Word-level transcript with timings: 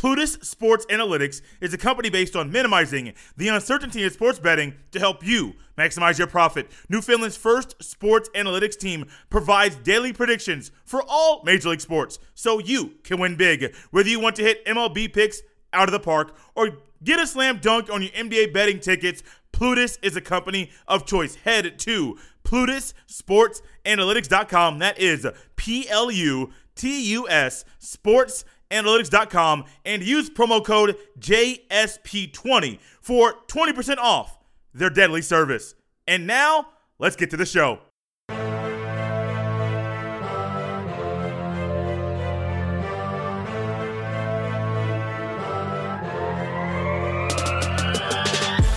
Plutus 0.00 0.32
Sports 0.40 0.86
Analytics 0.86 1.42
is 1.60 1.74
a 1.74 1.76
company 1.76 2.08
based 2.08 2.34
on 2.34 2.50
minimizing 2.50 3.12
the 3.36 3.48
uncertainty 3.48 4.02
in 4.02 4.10
sports 4.10 4.38
betting 4.38 4.72
to 4.92 4.98
help 4.98 5.22
you 5.22 5.52
maximize 5.76 6.16
your 6.16 6.26
profit. 6.26 6.70
Newfoundland's 6.88 7.36
first 7.36 7.74
sports 7.82 8.30
analytics 8.30 8.78
team 8.78 9.04
provides 9.28 9.76
daily 9.76 10.14
predictions 10.14 10.70
for 10.86 11.04
all 11.06 11.42
Major 11.44 11.68
League 11.68 11.82
sports 11.82 12.18
so 12.34 12.58
you 12.58 12.94
can 13.04 13.20
win 13.20 13.36
big. 13.36 13.76
Whether 13.90 14.08
you 14.08 14.20
want 14.20 14.36
to 14.36 14.42
hit 14.42 14.64
MLB 14.64 15.12
picks 15.12 15.42
out 15.74 15.86
of 15.86 15.92
the 15.92 16.00
park 16.00 16.34
or 16.54 16.78
get 17.04 17.20
a 17.20 17.26
slam 17.26 17.58
dunk 17.58 17.92
on 17.92 18.00
your 18.00 18.12
NBA 18.12 18.54
betting 18.54 18.80
tickets, 18.80 19.22
Plutus 19.52 19.98
is 20.00 20.16
a 20.16 20.22
company 20.22 20.70
of 20.88 21.04
choice. 21.04 21.34
Head 21.34 21.78
to 21.80 22.16
PlutusSportsAnalytics.com. 22.44 24.78
That 24.78 24.98
is 24.98 25.26
P 25.56 25.86
L 25.90 26.10
U 26.10 26.52
T 26.74 27.04
U 27.10 27.28
S 27.28 27.66
Sports 27.78 28.46
analytics.com 28.70 29.64
and 29.84 30.02
use 30.02 30.30
promo 30.30 30.64
code 30.64 30.96
JSP20 31.18 32.78
for 33.00 33.34
20% 33.48 33.98
off 33.98 34.38
their 34.72 34.90
deadly 34.90 35.22
service. 35.22 35.74
And 36.06 36.26
now, 36.26 36.68
let's 36.98 37.16
get 37.16 37.30
to 37.30 37.36
the 37.36 37.46
show. 37.46 37.80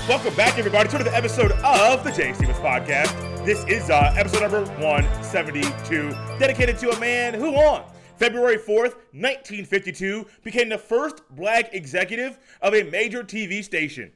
Welcome 0.09 0.35
back, 0.35 0.59
everybody, 0.59 0.89
to 0.89 1.03
the 1.03 1.15
episode 1.15 1.53
of 1.63 2.03
the 2.03 2.11
Jay 2.11 2.33
Stephens 2.33 2.59
Podcast. 2.59 3.45
This 3.45 3.63
is 3.65 3.89
uh, 3.89 4.13
episode 4.15 4.41
number 4.41 4.65
172, 4.81 6.09
dedicated 6.39 6.77
to 6.79 6.91
a 6.91 6.99
man 6.99 7.33
who 7.33 7.51
won 7.51 7.83
February 8.17 8.57
4th, 8.57 8.95
1952, 9.13 10.25
became 10.43 10.69
the 10.69 10.77
first 10.77 11.21
black 11.31 11.73
executive 11.73 12.39
of 12.61 12.73
a 12.73 12.83
major 12.83 13.23
TV 13.23 13.63
station. 13.63 14.11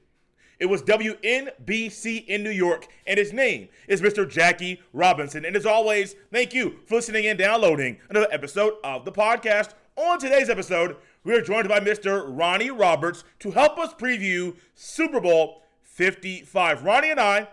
It 0.60 0.66
was 0.66 0.82
WNBC 0.82 2.26
in 2.26 2.44
New 2.44 2.50
York, 2.50 2.88
and 3.06 3.20
his 3.20 3.32
name 3.32 3.70
is 3.88 4.02
Mr. 4.02 4.28
Jackie 4.28 4.82
Robinson. 4.92 5.46
And 5.46 5.56
as 5.56 5.68
always, 5.68 6.16
thank 6.32 6.54
you 6.54 6.80
for 6.88 6.96
listening 6.96 7.28
and 7.28 7.38
downloading 7.38 7.98
another 8.10 8.28
episode 8.32 8.74
of 8.84 9.06
the 9.06 9.12
podcast. 9.12 9.74
On 9.96 10.20
today's 10.20 10.50
episode, 10.50 10.96
we 11.24 11.36
are 11.36 11.42
joined 11.42 11.68
by 11.68 11.80
Mr. 11.80 12.26
Ronnie 12.28 12.72
Roberts 12.72 13.24
to 13.40 13.52
help 13.52 13.78
us 13.78 13.94
preview 13.94 14.56
Super 14.74 15.20
Bowl 15.20 15.62
55. 15.84 16.84
Ronnie 16.84 17.12
and 17.12 17.20
I 17.20 17.48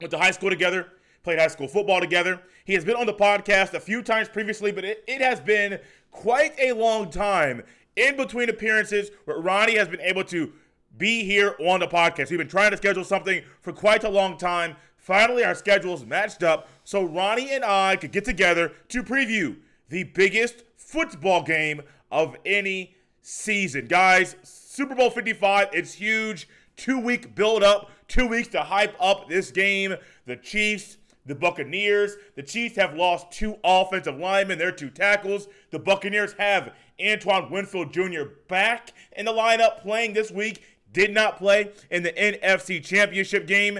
went 0.00 0.10
to 0.10 0.18
high 0.18 0.30
school 0.30 0.50
together, 0.50 0.88
played 1.22 1.38
high 1.38 1.48
school 1.48 1.68
football 1.68 2.00
together. 2.00 2.42
He 2.68 2.74
has 2.74 2.84
been 2.84 2.96
on 2.96 3.06
the 3.06 3.14
podcast 3.14 3.72
a 3.72 3.80
few 3.80 4.02
times 4.02 4.28
previously, 4.28 4.72
but 4.72 4.84
it, 4.84 5.02
it 5.06 5.22
has 5.22 5.40
been 5.40 5.80
quite 6.10 6.52
a 6.60 6.72
long 6.72 7.10
time 7.10 7.62
in 7.96 8.14
between 8.14 8.50
appearances 8.50 9.10
where 9.24 9.40
Ronnie 9.40 9.78
has 9.78 9.88
been 9.88 10.02
able 10.02 10.22
to 10.24 10.52
be 10.94 11.24
here 11.24 11.56
on 11.60 11.80
the 11.80 11.86
podcast. 11.86 12.28
We've 12.28 12.38
been 12.38 12.46
trying 12.46 12.72
to 12.72 12.76
schedule 12.76 13.04
something 13.04 13.42
for 13.62 13.72
quite 13.72 14.04
a 14.04 14.10
long 14.10 14.36
time. 14.36 14.76
Finally, 14.98 15.44
our 15.44 15.54
schedules 15.54 16.04
matched 16.04 16.42
up 16.42 16.68
so 16.84 17.02
Ronnie 17.02 17.52
and 17.52 17.64
I 17.64 17.96
could 17.96 18.12
get 18.12 18.26
together 18.26 18.72
to 18.90 19.02
preview 19.02 19.56
the 19.88 20.02
biggest 20.02 20.64
football 20.76 21.42
game 21.42 21.80
of 22.12 22.36
any 22.44 22.96
season. 23.22 23.86
Guys, 23.86 24.36
Super 24.42 24.94
Bowl 24.94 25.08
55, 25.08 25.68
it's 25.72 25.94
huge. 25.94 26.46
Two 26.76 27.00
week 27.00 27.34
build 27.34 27.62
up, 27.62 27.90
two 28.08 28.26
weeks 28.26 28.48
to 28.48 28.60
hype 28.60 28.94
up 29.00 29.26
this 29.26 29.50
game. 29.50 29.94
The 30.26 30.36
Chiefs 30.36 30.97
the 31.28 31.34
Buccaneers. 31.34 32.16
The 32.34 32.42
Chiefs 32.42 32.76
have 32.76 32.94
lost 32.94 33.30
two 33.30 33.56
offensive 33.62 34.18
linemen, 34.18 34.58
their 34.58 34.72
two 34.72 34.90
tackles. 34.90 35.46
The 35.70 35.78
Buccaneers 35.78 36.32
have 36.38 36.74
Antoine 37.00 37.50
Winfield 37.50 37.92
Jr. 37.92 38.24
back 38.48 38.92
in 39.16 39.26
the 39.26 39.32
lineup 39.32 39.80
playing 39.80 40.14
this 40.14 40.32
week. 40.32 40.64
Did 40.92 41.12
not 41.12 41.36
play 41.36 41.70
in 41.90 42.02
the 42.02 42.12
NFC 42.12 42.82
Championship 42.82 43.46
game. 43.46 43.78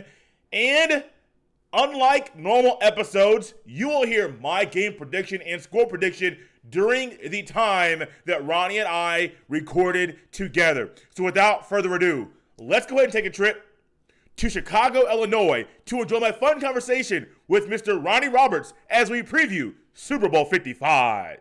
And 0.52 1.02
unlike 1.72 2.36
normal 2.36 2.78
episodes, 2.82 3.54
you 3.65 3.88
will 3.88 4.06
hear 4.06 4.28
my 4.41 4.66
game 4.66 4.94
prediction 4.94 5.41
and 5.42 5.60
score 5.60 5.86
prediction 5.86 6.38
during 6.69 7.16
the 7.28 7.42
time 7.42 8.04
that 8.26 8.47
Ronnie 8.47 8.78
and 8.78 8.88
I 8.88 9.32
recorded 9.48 10.19
together. 10.32 10.91
So 11.16 11.25
without 11.25 11.66
further 11.66 11.94
ado, 11.94 12.28
let's 12.59 12.86
go 12.86 12.97
ahead 12.97 13.04
and 13.04 13.12
take 13.12 13.25
a 13.25 13.30
trip 13.30 13.65
to 14.38 14.49
Chicago, 14.49 15.09
Illinois 15.10 15.66
to 15.87 16.00
enjoy 16.00 16.21
my 16.21 16.32
fun 16.32 16.60
conversation 16.60 17.26
with 17.49 17.69
Mr. 17.69 18.03
Ronnie 18.03 18.28
Roberts 18.28 18.72
as 18.88 19.10
we 19.10 19.22
preview 19.22 19.75
Super 19.94 20.28
Bowl 20.28 20.44
55. 20.44 21.41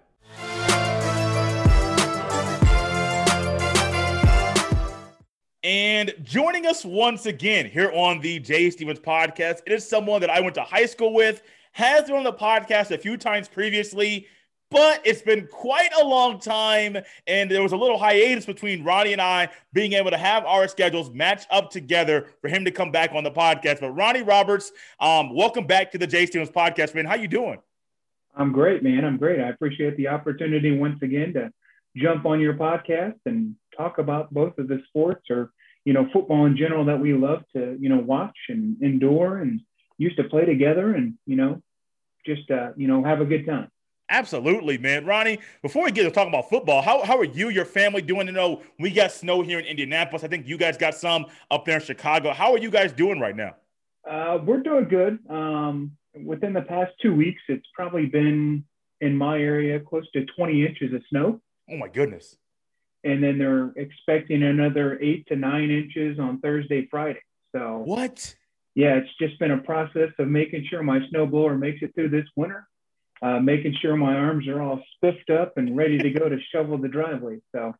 And 5.63 6.13
joining 6.23 6.65
us 6.65 6.85
once 6.85 7.25
again 7.25 7.65
here 7.65 7.91
on 7.93 8.19
the 8.21 8.39
Jay 8.39 8.69
Stephens 8.69 8.99
podcast, 8.99 9.61
it 9.65 9.73
is 9.73 9.87
someone 9.87 10.21
that 10.21 10.29
I 10.29 10.39
went 10.39 10.55
to 10.55 10.63
high 10.63 10.85
school 10.85 11.13
with, 11.13 11.43
has 11.73 12.05
been 12.05 12.15
on 12.15 12.23
the 12.23 12.33
podcast 12.33 12.91
a 12.91 12.97
few 12.97 13.17
times 13.17 13.47
previously, 13.47 14.27
but 14.69 15.01
it's 15.05 15.21
been 15.21 15.47
quite 15.47 15.91
a 15.99 16.05
long 16.05 16.39
time. 16.39 16.97
And 17.25 17.49
there 17.49 17.63
was 17.63 17.71
a 17.71 17.77
little 17.77 17.97
hiatus 17.97 18.45
between 18.45 18.83
Ronnie 18.83 19.13
and 19.13 19.21
I 19.21 19.49
being 19.73 19.93
able 19.93 20.11
to 20.11 20.17
have 20.17 20.45
our 20.45 20.67
schedules 20.67 21.09
match 21.11 21.45
up 21.49 21.69
together 21.69 22.27
for 22.41 22.49
him 22.49 22.65
to 22.65 22.71
come 22.71 22.91
back 22.91 23.11
on 23.13 23.23
the 23.23 23.31
podcast. 23.31 23.79
But 23.79 23.91
Ronnie 23.91 24.23
Roberts, 24.23 24.71
um, 24.99 25.33
welcome 25.33 25.65
back 25.65 25.91
to 25.91 25.97
the 25.97 26.07
Jay 26.07 26.25
Stephens 26.25 26.49
podcast, 26.49 26.95
man. 26.95 27.05
How 27.05 27.15
you 27.15 27.27
doing? 27.27 27.59
I'm 28.35 28.51
great, 28.51 28.83
man. 28.83 29.03
I'm 29.03 29.17
great. 29.17 29.39
I 29.39 29.49
appreciate 29.49 29.97
the 29.97 30.09
opportunity 30.09 30.77
once 30.77 31.01
again 31.01 31.33
to 31.33 31.51
jump 31.95 32.25
on 32.25 32.39
your 32.39 32.53
podcast 32.53 33.15
and 33.25 33.55
talk 33.75 33.97
about 33.97 34.31
both 34.31 34.57
of 34.59 34.67
the 34.67 34.81
sports 34.87 35.29
or, 35.29 35.51
you 35.85 35.93
know, 35.93 36.07
football 36.13 36.45
in 36.45 36.55
general 36.55 36.85
that 36.85 36.99
we 36.99 37.13
love 37.13 37.43
to, 37.53 37.77
you 37.79 37.89
know, 37.89 37.97
watch 37.97 38.37
and 38.49 38.81
endure 38.83 39.37
and 39.37 39.61
used 39.97 40.17
to 40.17 40.23
play 40.25 40.45
together 40.45 40.93
and, 40.93 41.15
you 41.25 41.35
know, 41.35 41.63
just, 42.25 42.51
uh, 42.51 42.69
you 42.75 42.87
know, 42.87 43.03
have 43.03 43.21
a 43.21 43.25
good 43.25 43.45
time. 43.47 43.71
Absolutely, 44.09 44.77
man. 44.77 45.05
Ronnie, 45.05 45.39
before 45.61 45.83
we 45.83 45.91
get 45.91 46.03
to 46.03 46.11
talking 46.11 46.33
about 46.33 46.49
football, 46.49 46.81
how, 46.81 47.03
how 47.03 47.17
are 47.17 47.25
you, 47.25 47.49
your 47.49 47.65
family 47.65 48.01
doing? 48.01 48.27
To 48.27 48.31
know 48.31 48.61
we 48.79 48.91
got 48.91 49.11
snow 49.11 49.41
here 49.41 49.59
in 49.59 49.65
Indianapolis. 49.65 50.23
I 50.23 50.27
think 50.27 50.47
you 50.47 50.57
guys 50.57 50.77
got 50.77 50.95
some 50.95 51.25
up 51.51 51.65
there 51.65 51.75
in 51.75 51.83
Chicago. 51.83 52.31
How 52.31 52.53
are 52.53 52.57
you 52.57 52.71
guys 52.71 52.93
doing 52.93 53.19
right 53.19 53.35
now? 53.35 53.55
Uh, 54.09 54.39
we're 54.43 54.63
doing 54.63 54.87
good. 54.87 55.19
Um, 55.29 55.91
within 56.23 56.53
the 56.53 56.61
past 56.61 56.93
two 57.01 57.13
weeks, 57.13 57.41
it's 57.49 57.67
probably 57.73 58.05
been 58.05 58.63
in 59.01 59.15
my 59.15 59.39
area 59.39 59.79
close 59.79 60.09
to 60.11 60.25
20 60.37 60.65
inches 60.65 60.93
of 60.93 61.01
snow. 61.09 61.41
Oh, 61.69 61.77
my 61.77 61.89
goodness. 61.89 62.37
And 63.03 63.21
then 63.21 63.37
they're 63.37 63.73
expecting 63.75 64.43
another 64.43 64.97
eight 65.01 65.27
to 65.27 65.35
nine 65.35 65.69
inches 65.69 66.17
on 66.17 66.39
Thursday, 66.39 66.87
Friday. 66.89 67.21
So, 67.53 67.81
what? 67.85 68.35
Yeah, 68.73 68.95
it's 68.95 69.09
just 69.19 69.37
been 69.39 69.51
a 69.51 69.57
process 69.57 70.11
of 70.17 70.27
making 70.29 70.65
sure 70.69 70.81
my 70.81 70.99
snowblower 71.11 71.59
makes 71.59 71.81
it 71.81 71.93
through 71.93 72.09
this 72.09 72.25
winter 72.35 72.66
uh, 73.21 73.39
making 73.39 73.75
sure 73.81 73.95
my 73.95 74.15
arms 74.15 74.47
are 74.47 74.61
all 74.61 74.81
spiffed 74.95 75.29
up 75.29 75.57
and 75.57 75.75
ready 75.75 75.97
to 75.97 76.09
go 76.11 76.29
to 76.29 76.37
shovel 76.51 76.77
the 76.77 76.87
driveway. 76.87 77.39
So, 77.53 77.73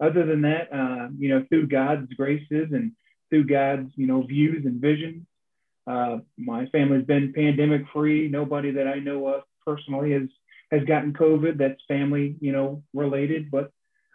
other 0.00 0.26
than 0.26 0.42
that, 0.42 0.72
uh, 0.72 1.08
you 1.16 1.28
know, 1.28 1.44
through 1.48 1.68
God's 1.68 2.12
graces 2.14 2.72
and 2.72 2.92
through 3.30 3.44
God's, 3.44 3.90
you 3.96 4.06
know, 4.06 4.22
views 4.22 4.64
and 4.66 4.80
visions, 4.80 5.24
uh, 5.86 6.18
my 6.38 6.66
family's 6.66 7.04
been 7.04 7.32
pandemic 7.32 7.82
free. 7.92 8.28
Nobody 8.28 8.72
that 8.72 8.88
I 8.88 8.98
know 8.98 9.26
of 9.28 9.42
personally 9.64 10.12
has 10.12 10.28
has 10.70 10.82
gotten 10.84 11.12
COVID. 11.12 11.58
That's 11.58 11.80
family, 11.86 12.36
you 12.40 12.52
know, 12.52 12.82
related. 12.92 13.50
But 13.50 13.70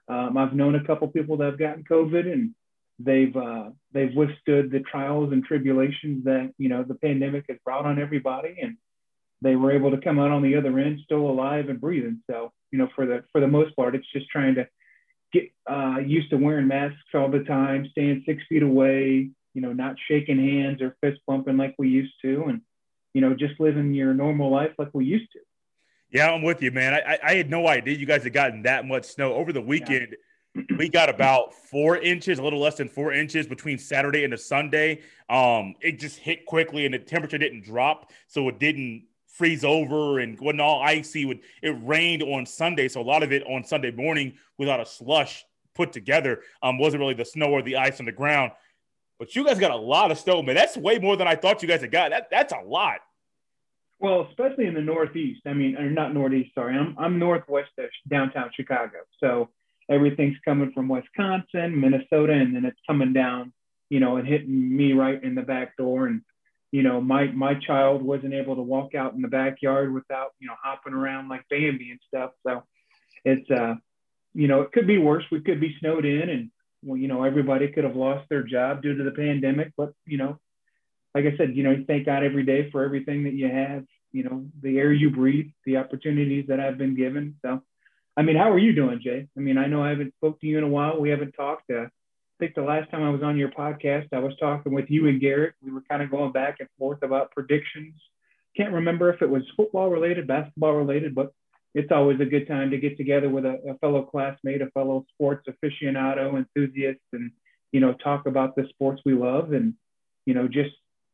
um, 0.08 0.38
I've 0.38 0.54
known 0.54 0.76
a 0.76 0.84
couple 0.84 1.08
people 1.10 1.38
that 1.38 1.46
have 1.46 1.60
gotten 1.60 1.84
COVID, 1.84 2.32
and 2.32 2.56
they've 2.98 3.36
uh, 3.36 3.70
they've 3.94 4.14
withstood 4.16 4.72
the 4.72 4.80
trials 4.80 5.32
and 5.32 5.44
tribulations 5.44 6.26
that 6.26 6.52
you 6.58 6.70
know 6.70 6.84
the 6.84 6.96
pandemic 6.96 7.46
has 7.50 7.58
brought 7.64 7.86
on 7.86 8.00
everybody, 8.00 8.58
and 8.62 8.78
they 9.42 9.56
were 9.56 9.72
able 9.72 9.92
to 9.92 9.98
come 9.98 10.20
out 10.20 10.32
on 10.32 10.42
the 10.42 10.56
other 10.56 10.78
end 10.80 11.00
still 11.04 11.30
alive 11.30 11.70
and 11.70 11.80
breathing. 11.80 12.22
So, 12.30 12.52
you 12.72 12.78
know, 12.78 12.90
for 12.96 13.06
the 13.06 13.24
for 13.32 13.42
the 13.42 13.48
most 13.48 13.76
part, 13.76 13.96
it's 13.96 14.12
just 14.12 14.30
trying 14.30 14.56
to 14.56 14.68
get 15.32 15.52
uh, 15.70 15.98
used 16.06 16.30
to 16.32 16.38
wearing 16.38 16.68
masks 16.68 16.98
all 17.14 17.30
the 17.30 17.44
time, 17.44 17.88
staying 17.92 18.24
six 18.26 18.44
feet 18.50 18.64
away, 18.64 19.30
you 19.54 19.62
know, 19.62 19.74
not 19.74 19.96
shaking 20.08 20.38
hands 20.38 20.82
or 20.82 20.96
fist 21.02 21.20
bumping 21.28 21.58
like 21.58 21.76
we 21.78 21.90
used 21.90 22.14
to, 22.22 22.46
and 22.46 22.62
you 23.14 23.22
know, 23.22 23.34
just 23.34 23.60
living 23.60 23.94
your 23.94 24.14
normal 24.14 24.52
life 24.52 24.72
like 24.78 24.90
we 24.94 25.06
used 25.06 25.32
to. 25.34 25.40
Yeah, 26.12 26.32
I'm 26.32 26.42
with 26.42 26.62
you, 26.62 26.72
man. 26.72 26.94
I, 26.94 27.20
I 27.24 27.34
had 27.36 27.50
no 27.50 27.68
idea 27.68 27.96
you 27.96 28.08
guys 28.08 28.24
had 28.24 28.34
gotten 28.34 28.64
that 28.64 28.86
much 28.86 29.06
snow 29.06 29.36
over 29.36 29.54
the 29.54 29.62
weekend. 29.62 30.16
Yeah. 30.56 30.64
we 30.78 30.90
got 30.90 31.08
about 31.08 31.54
four 31.54 31.98
inches, 31.98 32.40
a 32.40 32.44
little 32.44 32.60
less 32.60 32.76
than 32.76 32.90
four 32.90 33.14
inches 33.14 33.46
between 33.46 33.78
Saturday 33.78 34.24
and 34.24 34.34
the 34.34 34.38
Sunday. 34.38 35.02
Um, 35.30 35.76
it 35.82 36.00
just 36.00 36.18
hit 36.18 36.48
quickly, 36.48 36.86
and 36.86 36.94
the 36.94 37.00
temperature 37.00 37.38
didn't 37.38 37.64
drop, 37.64 38.12
so 38.28 38.50
it 38.50 38.60
didn't 38.60 39.04
freeze 39.40 39.64
over 39.64 40.20
and 40.20 40.38
wasn't 40.40 40.60
all 40.60 40.84
icy. 40.84 41.24
Would 41.24 41.40
it 41.64 41.76
rained 41.82 42.22
on 42.22 42.46
Sunday, 42.46 42.90
so 42.90 43.00
a 43.00 43.02
lot 43.02 43.24
of 43.24 43.32
it 43.32 43.42
on 43.48 43.64
Sunday 43.64 43.90
morning 43.90 44.34
without 44.58 44.82
a 44.82 44.86
slush 44.86 45.46
put 45.76 45.94
together 45.94 46.42
um, 46.62 46.78
wasn't 46.78 47.00
really 47.00 47.14
the 47.14 47.24
snow 47.24 47.48
or 47.48 47.62
the 47.62 47.78
ice 47.78 48.02
on 48.02 48.06
the 48.06 48.12
ground. 48.12 48.52
But 49.18 49.36
you 49.36 49.46
guys 49.46 49.58
got 49.58 49.72
a 49.72 49.78
lot 49.78 50.12
of 50.12 50.20
snow, 50.20 50.44
man. 50.44 50.56
That's 50.56 50.76
way 50.76 51.00
more 51.00 51.16
than 51.16 51.26
I 51.26 51.36
thought 51.36 51.62
you 51.62 51.70
guys 51.70 51.80
had 51.80 51.92
got. 51.92 52.12
That 52.12 52.28
that's 52.30 52.52
a 52.52 52.60
lot. 52.60 53.00
Well, 54.00 54.28
especially 54.30 54.66
in 54.66 54.74
the 54.74 54.82
Northeast. 54.82 55.42
I 55.46 55.54
mean, 55.54 55.78
or 55.78 55.90
not 55.90 56.14
Northeast. 56.14 56.54
Sorry, 56.54 56.78
I'm 56.78 56.96
I'm 57.00 57.18
northwest 57.18 57.72
of 57.78 57.90
downtown 58.10 58.52
Chicago. 58.54 58.98
So 59.22 59.50
everything's 59.90 60.38
coming 60.44 60.74
from 60.74 60.90
Wisconsin, 60.90 61.80
Minnesota, 61.80 62.34
and 62.34 62.54
then 62.54 62.66
it's 62.66 62.80
coming 62.86 63.14
down, 63.14 63.54
you 63.90 64.02
know, 64.02 64.18
and 64.18 64.28
hitting 64.28 64.76
me 64.76 64.92
right 64.92 65.24
in 65.24 65.34
the 65.34 65.42
back 65.42 65.78
door. 65.78 66.08
And, 66.08 66.22
you 66.72 66.84
know, 66.84 67.02
my 67.02 67.26
my 67.28 67.56
child 67.56 68.02
wasn't 68.02 68.34
able 68.34 68.56
to 68.56 68.62
walk 68.62 68.96
out 68.96 69.14
in 69.14 69.22
the 69.22 69.28
backyard 69.28 69.94
without, 69.94 70.34
you 70.40 70.48
know, 70.48 70.56
hopping 70.62 70.94
around 70.94 71.28
like 71.30 71.44
Bambi 71.50 71.92
and 71.92 72.00
stuff. 72.08 72.32
So 72.46 72.64
it's 73.26 73.50
uh, 73.50 73.76
you 74.34 74.48
know, 74.48 74.62
it 74.62 74.72
could 74.72 74.88
be 74.88 74.98
worse. 74.98 75.24
We 75.32 75.42
could 75.42 75.60
be 75.60 75.76
snowed 75.80 76.06
in 76.06 76.30
and 76.30 76.52
well, 76.84 76.98
you 76.98 77.08
know, 77.08 77.24
everybody 77.24 77.68
could 77.70 77.84
have 77.84 77.96
lost 77.96 78.30
their 78.30 78.44
job 78.44 78.82
due 78.82 78.96
to 78.98 79.04
the 79.04 79.12
pandemic, 79.12 79.74
but 79.76 79.94
you 80.06 80.18
know, 80.18 80.40
like 81.16 81.26
I 81.26 81.36
said, 81.38 81.56
you 81.56 81.64
know, 81.64 81.84
thank 81.88 82.06
God 82.06 82.24
every 82.24 82.44
day 82.44 82.70
for 82.72 82.86
everything 82.86 83.24
that 83.24 83.34
you 83.34 83.50
have, 83.50 83.84
you 84.12 84.24
know, 84.24 84.46
the 84.62 84.78
air 84.78 84.94
you 84.94 85.10
breathe, 85.10 85.50
the 85.66 85.78
opportunities 85.78 86.46
that 86.48 86.60
I've 86.60 86.78
been 86.78 86.96
given. 86.96 87.36
So 87.44 87.64
I 88.16 88.22
mean, 88.22 88.36
how 88.36 88.52
are 88.52 88.60
you 88.60 88.74
doing, 88.74 89.02
Jay? 89.02 89.28
I 89.36 89.40
mean, 89.40 89.58
I 89.58 89.68
know 89.68 89.84
I 89.84 89.90
haven't 89.90 90.14
spoke 90.16 90.40
to 90.42 90.48
you 90.48 90.58
in 90.58 90.64
a 90.64 90.68
while. 90.68 91.00
We 91.00 91.10
haven't 91.10 91.32
talked. 91.32 91.70
Uh, 91.72 91.86
I 92.40 92.46
think 92.46 92.56
the 92.56 92.62
last 92.62 92.90
time 92.90 93.04
I 93.04 93.10
was 93.10 93.22
on 93.22 93.38
your 93.38 93.50
podcast, 93.50 94.08
I 94.14 94.20
was 94.20 94.34
talking 94.40 94.74
with 94.74 94.90
you 94.90 95.10
and 95.10 95.20
Garrett. 95.20 95.56
We 95.62 95.72
were 95.72 95.82
kind 95.90 96.02
of 96.02 96.10
going 96.10 96.32
back 96.32 96.58
and 96.62 96.70
forth 96.78 97.04
about 97.04 97.32
predictions. 97.32 97.96
Can't 98.56 98.72
remember 98.72 99.12
if 99.12 99.22
it 99.22 99.30
was 99.30 99.44
football 99.58 99.90
related, 99.90 100.26
basketball 100.26 100.72
related, 100.72 101.14
but 101.14 101.34
it's 101.76 101.92
always 101.92 102.22
a 102.22 102.26
good 102.26 102.48
time 102.48 102.72
to 102.72 102.78
get 102.78 102.96
together 102.96 103.28
with 103.28 103.46
a, 103.46 103.60
a 103.70 103.78
fellow 103.80 104.04
classmate, 104.04 104.62
a 104.62 104.68
fellow 104.68 105.06
sports 105.14 105.50
aficionado, 105.50 106.38
enthusiast, 106.38 107.02
and 107.12 107.32
you 107.74 107.82
know, 107.82 107.92
talk 107.94 108.26
about 108.26 108.56
the 108.56 108.66
sports 108.70 109.02
we 109.04 109.14
love 109.14 109.52
and 109.52 109.74
you 110.26 110.34
know, 110.34 110.48
just 110.48 110.72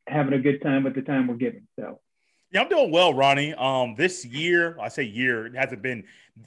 having 0.07 0.33
a 0.33 0.39
good 0.39 0.61
time 0.61 0.83
with 0.83 0.93
the 0.93 1.01
time 1.01 1.27
we're 1.27 1.35
given. 1.35 1.67
So 1.79 2.01
yeah, 2.51 2.61
I'm 2.61 2.69
doing 2.69 2.91
well, 2.91 3.15
Ronnie. 3.15 3.55
Um, 3.55 3.95
this 3.95 4.25
year, 4.25 4.77
I 4.79 4.89
say 4.89 5.03
year, 5.03 5.47
it 5.47 5.55
hasn't 5.55 5.81
been 5.81 6.03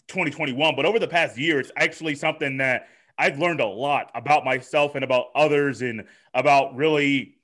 2021, 0.07 0.77
but 0.77 0.87
over 0.87 1.01
the 1.01 1.09
past 1.09 1.37
year, 1.37 1.59
it's 1.59 1.73
actually 1.77 2.15
something 2.15 2.59
that 2.59 2.87
I've 3.19 3.39
learned 3.39 3.61
a 3.61 3.67
lot 3.67 4.11
about 4.15 4.45
myself 4.45 4.95
and 4.95 5.05
about 5.05 5.27
others 5.35 5.83
and 5.83 6.05
about 6.35 6.77
really 6.77 7.35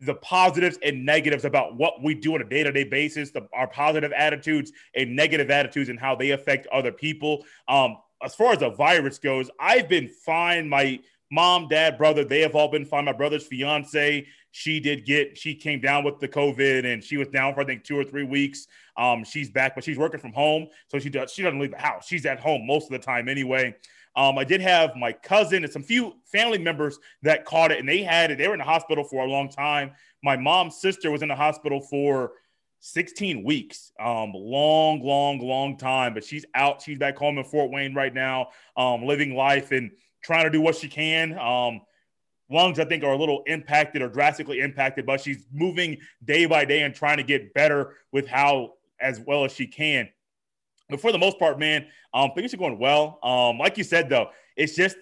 the 0.00 0.14
positives 0.14 0.78
and 0.84 1.06
negatives 1.06 1.44
about 1.44 1.76
what 1.76 2.02
we 2.02 2.14
do 2.14 2.34
on 2.34 2.42
a 2.42 2.44
day-to-day 2.44 2.84
basis, 2.84 3.30
the, 3.30 3.48
our 3.54 3.66
positive 3.66 4.12
attitudes 4.12 4.70
and 4.94 5.16
negative 5.16 5.50
attitudes 5.50 5.88
and 5.88 5.98
how 5.98 6.14
they 6.14 6.30
affect 6.32 6.66
other 6.66 6.92
people. 6.92 7.44
Um, 7.68 7.96
as 8.22 8.34
far 8.34 8.52
as 8.52 8.58
the 8.58 8.70
virus 8.70 9.18
goes, 9.18 9.50
I've 9.58 9.88
been 9.88 10.08
fine. 10.08 10.68
My 10.68 11.00
mom, 11.30 11.68
dad, 11.68 11.96
brother, 11.96 12.24
they 12.24 12.40
have 12.40 12.54
all 12.54 12.68
been 12.68 12.84
fine. 12.84 13.06
My 13.06 13.12
brother's 13.12 13.46
fiance, 13.46 14.26
she 14.50 14.78
did 14.78 15.06
get, 15.06 15.38
she 15.38 15.54
came 15.54 15.80
down 15.80 16.04
with 16.04 16.18
the 16.20 16.28
COVID 16.28 16.92
and 16.92 17.02
she 17.02 17.16
was 17.16 17.28
down 17.28 17.54
for 17.54 17.62
I 17.62 17.64
think 17.64 17.84
two 17.84 17.98
or 17.98 18.04
three 18.04 18.24
weeks. 18.24 18.66
Um, 18.96 19.24
she's 19.24 19.50
back, 19.50 19.74
but 19.74 19.84
she's 19.84 19.98
working 19.98 20.20
from 20.20 20.32
home, 20.32 20.68
so 20.88 20.98
she 21.00 21.10
does 21.10 21.32
she 21.32 21.42
doesn't 21.42 21.58
leave 21.58 21.72
the 21.72 21.78
house. 21.78 22.06
She's 22.06 22.24
at 22.26 22.38
home 22.38 22.66
most 22.66 22.84
of 22.84 22.90
the 22.90 22.98
time 23.00 23.28
anyway. 23.28 23.74
Um, 24.16 24.38
I 24.38 24.44
did 24.44 24.60
have 24.60 24.94
my 24.96 25.12
cousin 25.12 25.64
and 25.64 25.72
some 25.72 25.82
few 25.82 26.14
family 26.24 26.58
members 26.58 26.98
that 27.22 27.44
caught 27.44 27.72
it, 27.72 27.80
and 27.80 27.88
they 27.88 28.02
had 28.02 28.30
it. 28.30 28.38
They 28.38 28.46
were 28.46 28.54
in 28.54 28.58
the 28.58 28.64
hospital 28.64 29.04
for 29.04 29.24
a 29.24 29.28
long 29.28 29.48
time. 29.48 29.92
My 30.22 30.36
mom's 30.36 30.76
sister 30.76 31.10
was 31.10 31.22
in 31.22 31.28
the 31.28 31.34
hospital 31.34 31.80
for 31.80 32.32
16 32.80 33.42
weeks. 33.42 33.92
Um, 33.98 34.32
long, 34.34 35.02
long, 35.02 35.40
long 35.40 35.76
time, 35.76 36.14
but 36.14 36.22
she's 36.22 36.44
out. 36.54 36.82
She's 36.82 36.98
back 36.98 37.16
home 37.16 37.38
in 37.38 37.44
Fort 37.44 37.70
Wayne 37.70 37.94
right 37.94 38.12
now, 38.12 38.48
um, 38.76 39.04
living 39.04 39.34
life 39.34 39.72
and 39.72 39.90
trying 40.22 40.44
to 40.44 40.50
do 40.50 40.60
what 40.60 40.76
she 40.76 40.88
can. 40.88 41.38
Um, 41.38 41.80
lungs, 42.50 42.78
I 42.78 42.84
think, 42.84 43.02
are 43.02 43.12
a 43.12 43.18
little 43.18 43.42
impacted 43.46 44.02
or 44.02 44.08
drastically 44.08 44.60
impacted, 44.60 45.06
but 45.06 45.20
she's 45.20 45.46
moving 45.52 45.98
day 46.24 46.46
by 46.46 46.64
day 46.64 46.82
and 46.82 46.94
trying 46.94 47.16
to 47.16 47.22
get 47.22 47.54
better 47.54 47.94
with 48.12 48.26
how 48.26 48.74
as 49.00 49.18
well 49.18 49.44
as 49.44 49.52
she 49.52 49.66
can. 49.66 50.08
But 50.88 51.00
for 51.00 51.12
the 51.12 51.18
most 51.18 51.38
part, 51.38 51.58
man, 51.58 51.86
um, 52.12 52.32
things 52.34 52.52
are 52.52 52.58
going 52.58 52.78
well. 52.78 53.18
Um, 53.22 53.58
like 53.58 53.78
you 53.78 53.84
said, 53.84 54.08
though, 54.08 54.30
it's 54.56 54.74
just 54.74 54.96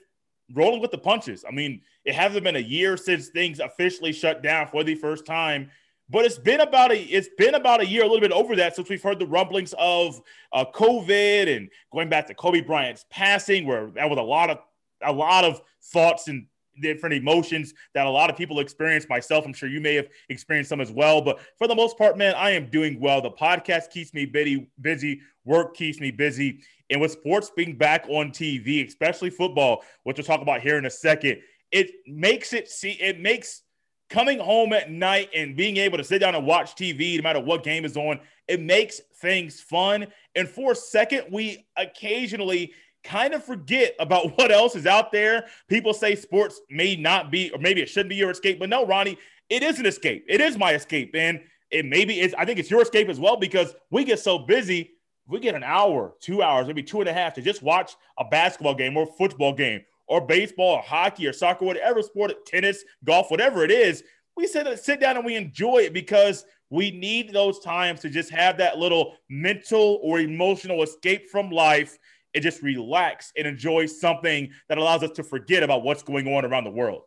rolling 0.55 0.81
with 0.81 0.91
the 0.91 0.99
punches. 0.99 1.45
I 1.47 1.53
mean, 1.53 1.81
it 2.05 2.15
hasn't 2.15 2.45
been 2.45 2.57
a 2.57 2.61
year 2.61 2.97
since 2.97 3.29
things 3.29 3.59
officially 3.59 4.13
shut 4.13 4.43
down 4.43 4.69
for 4.69 4.85
the 4.85 4.95
first 4.95 5.27
time. 5.27 5.71
But 6.11 6.25
it's 6.25 6.39
been 6.39 6.61
about 6.61 6.93
a 6.93 7.01
it's 7.01 7.31
been 7.39 7.55
about 7.55 7.81
a 7.81 7.87
year, 7.87 8.03
a 8.03 8.07
little 8.07 8.21
bit 8.21 8.33
over 8.33 8.55
that, 8.57 8.77
since 8.77 8.89
we've 8.91 9.03
heard 9.03 9.19
the 9.19 9.27
rumblings 9.27 9.75
of 9.79 10.21
uh, 10.53 10.65
COVID 10.75 11.57
and 11.57 11.71
going 11.93 12.09
back 12.09 12.27
to 12.27 12.35
Kobe 12.35 12.61
Bryant's 12.61 13.07
passing, 13.09 13.67
where 13.67 13.91
that 13.93 14.11
was 14.11 14.19
a 14.19 14.23
lot 14.23 14.51
of 14.51 14.59
a 15.03 15.13
lot 15.13 15.45
of 15.45 15.63
thoughts 15.81 16.29
and 16.29 16.47
different 16.81 17.15
emotions 17.15 17.75
that 17.95 18.07
a 18.07 18.11
lot 18.11 18.31
of 18.31 18.37
people 18.37 18.61
experience. 18.61 19.07
Myself, 19.09 19.45
I'm 19.45 19.53
sure 19.53 19.69
you 19.69 19.81
may 19.81 19.95
have 19.95 20.09
experienced 20.29 20.71
some 20.71 20.81
as 20.81 20.91
well. 20.91 21.21
But 21.21 21.41
for 21.59 21.69
the 21.69 21.75
most 21.75 21.99
part, 21.99 22.17
man, 22.17 22.35
I 22.35 22.51
am 22.51 22.71
doing 22.71 23.01
well. 23.01 23.21
The 23.21 23.31
podcast 23.31 23.91
keeps 23.91 24.15
me 24.15 24.25
busy. 24.27 25.21
Work 25.45 25.77
keeps 25.77 26.01
me 26.01 26.11
busy. 26.11 26.61
And 26.91 27.01
with 27.01 27.13
sports 27.13 27.51
being 27.55 27.77
back 27.77 28.07
on 28.09 28.31
TV, 28.31 28.87
especially 28.87 29.31
football, 29.31 29.83
which 30.05 30.19
we'll 30.19 30.25
talk 30.25 30.43
about 30.43 30.61
here 30.61 30.79
in 30.79 30.87
a 30.87 30.91
second, 30.91 31.41
it 31.71 31.91
makes 32.07 32.53
it 32.53 32.69
see 32.69 32.93
it 32.93 33.19
makes 33.19 33.63
coming 34.11 34.39
home 34.39 34.75
at 34.75 34.91
night 34.91 35.31
and 35.35 35.57
being 35.57 35.79
able 35.79 35.97
to 35.97 36.05
sit 36.05 36.19
down 36.19 36.35
and 36.35 36.47
watch 36.47 36.75
TV, 36.75 37.17
no 37.17 37.23
matter 37.23 37.41
what 37.41 37.63
game 37.65 37.87
is 37.87 37.97
on, 37.97 38.21
it 38.47 38.61
makes 38.61 39.01
things 39.23 39.61
fun. 39.61 40.07
And 40.35 40.47
for 40.47 40.73
a 40.73 40.77
second, 40.77 41.25
we 41.31 41.67
occasionally 41.77 42.73
kind 43.05 43.35
of 43.35 43.45
forget 43.45 43.95
about 43.99 44.33
what 44.39 44.51
else 44.51 44.75
is 44.77 44.87
out 44.87 45.13
there. 45.13 45.47
People 45.69 45.95
say 45.95 46.15
sports 46.15 46.61
may 46.71 46.97
not 46.97 47.31
be, 47.31 47.51
or 47.51 47.59
maybe 47.59 47.83
it 47.83 47.89
shouldn't 47.89 48.11
be 48.11 48.17
your 48.17 48.31
escape, 48.31 48.59
but 48.59 48.69
no, 48.69 48.87
Ronnie, 48.87 49.19
it 49.49 49.63
is 49.63 49.79
an 49.79 49.87
escape. 49.87 50.25
It 50.29 50.41
is 50.41 50.57
my 50.57 50.73
escape. 50.75 51.15
And 51.15 51.41
it 51.71 51.85
maybe 51.85 52.21
is, 52.21 52.35
I 52.35 52.45
think 52.45 52.59
it's 52.59 52.71
your 52.71 52.83
escape 52.83 53.09
as 53.09 53.21
well 53.21 53.37
because 53.37 53.75
we 53.91 54.05
get 54.05 54.19
so 54.19 54.39
busy. 54.39 54.93
We 55.27 55.41
get 55.41 55.55
an 55.55 55.65
hour, 55.65 56.15
two 56.21 56.43
hours, 56.43 56.67
maybe 56.67 56.83
two 56.83 57.01
and 57.01 57.09
a 57.09 57.13
half 57.13 57.35
to 57.35 57.43
just 57.43 57.63
watch 57.63 57.97
a 58.19 58.25
basketball 58.25 58.75
game 58.75 58.97
or 58.97 59.07
football 59.07 59.53
game 59.53 59.83
or 60.07 60.21
baseball 60.21 60.77
or 60.77 60.83
hockey 60.83 61.27
or 61.27 61.33
soccer, 61.33 61.65
whatever 61.65 62.03
sport, 62.03 62.45
tennis, 62.45 62.85
golf, 63.05 63.31
whatever 63.31 63.65
it 63.65 63.71
is. 63.71 64.03
We 64.37 64.47
sit, 64.47 64.79
sit 64.79 65.01
down 65.01 65.17
and 65.17 65.25
we 65.25 65.37
enjoy 65.37 65.79
it 65.79 65.93
because 65.93 66.45
we 66.71 66.91
need 66.91 67.33
those 67.33 67.61
times 67.61 68.01
to 68.01 68.11
just 68.11 68.31
have 68.31 68.57
that 68.59 68.79
little 68.79 69.15
mental 69.29 70.01
or 70.03 70.21
emotional 70.21 70.83
escape 70.83 71.29
from 71.31 71.51
life 71.51 71.99
and 72.35 72.43
just 72.43 72.63
relax 72.63 73.33
and 73.37 73.47
enjoy 73.47 73.87
something 73.87 74.51
that 74.69 74.79
allows 74.79 75.03
us 75.03 75.11
to 75.13 75.23
forget 75.23 75.63
about 75.63 75.83
what's 75.83 76.03
going 76.03 76.27
on 76.29 76.45
around 76.45 76.65
the 76.65 76.71
world. 76.71 77.03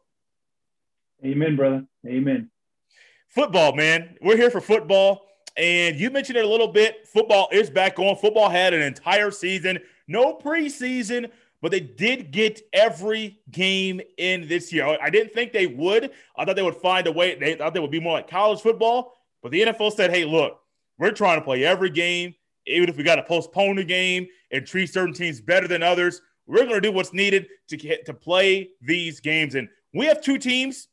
Amen, 1.23 1.55
brother. 1.55 1.85
Amen. 2.05 2.49
Football, 3.29 3.75
man. 3.75 4.17
We're 4.21 4.37
here 4.37 4.51
for 4.51 4.61
football. 4.61 5.25
And 5.57 5.95
you 5.97 6.09
mentioned 6.09 6.37
it 6.37 6.45
a 6.45 6.47
little 6.47 6.67
bit. 6.67 7.07
Football 7.07 7.47
is 7.51 7.69
back 7.69 7.97
on. 7.97 8.15
Football 8.17 8.49
had 8.49 8.73
an 8.73 8.81
entire 8.81 9.31
season, 9.31 9.79
no 10.07 10.35
preseason, 10.35 11.31
but 11.61 11.71
they 11.71 11.79
did 11.79 12.31
get 12.31 12.61
every 12.73 13.39
game 13.49 14.01
in 14.17 14.47
this 14.47 14.73
year. 14.73 14.97
I 15.01 15.09
didn't 15.09 15.33
think 15.33 15.53
they 15.53 15.67
would. 15.67 16.11
I 16.37 16.45
thought 16.45 16.57
they 16.57 16.61
would 16.61 16.75
find 16.75 17.07
a 17.07 17.11
way. 17.11 17.35
They 17.35 17.55
thought 17.55 17.73
they 17.73 17.79
would 17.79 17.91
be 17.91 18.01
more 18.01 18.13
like 18.13 18.29
college 18.29 18.59
football. 18.59 19.13
But 19.41 19.51
the 19.51 19.61
NFL 19.61 19.93
said, 19.93 20.11
hey, 20.11 20.25
look, 20.25 20.59
we're 20.97 21.11
trying 21.11 21.39
to 21.39 21.45
play 21.45 21.63
every 21.63 21.89
game 21.89 22.35
even 22.67 22.89
if 22.89 22.97
we 22.97 23.03
got 23.03 23.15
to 23.15 23.23
postpone 23.23 23.75
the 23.75 23.83
game 23.83 24.27
and 24.51 24.65
treat 24.65 24.87
certain 24.87 25.13
teams 25.13 25.41
better 25.41 25.67
than 25.67 25.83
others, 25.83 26.21
we're 26.47 26.63
going 26.63 26.75
to 26.75 26.81
do 26.81 26.91
what's 26.91 27.13
needed 27.13 27.47
to 27.69 27.77
get 27.77 28.05
to 28.05 28.13
play 28.13 28.69
these 28.81 29.19
games. 29.19 29.55
And 29.55 29.67
we 29.93 30.05
have 30.05 30.21
two 30.21 30.37
teams. 30.37 30.87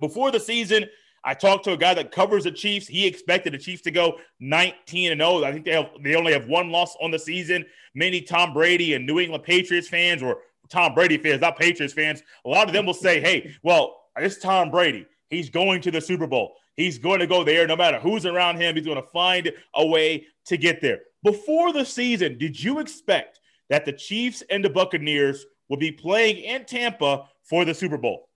Before 0.00 0.30
the 0.30 0.40
season, 0.40 0.86
I 1.24 1.34
talked 1.34 1.64
to 1.64 1.72
a 1.72 1.76
guy 1.76 1.94
that 1.94 2.10
covers 2.10 2.44
the 2.44 2.50
Chiefs. 2.50 2.86
He 2.86 3.06
expected 3.06 3.54
the 3.54 3.58
Chiefs 3.58 3.82
to 3.82 3.90
go 3.90 4.18
19 4.40 5.12
and 5.12 5.20
0. 5.20 5.44
I 5.44 5.52
think 5.52 5.64
they 5.64 5.72
have, 5.72 5.90
they 6.02 6.16
only 6.16 6.32
have 6.32 6.46
one 6.46 6.70
loss 6.70 6.96
on 7.00 7.10
the 7.10 7.18
season. 7.18 7.64
Many 7.94 8.20
Tom 8.20 8.52
Brady 8.52 8.94
and 8.94 9.06
New 9.06 9.20
England 9.20 9.44
Patriots 9.44 9.88
fans 9.88 10.22
or 10.22 10.38
Tom 10.68 10.94
Brady 10.94 11.16
fans, 11.16 11.40
not 11.40 11.58
Patriots 11.58 11.94
fans, 11.94 12.22
a 12.44 12.48
lot 12.48 12.66
of 12.66 12.72
them 12.72 12.86
will 12.86 12.94
say, 12.94 13.20
"Hey, 13.20 13.54
well, 13.62 14.04
it's 14.16 14.38
Tom 14.38 14.70
Brady. 14.70 15.06
He's 15.30 15.50
going 15.50 15.80
to 15.82 15.90
the 15.90 16.00
Super 16.00 16.26
Bowl. 16.26 16.56
He's 16.76 16.98
going 16.98 17.20
to 17.20 17.26
go 17.26 17.44
there 17.44 17.66
no 17.66 17.76
matter 17.76 17.98
who's 17.98 18.26
around 18.26 18.60
him. 18.60 18.74
He's 18.74 18.86
going 18.86 19.00
to 19.00 19.08
find 19.08 19.52
a 19.74 19.86
way 19.86 20.26
to 20.46 20.56
get 20.56 20.80
there. 20.80 21.00
Before 21.22 21.72
the 21.72 21.84
season, 21.84 22.38
did 22.38 22.62
you 22.62 22.80
expect 22.80 23.40
that 23.70 23.84
the 23.84 23.92
Chiefs 23.92 24.42
and 24.50 24.64
the 24.64 24.70
Buccaneers 24.70 25.46
would 25.68 25.80
be 25.80 25.92
playing 25.92 26.38
in 26.38 26.64
Tampa 26.64 27.28
for 27.42 27.64
the 27.64 27.74
Super 27.74 27.96
Bowl? 27.96 28.28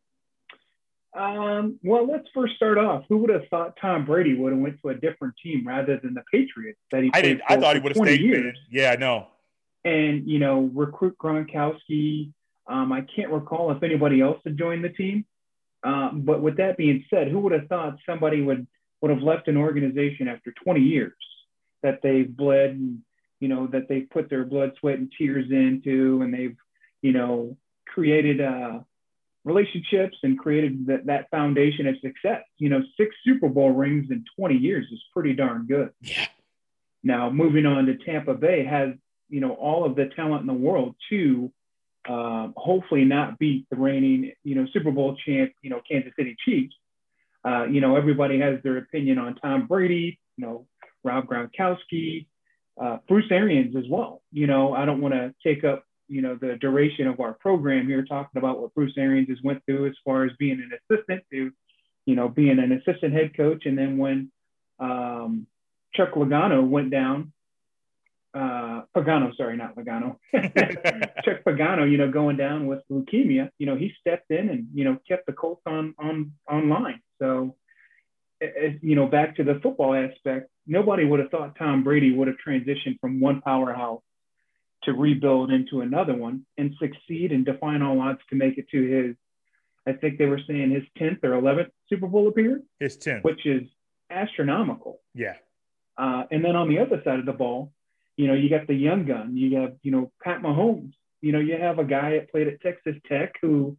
Um, 1.14 1.78
well, 1.82 2.06
let's 2.06 2.28
first 2.32 2.54
start 2.56 2.78
off. 2.78 3.04
Who 3.08 3.18
would 3.18 3.30
have 3.30 3.48
thought 3.50 3.76
Tom 3.80 4.04
Brady 4.04 4.34
would 4.34 4.52
have 4.52 4.60
went 4.60 4.80
to 4.82 4.90
a 4.90 4.94
different 4.94 5.34
team 5.42 5.66
rather 5.66 5.98
than 6.02 6.14
the 6.14 6.22
Patriots 6.32 6.78
that 6.92 7.02
he? 7.02 7.10
I 7.12 7.22
did. 7.22 7.42
I 7.48 7.56
thought 7.56 7.74
he 7.74 7.82
would 7.82 7.96
have 7.96 8.04
stayed. 8.04 8.20
Years. 8.20 8.56
Yeah, 8.70 8.90
I 8.90 8.96
know. 8.96 9.26
And 9.84 10.28
you 10.28 10.38
know, 10.38 10.70
recruit 10.72 11.16
Gronkowski. 11.18 12.32
Um, 12.68 12.92
I 12.92 13.00
can't 13.00 13.32
recall 13.32 13.72
if 13.72 13.82
anybody 13.82 14.20
else 14.20 14.38
had 14.44 14.56
joined 14.56 14.84
the 14.84 14.90
team. 14.90 15.24
Um, 15.84 16.22
but 16.24 16.42
with 16.42 16.56
that 16.56 16.76
being 16.76 17.04
said, 17.08 17.28
who 17.28 17.40
would 17.40 17.52
have 17.52 17.68
thought 17.68 17.98
somebody 18.06 18.42
would 18.42 18.66
would 19.00 19.10
have 19.10 19.22
left 19.22 19.46
an 19.46 19.56
organization 19.56 20.26
after 20.26 20.52
20 20.64 20.80
years 20.80 21.12
that 21.84 22.00
they've 22.02 22.36
bled 22.36 22.70
and 22.70 22.98
you 23.40 23.48
know 23.48 23.68
that 23.68 23.88
they've 23.88 24.08
put 24.10 24.28
their 24.28 24.44
blood, 24.44 24.72
sweat, 24.80 24.98
and 24.98 25.12
tears 25.16 25.46
into, 25.50 26.22
and 26.22 26.34
they've 26.34 26.56
you 27.02 27.12
know 27.12 27.56
created 27.86 28.40
uh, 28.40 28.80
relationships 29.44 30.16
and 30.22 30.38
created 30.38 30.86
that, 30.86 31.06
that 31.06 31.30
foundation 31.30 31.86
of 31.86 31.96
success. 32.00 32.42
You 32.58 32.68
know, 32.68 32.82
six 32.96 33.14
Super 33.24 33.48
Bowl 33.48 33.70
rings 33.70 34.10
in 34.10 34.24
20 34.36 34.56
years 34.56 34.86
is 34.90 35.02
pretty 35.12 35.34
darn 35.34 35.66
good. 35.66 35.90
Yeah. 36.00 36.26
Now 37.02 37.30
moving 37.30 37.66
on 37.66 37.86
to 37.86 37.96
Tampa 37.96 38.34
Bay 38.34 38.64
has 38.64 38.90
you 39.28 39.40
know 39.40 39.52
all 39.52 39.84
of 39.84 39.94
the 39.94 40.06
talent 40.16 40.40
in 40.40 40.46
the 40.46 40.52
world 40.52 40.96
to 41.10 41.52
um, 42.08 42.54
hopefully 42.56 43.04
not 43.04 43.38
beat 43.38 43.66
the 43.70 43.76
reigning, 43.76 44.32
you 44.44 44.54
know, 44.54 44.66
Super 44.72 44.90
Bowl 44.90 45.16
champ, 45.24 45.52
you 45.62 45.70
know, 45.70 45.80
Kansas 45.90 46.12
City 46.16 46.36
Chiefs. 46.44 46.74
Uh, 47.44 47.64
you 47.64 47.80
know, 47.80 47.96
everybody 47.96 48.40
has 48.40 48.62
their 48.62 48.78
opinion 48.78 49.18
on 49.18 49.34
Tom 49.36 49.66
Brady, 49.66 50.18
you 50.36 50.46
know, 50.46 50.66
Rob 51.04 51.26
Gronkowski, 51.26 52.26
uh, 52.80 52.98
Bruce 53.08 53.30
Arians 53.30 53.76
as 53.76 53.84
well. 53.88 54.22
You 54.32 54.46
know, 54.46 54.74
I 54.74 54.84
don't 54.84 55.00
want 55.00 55.14
to 55.14 55.34
take 55.44 55.64
up, 55.64 55.84
you 56.08 56.22
know, 56.22 56.36
the 56.36 56.56
duration 56.56 57.06
of 57.06 57.20
our 57.20 57.34
program 57.34 57.86
here 57.86 58.04
talking 58.04 58.38
about 58.38 58.60
what 58.60 58.74
Bruce 58.74 58.94
Arians 58.96 59.28
has 59.28 59.38
went 59.42 59.64
through 59.66 59.86
as 59.86 59.94
far 60.04 60.24
as 60.24 60.32
being 60.38 60.60
an 60.60 60.72
assistant 60.72 61.24
to, 61.30 61.50
you 62.06 62.16
know, 62.16 62.28
being 62.28 62.58
an 62.58 62.72
assistant 62.72 63.12
head 63.12 63.36
coach. 63.36 63.66
And 63.66 63.76
then 63.76 63.98
when 63.98 64.30
um, 64.78 65.46
Chuck 65.94 66.12
Logano 66.12 66.66
went 66.66 66.90
down, 66.90 67.32
uh, 68.34 68.82
Pagano, 68.96 69.34
sorry, 69.36 69.56
not 69.56 69.74
Pagano, 69.74 70.16
Chuck 71.24 71.44
Pagano, 71.46 71.90
you 71.90 71.96
know, 71.96 72.10
going 72.10 72.36
down 72.36 72.66
with 72.66 72.80
leukemia, 72.90 73.50
you 73.58 73.66
know, 73.66 73.76
he 73.76 73.92
stepped 74.00 74.30
in 74.30 74.48
and, 74.48 74.68
you 74.74 74.84
know, 74.84 74.98
kept 75.08 75.26
the 75.26 75.32
Colts 75.32 75.62
on, 75.66 75.94
on, 75.98 76.32
online. 76.50 77.00
So, 77.20 77.56
as, 78.42 78.74
you 78.82 78.96
know, 78.96 79.06
back 79.06 79.36
to 79.36 79.44
the 79.44 79.58
football 79.62 79.94
aspect, 79.94 80.50
nobody 80.66 81.04
would 81.04 81.20
have 81.20 81.30
thought 81.30 81.56
Tom 81.58 81.82
Brady 81.82 82.12
would 82.12 82.28
have 82.28 82.36
transitioned 82.46 83.00
from 83.00 83.20
one 83.20 83.40
powerhouse 83.40 84.02
to 84.84 84.92
rebuild 84.92 85.50
into 85.50 85.80
another 85.80 86.14
one 86.14 86.46
and 86.56 86.74
succeed 86.78 87.32
and 87.32 87.44
define 87.44 87.82
all 87.82 88.00
odds 88.00 88.20
to 88.30 88.36
make 88.36 88.58
it 88.58 88.68
to 88.70 88.82
his, 88.82 89.16
I 89.86 89.98
think 89.98 90.18
they 90.18 90.26
were 90.26 90.40
saying 90.46 90.70
his 90.70 90.84
10th 91.00 91.24
or 91.24 91.30
11th 91.30 91.70
Super 91.88 92.06
Bowl 92.06 92.28
appearance. 92.28 92.64
His 92.78 92.96
10th. 92.98 93.24
Which 93.24 93.44
is 93.46 93.62
astronomical. 94.10 95.00
Yeah. 95.14 95.34
Uh, 95.96 96.24
and 96.30 96.44
then 96.44 96.54
on 96.54 96.68
the 96.68 96.78
other 96.78 97.02
side 97.04 97.18
of 97.18 97.26
the 97.26 97.32
ball, 97.32 97.72
you 98.18 98.26
know, 98.26 98.34
you 98.34 98.50
got 98.50 98.66
the 98.66 98.74
young 98.74 99.06
gun. 99.06 99.34
You 99.34 99.56
have, 99.60 99.76
you 99.82 99.90
know, 99.90 100.12
Pat 100.22 100.42
Mahomes. 100.42 100.92
You 101.22 101.32
know, 101.32 101.40
you 101.40 101.56
have 101.58 101.78
a 101.78 101.84
guy 101.84 102.12
that 102.12 102.30
played 102.30 102.48
at 102.48 102.60
Texas 102.60 102.96
Tech 103.08 103.32
who 103.40 103.78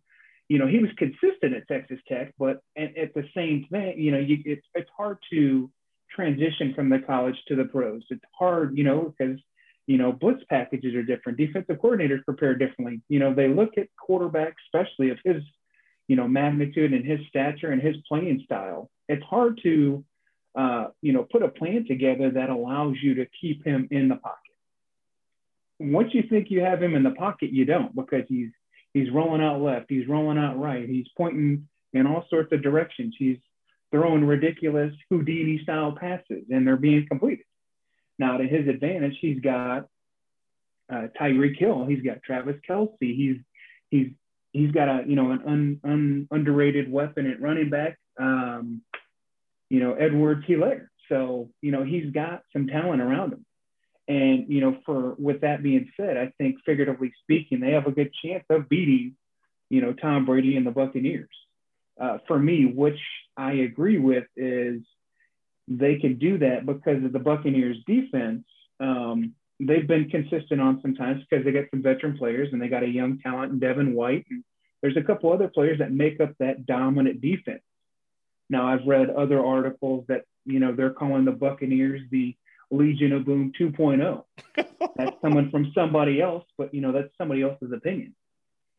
you 0.50 0.58
know, 0.58 0.68
he 0.68 0.80
was 0.80 0.90
consistent 0.98 1.54
at 1.56 1.68
Texas 1.68 2.00
Tech, 2.08 2.34
but 2.40 2.62
at, 2.76 2.98
at 2.98 3.14
the 3.14 3.24
same 3.36 3.68
thing, 3.72 4.00
you 4.00 4.12
know, 4.12 4.18
you, 4.18 4.40
it's 4.46 4.66
it's 4.74 4.90
hard 4.98 5.20
to 5.32 5.70
transition 6.14 6.74
from 6.74 6.90
the 6.90 7.00
college 7.00 7.36
to 7.48 7.56
the 7.56 7.66
pros. 7.66 8.02
It's 8.10 8.24
hard, 8.38 8.76
you 8.76 8.84
know, 8.84 9.14
because 9.16 9.38
you 9.86 9.98
know 9.98 10.12
blitz 10.12 10.44
packages 10.50 10.96
are 10.96 11.04
different. 11.04 11.38
Defensive 11.38 11.78
coordinators 11.78 12.26
prepare 12.26 12.56
differently. 12.56 13.02
You 13.10 13.20
know, 13.20 13.34
they 13.34 13.48
look 13.48 13.78
at 13.78 13.88
quarterbacks, 14.10 14.56
especially 14.66 15.12
of 15.12 15.20
his, 15.24 15.44
you 16.08 16.16
know, 16.16 16.28
magnitude 16.28 16.94
and 16.94 17.06
his 17.06 17.20
stature 17.28 17.72
and 17.72 17.82
his 17.82 17.98
playing 18.08 18.42
style. 18.44 18.90
It's 19.08 19.24
hard 19.24 19.60
to, 19.64 20.04
uh, 20.56 20.88
you 21.02 21.14
know, 21.14 21.26
put 21.30 21.44
a 21.44 21.48
plan 21.48 21.86
together 21.88 22.32
that 22.32 22.50
allows 22.50 22.96
you 23.02 23.16
to 23.16 23.28
keep 23.40 23.66
him 23.66 23.88
in 23.92 24.08
the 24.10 24.16
pocket. 24.16 24.38
Once 25.80 26.14
you 26.14 26.24
think 26.30 26.52
you 26.52 26.62
have 26.62 26.82
him 26.82 26.96
in 26.96 27.04
the 27.04 27.12
pocket, 27.12 27.52
you 27.52 27.66
don't 27.66 27.96
because 27.96 28.24
he's 28.28 28.50
He's 28.94 29.12
rolling 29.12 29.42
out 29.42 29.62
left. 29.62 29.86
He's 29.90 30.08
rolling 30.08 30.38
out 30.38 30.60
right. 30.60 30.88
He's 30.88 31.08
pointing 31.16 31.68
in 31.94 32.08
all 32.08 32.26
sorts 32.30 32.52
of 32.52 32.64
directions. 32.64 33.16
He's 33.18 33.38
throwing 33.92 34.26
ridiculous 34.26 34.94
Houdini 35.10 35.60
style 35.64 35.96
passes, 36.00 36.46
and 36.50 36.66
they're 36.66 36.78
being 36.78 37.06
completed. 37.08 37.46
Now, 38.18 38.38
to 38.38 38.44
his 38.44 38.68
advantage, 38.68 39.18
he's 39.22 39.40
got 39.40 39.88
uh, 40.92 41.08
Tyreek 41.20 41.58
Hill. 41.58 41.86
He's 41.86 42.02
got 42.02 42.24
Travis 42.24 42.58
Kelce, 42.68 42.96
He's 43.00 43.38
he's 43.90 44.08
he's 44.54 44.72
got 44.72 44.88
a 44.90 45.04
you 45.08 45.16
know 45.16 45.32
an 45.32 45.42
un, 45.46 45.80
un, 45.84 46.28
underrated 46.32 46.92
weapon 46.92 47.30
at 47.30 47.42
running 47.42 47.70
back. 47.70 47.98
Um, 48.20 48.82
you 49.70 49.80
know 49.80 49.94
Edwards 49.94 50.46
Helaire. 50.48 50.88
So 51.10 51.50
you 51.62 51.72
know 51.72 51.84
he's 51.84 52.12
got 52.12 52.44
some 52.54 52.68
talent 52.68 53.02
around 53.02 53.34
him. 53.34 53.46
And 54.08 54.46
you 54.48 54.60
know, 54.60 54.78
for 54.86 55.14
with 55.20 55.42
that 55.42 55.62
being 55.62 55.92
said, 55.96 56.18
I 56.18 56.34
think 56.38 56.58
figuratively 56.66 57.14
speaking, 57.22 57.60
they 57.60 57.72
have 57.72 57.86
a 57.86 57.92
good 57.92 58.12
chance 58.24 58.44
of 58.50 58.68
beating, 58.68 59.16
you 59.70 59.82
know, 59.82 59.94
Tom 59.94 60.26
Brady 60.26 60.58
and 60.58 60.66
the 60.66 60.72
Buccaneers. 60.72 61.30
Uh, 62.00 62.18
for 62.28 62.40
me, 62.40 62.66
which 62.66 63.00
I 63.38 63.52
agree 63.54 64.00
with, 64.00 64.26
is 64.36 64.82
they 65.68 65.98
can 65.98 66.18
do 66.18 66.40
that 66.40 66.66
because 66.66 67.04
of 67.04 67.14
the 67.14 67.20
Buccaneers' 67.20 67.78
defense. 67.86 68.46
Um, 68.80 69.36
they've 69.60 69.88
been 69.88 70.10
consistent 70.10 70.60
on 70.60 70.80
sometimes 70.82 71.24
because 71.30 71.46
they 71.46 71.52
got 71.52 71.66
some 71.70 71.84
veteran 71.84 72.18
players 72.18 72.50
and 72.52 72.62
they 72.62 72.68
got 72.68 72.84
a 72.84 72.88
young 72.88 73.20
talent 73.20 73.52
in 73.52 73.60
Devin 73.60 73.94
White. 73.94 74.26
And 74.32 74.44
there's 74.82 74.98
a 74.98 75.04
couple 75.04 75.32
other 75.32 75.50
players 75.50 75.80
that 75.80 75.92
make 75.92 76.20
up 76.20 76.34
that 76.40 76.66
dominant 76.66 77.22
defense. 77.22 77.62
Now, 78.50 78.68
I've 78.68 78.86
read 78.86 79.10
other 79.10 79.44
articles 79.44 80.06
that 80.08 80.24
you 80.46 80.60
know 80.60 80.74
they're 80.74 80.94
calling 80.94 81.26
the 81.26 81.32
Buccaneers 81.32 82.02
the 82.12 82.36
Legion 82.72 83.14
of 83.14 83.26
Boom 83.26 83.52
2.0. 83.60 84.24
that's 84.96 85.18
coming 85.22 85.50
from 85.50 85.72
somebody 85.74 86.22
else, 86.22 86.46
but 86.58 86.74
you 86.74 86.82
know, 86.82 86.92
that's 86.92 87.10
somebody 87.18 87.42
else's 87.42 87.72
opinion. 87.72 88.16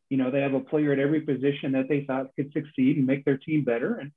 You 0.09 0.17
know, 0.17 0.31
they 0.31 0.41
have 0.41 0.55
a 0.55 0.61
player 0.61 0.93
at 0.93 0.99
every 0.99 1.21
position 1.21 1.73
that 1.73 1.89
they 1.89 2.05
thought 2.05 2.35
could 2.37 2.53
succeed 2.53 2.97
and 2.97 3.07
make 3.07 3.25
their 3.25 3.39
team 3.39 3.65
better. 3.65 3.95
And 3.95 4.11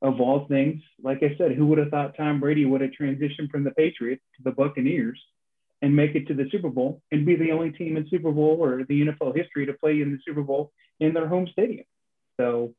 of 0.00 0.20
all 0.20 0.46
things, 0.46 0.82
like 1.02 1.22
I 1.22 1.34
said, 1.36 1.52
who 1.52 1.66
would 1.66 1.78
have 1.78 1.88
thought 1.88 2.16
Tom 2.16 2.40
Brady 2.40 2.64
would 2.64 2.80
have 2.80 2.90
transitioned 2.90 3.50
from 3.50 3.64
the 3.64 3.70
Patriots 3.72 4.22
to 4.36 4.42
the 4.42 4.52
Buccaneers 4.52 5.20
and 5.82 5.94
make 5.94 6.14
it 6.14 6.26
to 6.28 6.34
the 6.34 6.48
Super 6.50 6.70
Bowl 6.70 7.02
and 7.12 7.26
be 7.26 7.36
the 7.36 7.52
only 7.52 7.70
team 7.70 7.96
in 7.96 8.08
Super 8.08 8.32
Bowl 8.32 8.56
or 8.58 8.84
the 8.84 9.06
NFL 9.06 9.36
history 9.36 9.66
to 9.66 9.74
play 9.74 10.00
in 10.00 10.12
the 10.12 10.18
Super 10.26 10.42
Bowl 10.42 10.72
in 10.98 11.12
their 11.12 11.28
home 11.28 11.46
stadium? 11.52 11.84
So, 12.38 12.74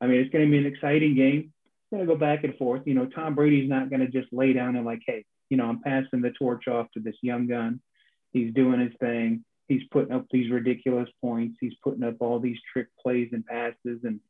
I 0.00 0.06
mean, 0.06 0.20
it's 0.20 0.32
going 0.32 0.44
to 0.44 0.50
be 0.50 0.58
an 0.58 0.66
exciting 0.66 1.16
game. 1.16 1.52
Going 1.92 2.06
to 2.06 2.12
go 2.12 2.18
back 2.18 2.44
and 2.44 2.56
forth. 2.56 2.82
You 2.84 2.94
know, 2.94 3.06
Tom 3.06 3.34
Brady's 3.34 3.70
not 3.70 3.90
going 3.90 4.00
to 4.00 4.08
just 4.08 4.32
lay 4.32 4.52
down 4.52 4.76
and 4.76 4.84
like, 4.84 5.02
hey, 5.06 5.24
you 5.48 5.56
know, 5.56 5.66
I'm 5.66 5.80
passing 5.80 6.20
the 6.20 6.30
torch 6.30 6.66
off 6.66 6.88
to 6.94 7.00
this 7.00 7.14
young 7.22 7.46
gun. 7.46 7.80
He's 8.32 8.52
doing 8.52 8.80
his 8.80 8.92
thing. 8.98 9.44
He's 9.68 9.82
putting 9.90 10.12
up 10.12 10.26
these 10.30 10.50
ridiculous 10.50 11.08
points. 11.20 11.56
He's 11.60 11.74
putting 11.82 12.02
up 12.02 12.16
all 12.20 12.40
these 12.40 12.58
trick 12.72 12.88
plays 13.00 13.28
and 13.32 13.46
passes. 13.46 14.00
And, 14.04 14.20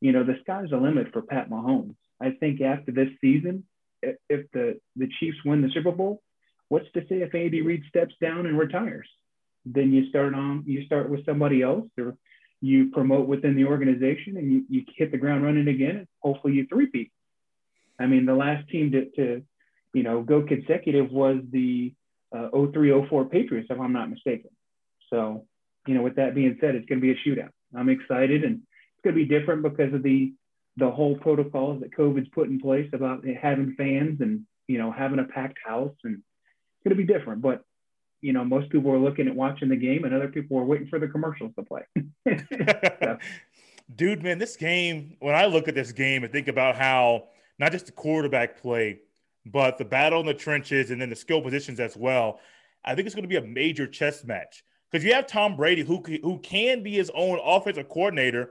you 0.00 0.12
know, 0.12 0.24
the 0.24 0.38
sky's 0.42 0.70
the 0.70 0.76
limit 0.76 1.12
for 1.12 1.22
Pat 1.22 1.50
Mahomes. 1.50 1.96
I 2.20 2.30
think 2.30 2.60
after 2.60 2.92
this 2.92 3.08
season, 3.20 3.64
if 4.02 4.50
the, 4.52 4.78
the 4.94 5.08
Chiefs 5.18 5.38
win 5.44 5.62
the 5.62 5.70
Super 5.72 5.92
Bowl, 5.92 6.22
what's 6.68 6.90
to 6.92 7.00
say 7.08 7.16
if 7.22 7.34
Andy 7.34 7.62
Reid 7.62 7.82
steps 7.88 8.14
down 8.20 8.46
and 8.46 8.58
retires? 8.58 9.08
Then 9.64 9.92
you 9.92 10.08
start 10.10 10.34
on, 10.34 10.64
you 10.66 10.84
start 10.84 11.10
with 11.10 11.24
somebody 11.26 11.62
else 11.62 11.88
or 11.98 12.16
you 12.60 12.90
promote 12.90 13.26
within 13.26 13.54
the 13.54 13.64
organization 13.64 14.36
and 14.36 14.52
you, 14.52 14.64
you 14.68 14.84
hit 14.96 15.10
the 15.10 15.18
ground 15.18 15.44
running 15.44 15.68
again. 15.68 15.96
And 15.96 16.08
hopefully 16.20 16.54
you 16.54 16.66
three-peat. 16.66 17.12
I 17.98 18.06
mean, 18.06 18.26
the 18.26 18.34
last 18.34 18.68
team 18.68 18.92
to, 18.92 19.10
to 19.16 19.42
you 19.92 20.02
know, 20.02 20.22
go 20.22 20.42
consecutive 20.42 21.10
was 21.10 21.38
the 21.50 21.94
uh, 22.34 22.48
0304 22.50 23.26
Patriots, 23.26 23.68
if 23.70 23.80
I'm 23.80 23.92
not 23.92 24.10
mistaken. 24.10 24.50
So, 25.10 25.46
you 25.86 25.94
know, 25.94 26.02
with 26.02 26.16
that 26.16 26.34
being 26.34 26.58
said, 26.60 26.74
it's 26.74 26.86
going 26.86 27.00
to 27.00 27.06
be 27.06 27.12
a 27.12 27.24
shootout. 27.26 27.50
I'm 27.74 27.88
excited, 27.88 28.44
and 28.44 28.56
it's 28.56 29.04
going 29.04 29.16
to 29.16 29.24
be 29.24 29.28
different 29.28 29.62
because 29.62 29.94
of 29.94 30.02
the 30.02 30.32
the 30.78 30.90
whole 30.90 31.16
protocols 31.16 31.80
that 31.80 31.96
COVID's 31.96 32.28
put 32.34 32.48
in 32.48 32.60
place 32.60 32.90
about 32.92 33.24
having 33.26 33.74
fans 33.78 34.20
and 34.20 34.42
you 34.68 34.78
know 34.78 34.92
having 34.92 35.18
a 35.18 35.24
packed 35.24 35.58
house, 35.64 35.94
and 36.04 36.16
it's 36.16 36.84
going 36.84 36.96
to 36.96 37.02
be 37.02 37.10
different. 37.10 37.40
But 37.40 37.62
you 38.20 38.32
know, 38.32 38.44
most 38.44 38.70
people 38.70 38.90
are 38.90 38.98
looking 38.98 39.28
at 39.28 39.34
watching 39.34 39.68
the 39.68 39.76
game, 39.76 40.04
and 40.04 40.14
other 40.14 40.28
people 40.28 40.58
are 40.58 40.64
waiting 40.64 40.88
for 40.88 40.98
the 40.98 41.08
commercials 41.08 41.52
to 41.56 41.62
play. 41.62 41.82
Dude, 43.94 44.22
man, 44.22 44.38
this 44.38 44.56
game. 44.56 45.16
When 45.20 45.34
I 45.34 45.46
look 45.46 45.68
at 45.68 45.74
this 45.74 45.92
game 45.92 46.24
and 46.24 46.32
think 46.32 46.48
about 46.48 46.76
how 46.76 47.28
not 47.58 47.72
just 47.72 47.86
the 47.86 47.92
quarterback 47.92 48.60
play, 48.60 49.00
but 49.44 49.78
the 49.78 49.84
battle 49.84 50.20
in 50.20 50.26
the 50.26 50.34
trenches 50.34 50.90
and 50.90 51.00
then 51.00 51.08
the 51.08 51.16
skill 51.16 51.40
positions 51.40 51.78
as 51.78 51.96
well. 51.96 52.40
I 52.84 52.94
think 52.94 53.06
it's 53.06 53.14
going 53.14 53.24
to 53.24 53.28
be 53.28 53.36
a 53.36 53.42
major 53.42 53.86
chess 53.86 54.24
match 54.24 54.64
because 54.90 55.04
you 55.04 55.14
have 55.14 55.26
Tom 55.26 55.56
Brady 55.56 55.82
who 55.82 56.02
who 56.22 56.38
can 56.38 56.82
be 56.82 56.92
his 56.92 57.10
own 57.14 57.38
offensive 57.42 57.88
coordinator, 57.88 58.50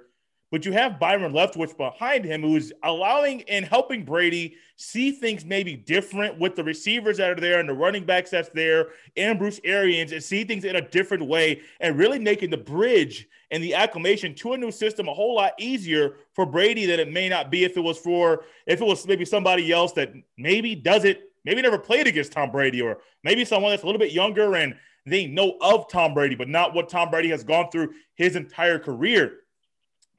but 0.52 0.66
you 0.66 0.72
have 0.72 1.00
Byron 1.00 1.34
Leftwich 1.34 1.76
behind 1.76 2.24
him 2.24 2.42
who's 2.42 2.72
allowing 2.84 3.42
and 3.44 3.66
helping 3.66 4.06
Brady 4.06 4.56
see 4.78 5.12
things 5.12 5.44
maybe 5.44 5.76
different 5.76 6.40
with 6.40 6.56
the 6.56 6.64
receivers 6.64 7.18
that 7.18 7.32
are 7.32 7.42
there 7.42 7.60
and 7.60 7.68
the 7.68 7.74
running 7.74 8.06
backs 8.06 8.30
that's 8.30 8.50
there 8.50 8.90
and 9.18 9.40
Bruce 9.40 9.60
Arians 9.64 10.12
and 10.12 10.24
see 10.24 10.44
things 10.44 10.64
in 10.64 10.76
a 10.76 10.82
different 10.90 11.26
way 11.26 11.62
and 11.80 11.98
really 11.98 12.20
making 12.20 12.52
the 12.52 12.58
bridge 12.58 13.28
and 13.52 13.64
the 13.64 13.74
acclimation 13.74 14.36
to 14.36 14.54
a 14.54 14.58
new 14.58 14.72
system 14.72 15.08
a 15.08 15.14
whole 15.14 15.36
lot 15.36 15.54
easier 15.58 16.18
for 16.34 16.46
Brady 16.46 16.86
than 16.86 17.00
it 17.00 17.12
may 17.12 17.30
not 17.30 17.50
be 17.50 17.64
if 17.64 17.78
it 17.78 17.82
was 17.82 17.98
for 17.98 18.44
if 18.66 18.82
it 18.82 18.86
was 18.86 19.08
maybe 19.08 19.26
somebody 19.26 19.72
else 19.72 19.94
that 19.94 20.14
maybe 20.38 20.76
does 20.76 21.06
it, 21.06 21.32
maybe 21.44 21.62
never 21.62 21.80
played 21.80 22.08
against 22.08 22.32
Tom 22.32 22.52
Brady, 22.52 22.82
or 22.82 23.00
maybe 23.24 23.46
someone 23.46 23.72
that's 23.72 23.84
a 23.84 23.86
little 23.86 24.00
bit 24.00 24.12
younger 24.12 24.56
and 24.56 24.76
they 25.06 25.28
know 25.28 25.58
of 25.62 25.88
Tom 25.90 26.14
Brady, 26.14 26.36
but 26.36 26.50
not 26.50 26.74
what 26.74 26.90
Tom 26.90 27.10
Brady 27.10 27.30
has 27.30 27.44
gone 27.44 27.70
through 27.72 27.94
his 28.16 28.36
entire 28.36 28.80
career. 28.80 29.42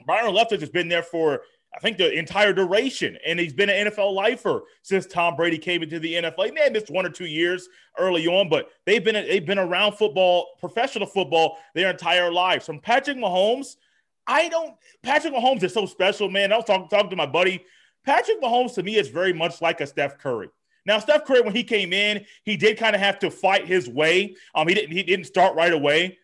Byron 0.04 0.34
Leftwich 0.34 0.60
has 0.60 0.70
been 0.70 0.88
there 0.88 1.02
for 1.02 1.42
I 1.74 1.78
think 1.80 1.98
the 1.98 2.10
entire 2.10 2.54
duration, 2.54 3.18
and 3.26 3.38
he's 3.38 3.52
been 3.52 3.68
an 3.68 3.88
NFL 3.88 4.14
lifer 4.14 4.62
since 4.82 5.04
Tom 5.04 5.36
Brady 5.36 5.58
came 5.58 5.82
into 5.82 5.98
the 5.98 6.14
NFL. 6.14 6.46
He 6.46 6.50
may 6.52 6.62
have 6.62 6.72
missed 6.72 6.90
one 6.90 7.04
or 7.04 7.10
two 7.10 7.26
years 7.26 7.68
early 7.98 8.26
on, 8.26 8.48
but 8.48 8.70
they've 8.86 9.04
been 9.04 9.14
they've 9.14 9.44
been 9.44 9.58
around 9.58 9.92
football, 9.92 10.56
professional 10.58 11.06
football, 11.06 11.58
their 11.74 11.90
entire 11.90 12.32
lives. 12.32 12.64
From 12.64 12.80
Patrick 12.80 13.18
Mahomes, 13.18 13.76
I 14.26 14.48
don't. 14.48 14.74
Patrick 15.02 15.34
Mahomes 15.34 15.62
is 15.64 15.74
so 15.74 15.84
special, 15.84 16.30
man. 16.30 16.50
I 16.50 16.56
was 16.56 16.64
talking 16.64 16.88
talking 16.88 17.10
to 17.10 17.16
my 17.16 17.26
buddy. 17.26 17.62
Patrick 18.06 18.40
Mahomes 18.40 18.74
to 18.74 18.82
me 18.82 18.96
is 18.96 19.08
very 19.08 19.32
much 19.34 19.60
like 19.60 19.80
a 19.80 19.86
Steph 19.86 20.16
Curry. 20.16 20.48
Now, 20.86 21.00
Steph 21.00 21.24
Curry, 21.24 21.40
when 21.40 21.54
he 21.54 21.64
came 21.64 21.92
in, 21.92 22.24
he 22.44 22.56
did 22.56 22.78
kind 22.78 22.94
of 22.94 23.02
have 23.02 23.18
to 23.18 23.30
fight 23.30 23.66
his 23.66 23.88
way. 23.88 24.36
Um, 24.54 24.68
he 24.68 24.74
didn't 24.74 24.92
he 24.92 25.02
didn't 25.02 25.26
start 25.26 25.56
right 25.56 25.72
away. 25.72 26.18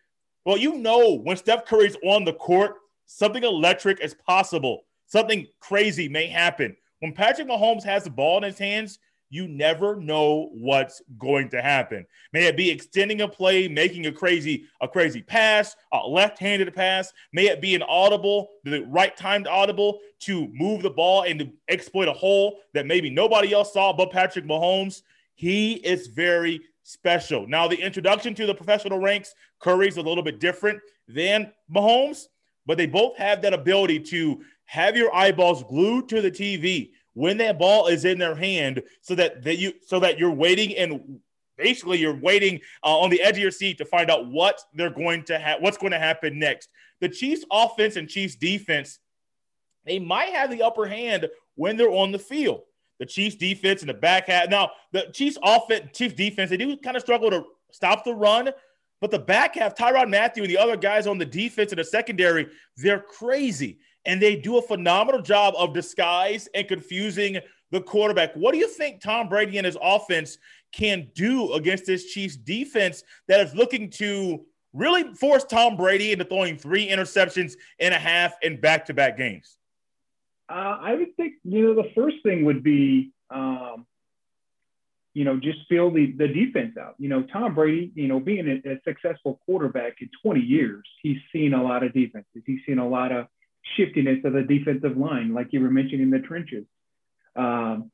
Well, 0.45 0.57
you 0.57 0.77
know 0.77 1.19
when 1.19 1.37
Steph 1.37 1.65
Curry's 1.65 1.97
on 2.03 2.25
the 2.25 2.33
court, 2.33 2.77
something 3.13 3.43
electric 3.43 3.99
is 4.01 4.13
possible. 4.13 4.85
Something 5.05 5.47
crazy 5.59 6.09
may 6.09 6.27
happen. 6.27 6.75
When 6.99 7.13
Patrick 7.13 7.47
Mahomes 7.47 7.83
has 7.83 8.03
the 8.03 8.09
ball 8.09 8.37
in 8.37 8.43
his 8.43 8.57
hands, 8.57 8.99
you 9.29 9.47
never 9.47 9.95
know 9.95 10.49
what's 10.53 11.01
going 11.17 11.49
to 11.49 11.61
happen. 11.61 12.05
May 12.33 12.45
it 12.45 12.55
be 12.55 12.69
extending 12.69 13.21
a 13.21 13.27
play, 13.27 13.67
making 13.67 14.05
a 14.05 14.11
crazy 14.11 14.65
a 14.79 14.87
crazy 14.87 15.21
pass, 15.23 15.75
a 15.91 16.07
left-handed 16.07 16.73
pass. 16.75 17.11
May 17.31 17.47
it 17.47 17.59
be 17.59 17.73
an 17.73 17.83
audible, 17.83 18.49
the 18.63 18.85
right 18.85 19.15
timed 19.17 19.47
audible 19.47 19.99
to 20.19 20.47
move 20.53 20.83
the 20.83 20.89
ball 20.89 21.23
and 21.23 21.39
to 21.39 21.51
exploit 21.67 22.07
a 22.07 22.13
hole 22.13 22.59
that 22.73 22.85
maybe 22.85 23.09
nobody 23.09 23.53
else 23.53 23.73
saw 23.73 23.91
but 23.91 24.11
Patrick 24.11 24.45
Mahomes. 24.45 25.01
He 25.33 25.73
is 25.73 26.07
very 26.07 26.61
special. 26.83 27.47
Now, 27.47 27.67
the 27.67 27.81
introduction 27.81 28.35
to 28.35 28.45
the 28.45 28.53
professional 28.53 28.99
ranks, 28.99 29.33
Curry's 29.59 29.97
a 29.97 30.01
little 30.01 30.23
bit 30.23 30.39
different 30.39 30.79
than 31.07 31.51
Mahomes, 31.73 32.27
but 32.65 32.77
they 32.77 32.85
both 32.85 33.17
have 33.17 33.41
that 33.41 33.53
ability 33.53 33.99
to 33.99 34.41
have 34.65 34.95
your 34.95 35.13
eyeballs 35.13 35.63
glued 35.63 36.09
to 36.09 36.21
the 36.21 36.31
TV 36.31 36.91
when 37.13 37.37
that 37.37 37.59
ball 37.59 37.87
is 37.87 38.05
in 38.05 38.17
their 38.17 38.35
hand 38.35 38.81
so 39.01 39.15
that, 39.15 39.43
that 39.43 39.57
you 39.57 39.73
so 39.85 39.99
that 39.99 40.17
you're 40.17 40.31
waiting 40.31 40.75
and 40.75 41.19
basically 41.57 41.99
you're 41.99 42.19
waiting 42.19 42.59
uh, 42.83 42.97
on 42.97 43.09
the 43.09 43.21
edge 43.21 43.35
of 43.35 43.41
your 43.41 43.51
seat 43.51 43.77
to 43.77 43.85
find 43.85 44.09
out 44.09 44.27
what 44.27 44.59
they're 44.73 44.89
going 44.89 45.23
to 45.23 45.37
have 45.37 45.61
what's 45.61 45.77
going 45.77 45.91
to 45.91 45.99
happen 45.99 46.39
next. 46.39 46.69
The 47.01 47.09
chiefs 47.09 47.45
offense 47.51 47.95
and 47.95 48.09
chiefs 48.09 48.35
defense 48.35 48.99
they 49.85 49.99
might 49.99 50.29
have 50.29 50.49
the 50.49 50.63
upper 50.63 50.85
hand 50.85 51.29
when 51.55 51.75
they're 51.75 51.89
on 51.89 52.11
the 52.11 52.19
field. 52.19 52.61
The 52.99 53.05
chiefs 53.05 53.35
defense 53.35 53.81
in 53.81 53.87
the 53.87 53.93
back 53.93 54.27
half 54.27 54.49
now 54.49 54.71
the 54.91 55.09
chiefs 55.13 55.37
offense 55.43 55.89
chiefs 55.93 56.15
defense 56.15 56.49
they 56.49 56.57
do 56.57 56.75
kind 56.77 56.97
of 56.97 57.03
struggle 57.03 57.29
to 57.29 57.43
stop 57.71 58.03
the 58.03 58.13
run 58.13 58.49
but 59.03 59.11
the 59.11 59.19
back 59.19 59.55
half 59.55 59.75
tyrann 59.75 60.09
Mathieu 60.09 60.43
and 60.43 60.49
the 60.49 60.57
other 60.57 60.77
guys 60.77 61.07
on 61.07 61.17
the 61.17 61.25
defense 61.25 61.73
and 61.73 61.79
the 61.79 61.83
secondary 61.83 62.47
they're 62.77 63.01
crazy 63.01 63.79
and 64.05 64.21
they 64.21 64.37
do 64.37 64.57
a 64.57 64.61
phenomenal 64.61 65.21
job 65.21 65.55
of 65.57 65.73
disguise 65.73 66.47
and 66.55 66.69
confusing 66.69 67.37
the 67.71 67.81
quarterback. 67.81 68.33
What 68.33 68.53
do 68.53 68.59
you 68.59 68.69
think 68.69 69.01
Tom 69.01 69.27
Brady 69.27 69.57
and 69.57 69.65
his 69.65 69.77
offense 69.81 70.37
can 70.71 71.09
do 71.15 71.51
against 71.51 71.85
this 71.85 72.13
Chiefs 72.13 72.37
defense 72.37 73.03
that 73.27 73.41
is 73.41 73.53
looking 73.53 73.89
to 73.89 74.45
really 74.71 75.13
force 75.15 75.43
Tom 75.43 75.75
Brady 75.75 76.13
into 76.13 76.23
throwing 76.23 76.57
three 76.57 76.87
interceptions 76.87 77.55
and 77.81 77.93
a 77.93 77.99
half 77.99 78.35
in 78.41 78.61
back 78.61 78.85
to 78.85 78.93
back 78.93 79.17
games? 79.17 79.57
Uh, 80.47 80.77
I 80.79 80.95
would 80.95 81.13
think, 81.17 81.33
you 81.43 81.61
know, 81.61 81.75
the 81.75 81.91
first 81.93 82.23
thing 82.23 82.45
would 82.45 82.63
be, 82.63 83.11
um, 83.29 83.85
you 85.13 85.23
know, 85.23 85.37
just 85.37 85.59
fill 85.69 85.91
the, 85.91 86.11
the 86.17 86.27
defense 86.27 86.75
out. 86.77 86.95
You 86.97 87.09
know, 87.09 87.23
Tom 87.23 87.53
Brady, 87.53 87.91
you 87.95 88.07
know, 88.07 88.19
being 88.19 88.47
a, 88.47 88.69
a 88.69 88.79
successful 88.83 89.39
quarterback 89.45 90.01
in 90.01 90.09
20 90.23 90.39
years, 90.39 90.83
he's 91.01 91.17
seen 91.31 91.53
a 91.53 91.61
lot 91.61 91.83
of 91.83 91.93
defenses. 91.93 92.41
He's 92.45 92.61
seen 92.65 92.79
a 92.79 92.87
lot 92.87 93.11
of 93.11 93.27
shiftiness 93.77 94.19
of 94.25 94.33
the 94.33 94.41
defensive 94.43 94.97
line, 94.97 95.33
like 95.33 95.47
you 95.51 95.61
were 95.61 95.69
mentioning 95.69 96.09
the 96.09 96.19
trenches. 96.19 96.65
Um, 97.35 97.91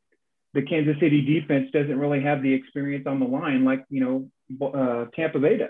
the 0.53 0.61
Kansas 0.63 0.95
City 0.99 1.21
defense 1.21 1.69
doesn't 1.71 1.99
really 1.99 2.21
have 2.21 2.41
the 2.41 2.53
experience 2.53 3.05
on 3.07 3.19
the 3.19 3.25
line 3.25 3.63
like 3.63 3.85
you 3.89 4.01
know 4.01 4.67
uh, 4.67 5.05
Tampa 5.15 5.39
Bay 5.39 5.57
does. 5.57 5.69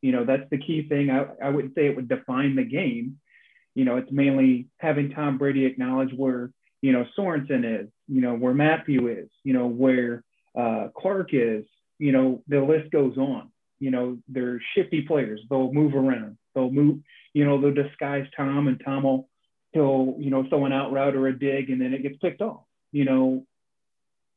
You 0.00 0.12
know 0.12 0.24
that's 0.24 0.48
the 0.50 0.58
key 0.58 0.86
thing. 0.88 1.10
I, 1.10 1.26
I 1.42 1.48
wouldn't 1.48 1.74
say 1.74 1.86
it 1.86 1.96
would 1.96 2.08
define 2.08 2.56
the 2.56 2.64
game. 2.64 3.18
You 3.74 3.84
know 3.84 3.96
it's 3.96 4.12
mainly 4.12 4.68
having 4.78 5.10
Tom 5.10 5.38
Brady 5.38 5.64
acknowledge 5.64 6.12
where 6.14 6.50
you 6.82 6.92
know 6.92 7.06
Sorensen 7.18 7.82
is, 7.82 7.88
you 8.06 8.20
know 8.20 8.34
where 8.34 8.54
Mathieu 8.54 9.08
is, 9.08 9.28
you 9.44 9.54
know 9.54 9.66
where 9.66 10.22
uh, 10.58 10.88
Clark 10.96 11.30
is. 11.32 11.64
You 11.98 12.12
know 12.12 12.42
the 12.48 12.60
list 12.60 12.90
goes 12.90 13.16
on. 13.16 13.50
You 13.78 13.90
know 13.90 14.18
they're 14.28 14.60
shifty 14.74 15.02
players. 15.02 15.40
They'll 15.48 15.72
move 15.72 15.94
around. 15.94 16.38
They'll 16.54 16.70
move 16.70 16.98
you 17.34 17.44
know, 17.44 17.60
they'll 17.60 17.74
disguise 17.74 18.26
Tom 18.36 18.68
and 18.68 18.80
Tom 18.84 19.04
will, 19.04 19.28
he'll, 19.72 20.16
you 20.18 20.30
know, 20.30 20.44
throw 20.48 20.66
an 20.66 20.72
out 20.72 20.92
route 20.92 21.16
or 21.16 21.28
a 21.28 21.38
dig 21.38 21.70
and 21.70 21.80
then 21.80 21.94
it 21.94 22.02
gets 22.02 22.18
picked 22.18 22.42
off. 22.42 22.64
You 22.92 23.04
know, 23.04 23.46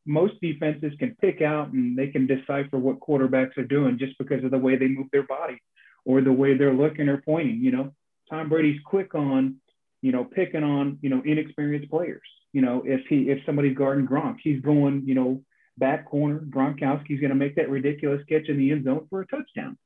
most 0.06 0.36
defenses 0.42 0.94
can 1.00 1.16
pick 1.20 1.42
out 1.42 1.72
and 1.74 1.98
they 1.98 2.08
can 2.08 2.28
decipher 2.28 2.78
what 2.78 3.00
quarterbacks 3.00 3.58
are 3.58 3.66
doing 3.66 3.98
just 3.98 4.18
because 4.18 4.44
of 4.44 4.52
the 4.52 4.58
way 4.58 4.78
they 4.78 4.88
move 4.88 5.08
their 5.12 5.24
body 5.24 5.62
or 6.06 6.22
the 6.22 6.32
way 6.32 6.56
they're 6.56 6.74
looking 6.74 7.10
or 7.10 7.22
pointing. 7.26 7.60
You 7.60 7.72
know, 7.72 7.94
Tom 8.30 8.50
Brady's 8.50 8.80
quick 8.86 9.14
on, 9.14 9.56
you 10.02 10.12
know, 10.12 10.24
picking 10.24 10.64
on, 10.64 11.00
you 11.02 11.10
know, 11.10 11.22
inexperienced 11.26 11.90
players. 11.90 12.22
You 12.54 12.62
know, 12.62 12.84
if 12.86 13.02
he 13.10 13.30
if 13.30 13.40
somebody's 13.46 13.78
guarding 13.78 14.08
Gronk, 14.08 14.38
he's 14.42 14.62
going, 14.62 15.04
you 15.06 15.16
know, 15.16 15.42
back 15.78 16.10
corner. 16.10 16.40
Gronkowski's 16.40 17.20
going 17.20 17.30
to 17.30 17.36
make 17.36 17.56
that 17.56 17.70
ridiculous 17.70 18.22
catch 18.30 18.48
in 18.48 18.58
the 18.58 18.72
end 18.72 18.86
zone 18.86 19.08
for 19.10 19.22
a 19.22 19.28
touchdown. 19.28 19.78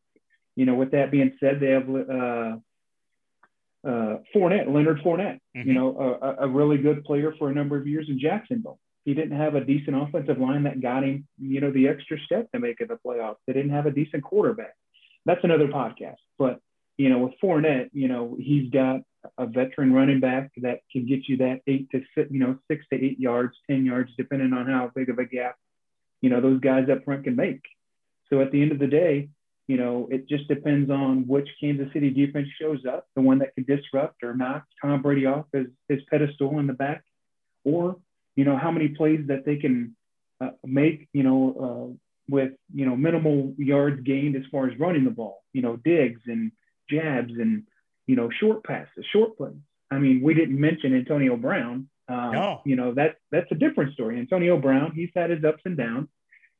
You 0.55 0.65
know, 0.65 0.75
with 0.75 0.91
that 0.91 1.11
being 1.11 1.33
said, 1.39 1.59
they 1.59 1.69
have 1.69 1.89
uh, 1.89 2.57
uh, 3.87 4.17
Fournette, 4.35 4.73
Leonard 4.73 5.01
Fournette, 5.03 5.39
mm-hmm. 5.55 5.67
you 5.67 5.73
know, 5.73 6.19
a, 6.21 6.45
a, 6.45 6.47
really 6.47 6.77
good 6.77 7.03
player 7.05 7.33
for 7.39 7.49
a 7.49 7.53
number 7.53 7.77
of 7.77 7.87
years 7.87 8.07
in 8.09 8.19
Jacksonville. 8.19 8.79
He 9.05 9.13
didn't 9.13 9.37
have 9.37 9.55
a 9.55 9.63
decent 9.63 9.95
offensive 9.95 10.37
line 10.37 10.63
that 10.63 10.81
got 10.81 11.03
him, 11.03 11.27
you 11.39 11.61
know, 11.61 11.71
the 11.71 11.87
extra 11.87 12.17
step 12.25 12.51
to 12.51 12.59
make 12.59 12.81
it 12.81 12.89
the 12.89 12.99
playoffs. 13.05 13.37
They 13.47 13.53
didn't 13.53 13.71
have 13.71 13.85
a 13.85 13.91
decent 13.91 14.23
quarterback. 14.23 14.73
That's 15.25 15.43
another 15.43 15.67
podcast. 15.67 16.17
But, 16.37 16.59
you 16.97 17.09
know, 17.09 17.19
with 17.19 17.33
Fournette, 17.41 17.89
you 17.93 18.09
know, 18.09 18.35
he's 18.37 18.69
got 18.69 19.01
a 19.37 19.45
veteran 19.45 19.93
running 19.93 20.19
back 20.19 20.51
that 20.57 20.81
can 20.91 21.05
get 21.05 21.27
you 21.27 21.37
that 21.37 21.61
eight 21.67 21.89
to 21.91 22.01
six, 22.15 22.29
you 22.31 22.39
know, 22.39 22.57
six 22.69 22.85
to 22.91 23.03
eight 23.03 23.19
yards, 23.19 23.55
10 23.69 23.85
yards, 23.85 24.11
depending 24.17 24.53
on 24.53 24.67
how 24.67 24.91
big 24.93 25.09
of 25.09 25.19
a 25.19 25.25
gap, 25.25 25.55
you 26.21 26.29
know, 26.29 26.41
those 26.41 26.59
guys 26.59 26.89
up 26.89 27.03
front 27.03 27.23
can 27.23 27.35
make. 27.35 27.61
So 28.29 28.41
at 28.41 28.51
the 28.51 28.61
end 28.61 28.71
of 28.71 28.79
the 28.79 28.87
day, 28.87 29.29
you 29.67 29.77
know, 29.77 30.07
it 30.11 30.27
just 30.27 30.47
depends 30.47 30.89
on 30.89 31.27
which 31.27 31.47
Kansas 31.61 31.93
City 31.93 32.09
defense 32.09 32.47
shows 32.59 32.85
up, 32.87 33.07
the 33.15 33.21
one 33.21 33.39
that 33.39 33.53
can 33.53 33.65
disrupt 33.65 34.23
or 34.23 34.35
knock 34.35 34.65
Tom 34.81 35.01
Brady 35.01 35.27
off 35.27 35.45
his, 35.53 35.67
his 35.87 35.99
pedestal 36.09 36.57
in 36.59 36.65
the 36.67 36.73
back, 36.73 37.03
or, 37.63 37.97
you 38.35 38.45
know, 38.45 38.57
how 38.57 38.71
many 38.71 38.89
plays 38.89 39.27
that 39.27 39.45
they 39.45 39.57
can 39.57 39.95
uh, 40.41 40.51
make, 40.65 41.07
you 41.13 41.23
know, 41.23 41.53
uh, 41.91 41.95
with, 42.29 42.53
you 42.73 42.85
know, 42.85 42.95
minimal 42.95 43.53
yards 43.57 44.01
gained 44.01 44.35
as 44.35 44.43
far 44.51 44.67
as 44.67 44.79
running 44.79 45.03
the 45.03 45.11
ball, 45.11 45.43
you 45.53 45.61
know, 45.61 45.75
digs 45.75 46.21
and 46.25 46.51
jabs 46.89 47.33
and, 47.33 47.63
you 48.07 48.15
know, 48.15 48.29
short 48.39 48.63
passes, 48.63 49.05
short 49.11 49.37
plays. 49.37 49.53
I 49.91 49.99
mean, 49.99 50.21
we 50.21 50.33
didn't 50.33 50.59
mention 50.59 50.95
Antonio 50.95 51.35
Brown. 51.35 51.89
Uh, 52.09 52.31
no. 52.31 52.61
You 52.65 52.75
know, 52.75 52.93
that, 52.95 53.17
that's 53.31 53.51
a 53.51 53.55
different 53.55 53.93
story. 53.93 54.17
Antonio 54.17 54.57
Brown, 54.57 54.93
he's 54.93 55.11
had 55.15 55.29
his 55.29 55.43
ups 55.43 55.61
and 55.65 55.77
downs. 55.77 56.07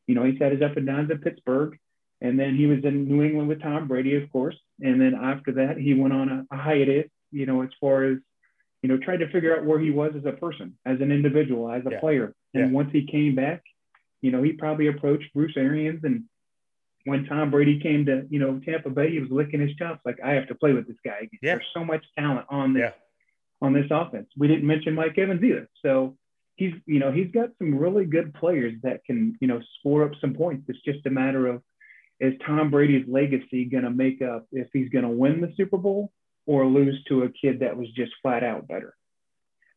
You 0.08 0.16
know, 0.16 0.24
he's 0.24 0.40
had 0.40 0.52
his 0.52 0.62
up 0.62 0.78
and 0.78 0.86
downs 0.86 1.12
at 1.12 1.22
Pittsburgh 1.22 1.78
and 2.22 2.40
then 2.40 2.56
he 2.56 2.66
was 2.68 2.80
in 2.84 3.08
New 3.08 3.24
England 3.24 3.48
with 3.48 3.62
Tom 3.62 3.88
Brady, 3.88 4.16
of 4.16 4.32
course. 4.32 4.56
And 4.82 5.00
then 5.00 5.16
after 5.16 5.54
that, 5.54 5.78
he 5.78 5.94
went 5.94 6.14
on 6.14 6.30
a, 6.30 6.46
a 6.52 6.58
hiatus, 6.58 7.10
you 7.32 7.46
know, 7.46 7.62
as 7.62 7.70
far 7.80 8.04
as, 8.06 8.18
you 8.82 8.90
know, 8.90 8.98
trying 8.98 9.20
to 9.20 9.32
figure 9.32 9.56
out 9.56 9.66
where 9.66 9.80
he 9.80 9.92
was 9.92 10.14
as 10.18 10.26
a 10.26 10.34
person, 10.34 10.78
as 10.86 11.00
an 11.02 11.12
individual, 11.12 11.72
as 11.72 11.86
a 11.86 11.92
yeah. 11.92 12.00
player. 12.00 12.34
And 12.54 12.68
yeah. 12.68 12.72
once 12.72 12.90
he 12.92 13.06
came 13.06 13.36
back, 13.36 13.64
you 14.22 14.32
know, 14.32 14.44
he 14.44 14.52
probably 14.52 14.88
approached 14.88 15.34
Bruce 15.34 15.54
Arians. 15.56 16.04
And 16.04 16.26
when 17.06 17.26
Tom 17.26 17.52
Brady 17.52 17.80
came 17.80 18.06
to, 18.08 18.26
you 18.30 18.40
know, 18.40 18.60
Tampa 18.66 18.90
Bay, 18.90 19.12
he 19.12 19.20
was 19.20 19.30
licking 19.32 19.62
his 19.62 19.76
chops 19.76 20.02
like, 20.06 20.20
I 20.24 20.32
have 20.32 20.48
to 20.48 20.56
play 20.56 20.74
with 20.74 20.88
this 20.88 20.98
guy 21.06 21.18
again. 21.18 21.40
Yeah. 21.42 21.56
There's 21.56 21.68
so 21.74 21.86
much 21.86 22.04
talent 22.18 22.48
on 22.50 22.74
this. 22.74 22.92
On 23.62 23.74
this 23.74 23.88
offense. 23.92 24.28
We 24.38 24.48
didn't 24.48 24.68
mention 24.68 24.96
Mike 24.96 25.18
Evans 25.18 25.44
either. 25.44 25.70
So 25.82 26.18
he's, 26.56 26.74
you 26.86 27.00
know, 27.00 27.12
he's 27.12 27.32
got 27.32 27.50
some 27.58 27.76
really 27.76 28.06
good 28.06 28.34
players 28.34 28.74
that 28.84 29.04
can, 29.06 29.36
you 29.40 29.48
know, 29.48 29.62
score 29.80 30.04
up 30.04 30.12
some 30.22 30.34
points. 30.34 30.66
It's 30.68 30.82
just 30.84 31.06
a 31.06 31.10
matter 31.10 31.48
of, 31.48 31.62
is 32.20 32.34
Tom 32.46 32.70
Brady's 32.70 33.08
legacy 33.08 33.66
going 33.66 33.86
to 33.86 33.90
make 33.90 34.22
up 34.22 34.46
if 34.52 34.68
he's 34.74 34.90
going 34.90 35.06
to 35.06 35.10
win 35.10 35.42
the 35.42 35.54
Super 35.56 35.78
Bowl 35.78 36.12
or 36.46 36.66
lose 36.66 37.02
to 37.08 37.24
a 37.24 37.30
kid 37.30 37.60
that 37.62 37.78
was 37.78 37.88
just 37.96 38.12
flat 38.22 38.44
out 38.44 38.68
better? 38.68 38.94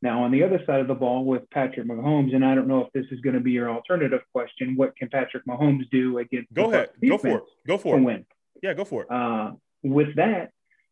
Now, 0.00 0.24
on 0.24 0.32
the 0.32 0.42
other 0.42 0.60
side 0.66 0.80
of 0.80 0.88
the 0.88 0.94
ball 0.94 1.24
with 1.24 1.48
Patrick 1.50 1.86
Mahomes, 1.86 2.34
and 2.34 2.44
I 2.44 2.56
don't 2.56 2.66
know 2.66 2.80
if 2.80 2.92
this 2.92 3.06
is 3.12 3.20
going 3.20 3.34
to 3.34 3.40
be 3.40 3.52
your 3.52 3.70
alternative 3.70 4.22
question, 4.32 4.74
what 4.74 4.96
can 4.96 5.08
Patrick 5.08 5.46
Mahomes 5.46 5.88
do 5.92 6.18
against? 6.18 6.52
Go 6.52 6.72
ahead, 6.72 6.90
go 7.08 7.18
for 7.18 7.38
it, 7.38 7.44
go 7.68 7.78
for 7.78 7.96
it. 7.96 8.02
Win. 8.02 8.26
Yeah, 8.60 8.74
go 8.74 8.84
for 8.84 9.02
it. 9.02 9.10
Uh, 9.12 9.52
with 9.84 10.16
that, 10.16 10.50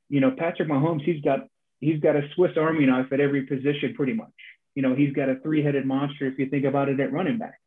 you 0.08 0.20
know, 0.20 0.30
Patrick 0.30 0.68
Mahomes, 0.68 1.02
he's 1.02 1.20
got 1.22 1.48
he's 1.80 2.00
got 2.00 2.16
a 2.16 2.22
Swiss 2.34 2.52
Army 2.56 2.86
knife 2.86 3.12
at 3.12 3.20
every 3.20 3.42
position, 3.42 3.94
pretty 3.94 4.12
much. 4.12 4.28
You 4.74 4.82
know, 4.82 4.94
he's 4.94 5.12
got 5.12 5.28
a 5.28 5.36
three-headed 5.36 5.84
monster 5.84 6.26
if 6.26 6.38
you 6.38 6.48
think 6.48 6.64
about 6.64 6.88
it 6.88 7.00
at 7.00 7.12
running 7.12 7.38
back. 7.38 7.60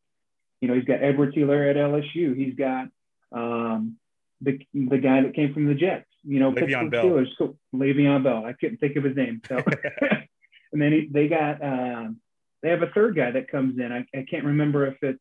You 0.62 0.70
know, 0.70 0.76
he's 0.76 0.86
got 0.86 1.04
Edward 1.04 1.34
Taylor 1.34 1.64
at 1.64 1.76
LSU. 1.76 2.36
He's 2.36 2.56
got 2.56 2.88
um, 3.34 3.98
the 4.42 4.60
the 4.74 4.98
guy 4.98 5.22
that 5.22 5.36
came 5.36 5.54
from 5.54 5.66
the 5.66 5.74
Jets, 5.74 6.06
you 6.24 6.40
know, 6.40 6.52
Le'Veon 6.52 6.90
Bell. 6.90 7.06
Steelers, 7.06 7.28
so, 7.38 7.58
Le'Veon 7.76 8.24
Bell. 8.24 8.46
I 8.46 8.54
couldn't 8.54 8.78
think 8.78 8.96
of 8.96 9.04
his 9.04 9.16
name. 9.16 9.42
So, 9.48 9.58
and 10.72 10.82
then 10.82 10.92
he, 10.92 11.10
they 11.12 11.28
got 11.28 11.62
um, 11.64 12.22
they 12.62 12.70
have 12.70 12.82
a 12.82 12.88
third 12.88 13.16
guy 13.16 13.32
that 13.32 13.50
comes 13.50 13.78
in. 13.80 13.92
I, 13.92 14.06
I 14.18 14.26
can't 14.30 14.46
remember 14.46 14.88
if 14.88 14.96
it's 15.02 15.20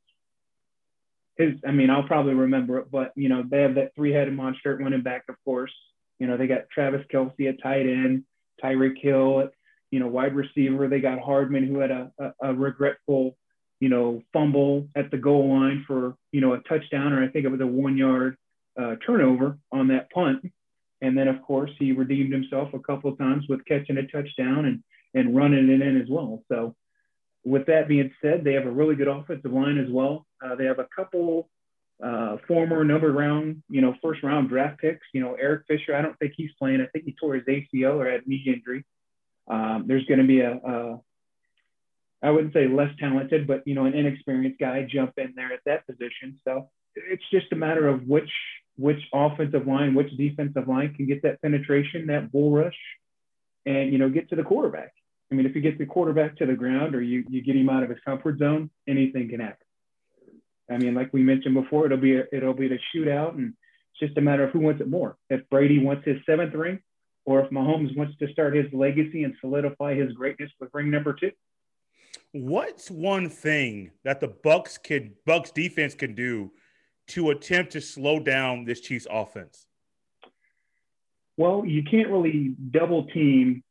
his. 1.37 1.55
I 1.67 1.73
mean, 1.73 1.91
I'll 1.91 2.07
probably 2.07 2.35
remember 2.35 2.79
it, 2.79 2.91
but 2.91 3.13
you 3.17 3.29
know, 3.29 3.43
they 3.49 3.63
have 3.63 3.75
that 3.77 3.95
three-headed 3.97 4.35
monster 4.35 4.75
at 4.75 4.81
running 4.81 5.03
back, 5.03 5.25
of 5.29 5.37
course. 5.45 5.75
You 6.19 6.29
know, 6.29 6.37
they 6.37 6.47
got 6.47 6.71
Travis 6.73 7.05
Kelce 7.13 7.49
at 7.49 7.61
tight 7.63 7.87
end, 7.87 8.25
Tyreek 8.63 9.01
Hill 9.01 9.49
you 9.91 10.01
know 10.01 10.09
wide 10.09 10.35
receiver. 10.35 10.89
They 10.89 11.01
got 11.01 11.21
Hardman 11.21 11.67
who 11.67 11.79
had 11.79 11.91
a, 11.91 12.11
a, 12.19 12.33
a 12.51 12.55
regretful 12.55 13.37
you 13.83 13.89
know, 13.89 14.23
fumble 14.33 14.87
at 14.95 15.11
the 15.11 15.17
goal 15.17 15.59
line 15.59 15.83
for, 15.89 16.15
you 16.31 16.41
know, 16.41 16.53
a 16.53 16.61
touchdown, 16.61 17.13
or 17.13 17.21
I 17.21 17.27
think 17.27 17.45
it 17.45 17.49
was 17.49 17.61
a 17.61 17.67
one 17.67 17.97
yard 17.97 18.37
uh, 18.81 18.95
turnover 19.05 19.59
on 19.73 19.89
that 19.89 20.09
punt. 20.13 20.49
And 21.01 21.19
then, 21.19 21.27
of 21.27 21.43
course, 21.43 21.73
he 21.81 21.91
redeemed 21.91 22.33
himself 22.33 22.73
a 22.75 22.79
couple 22.79 23.11
of 23.11 23.19
times 23.19 23.45
with 23.49 23.65
catching 23.65 23.97
a 23.97 24.07
touchdown 24.07 24.67
and, 24.67 24.85
and 25.15 25.37
running 25.37 25.69
it 25.69 25.83
in 25.83 26.01
as 26.01 26.07
well. 26.09 26.45
So, 26.49 26.77
with 27.45 27.67
that 27.67 27.89
being 27.89 28.13
said, 28.23 28.45
they 28.45 28.53
have 28.53 28.67
a 28.67 28.71
really 28.71 28.95
good 28.95 29.09
offensive 29.09 29.53
line 29.53 29.79
as 29.79 29.91
well. 29.91 30.29
Uh, 30.41 30.55
they 30.55 30.67
have 30.67 30.79
a 30.79 30.87
couple 30.95 31.51
uh, 32.03 32.37
former 32.49 32.85
number 32.85 33.13
round, 33.13 33.63
you 33.69 33.81
know, 33.81 33.95
first 34.03 34.23
round 34.23 34.49
draft 34.49 34.81
picks. 34.81 35.07
You 35.13 35.21
know, 35.21 35.35
Eric 35.35 35.65
Fisher, 35.69 35.95
I 35.95 36.03
don't 36.03 36.19
think 36.19 36.35
he's 36.37 36.51
playing. 36.59 36.81
I 36.81 36.87
think 36.87 37.05
he 37.05 37.15
tore 37.19 37.35
his 37.35 37.45
ACL 37.45 37.97
or 37.97 38.11
had 38.11 38.27
knee 38.27 38.43
injury. 38.47 38.85
Um, 39.49 39.85
there's 39.87 40.05
going 40.07 40.21
to 40.21 40.27
be 40.27 40.41
a, 40.41 40.53
a, 40.53 41.01
I 42.23 42.31
wouldn't 42.31 42.55
say 42.55 42.69
less 42.69 42.91
talented, 42.99 43.47
but, 43.47 43.63
you 43.67 43.75
know, 43.75 43.85
an 43.85 43.95
inexperienced 43.95 44.59
guy 44.59 44.87
jump 44.91 45.15
in 45.17 45.35
there 45.37 45.53
at 45.53 45.61
that 45.67 45.87
position. 45.87 46.39
So 46.45 46.71
it's 46.95 47.25
just 47.31 47.53
a 47.53 47.57
matter 47.57 47.89
of 47.89 48.07
which 48.07 48.31
which 48.77 49.01
offensive 49.13 49.67
line, 49.67 49.95
which 49.95 50.11
defensive 50.17 50.67
line 50.67 50.95
can 50.95 51.07
get 51.07 51.23
that 51.23 51.43
penetration, 51.43 52.07
that 52.07 52.33
bull 52.33 52.51
rush, 52.51 52.79
and 53.67 53.93
you 53.93 53.99
know 53.99 54.09
get 54.09 54.29
to 54.31 54.37
the 54.37 54.43
quarterback. 54.43 54.93
I 55.31 55.35
mean, 55.35 55.47
if 55.47 55.55
you 55.55 55.61
get 55.61 55.79
the 55.79 55.87
quarterback 55.87 56.37
to 56.39 56.47
the 56.47 56.55
ground 56.55 56.95
or 56.95 57.03
you 57.03 57.25
you 57.29 57.43
get 57.43 57.57
him 57.57 57.69
out 57.69 57.83
of 57.83 57.91
his 57.91 57.99
comfort 58.05 58.39
zone, 58.39 58.71
anything 58.89 59.29
can 59.29 59.41
happen. 59.41 59.67
I 60.71 60.79
mean, 60.79 60.95
like 60.95 61.13
we 61.13 61.23
mentioned 61.23 61.55
before, 61.55 61.87
it'll 61.87 61.99
be 61.99 62.17
a, 62.17 62.25
it'll 62.33 62.55
be 62.55 62.67
a 62.67 62.79
shootout, 62.97 63.35
and 63.35 63.55
it's 63.91 64.09
just 64.09 64.19
a 64.19 64.21
matter 64.21 64.45
of 64.45 64.51
who 64.51 64.61
wants 64.61 64.81
it 64.81 64.89
more. 64.89 65.17
If 65.29 65.49
Brady 65.51 65.79
wants 65.79 66.05
his 66.07 66.19
seventh 66.25 66.55
ring, 66.55 66.81
or 67.25 67.41
if 67.41 67.51
Mahomes 67.51 67.97
wants 67.97 68.17
to 68.19 68.33
start 68.33 68.55
his 68.55 68.67
legacy 68.73 69.25
and 69.25 69.35
solidify 69.41 69.95
his 69.95 70.13
greatness 70.13 70.51
with 70.61 70.71
ring 70.73 70.91
number 70.91 71.13
two. 71.13 71.31
What's 72.33 72.91
one 72.91 73.29
thing 73.29 73.91
that 74.05 74.21
the 74.21 74.29
Bucks 74.29 74.79
can 74.79 75.13
Bucks 75.27 75.51
defense 75.51 75.95
can 75.95 76.15
do 76.15 76.53
to 77.09 77.31
attempt 77.31 77.73
to 77.73 77.81
slow 77.81 78.19
down 78.19 78.65
this 78.65 78.81
Chiefs 78.81 79.07
offense? 79.11 79.67
Well, 81.37 81.65
you 81.67 81.83
can't 81.83 82.09
really 82.09 82.55
double 82.71 83.07
team 83.07 83.63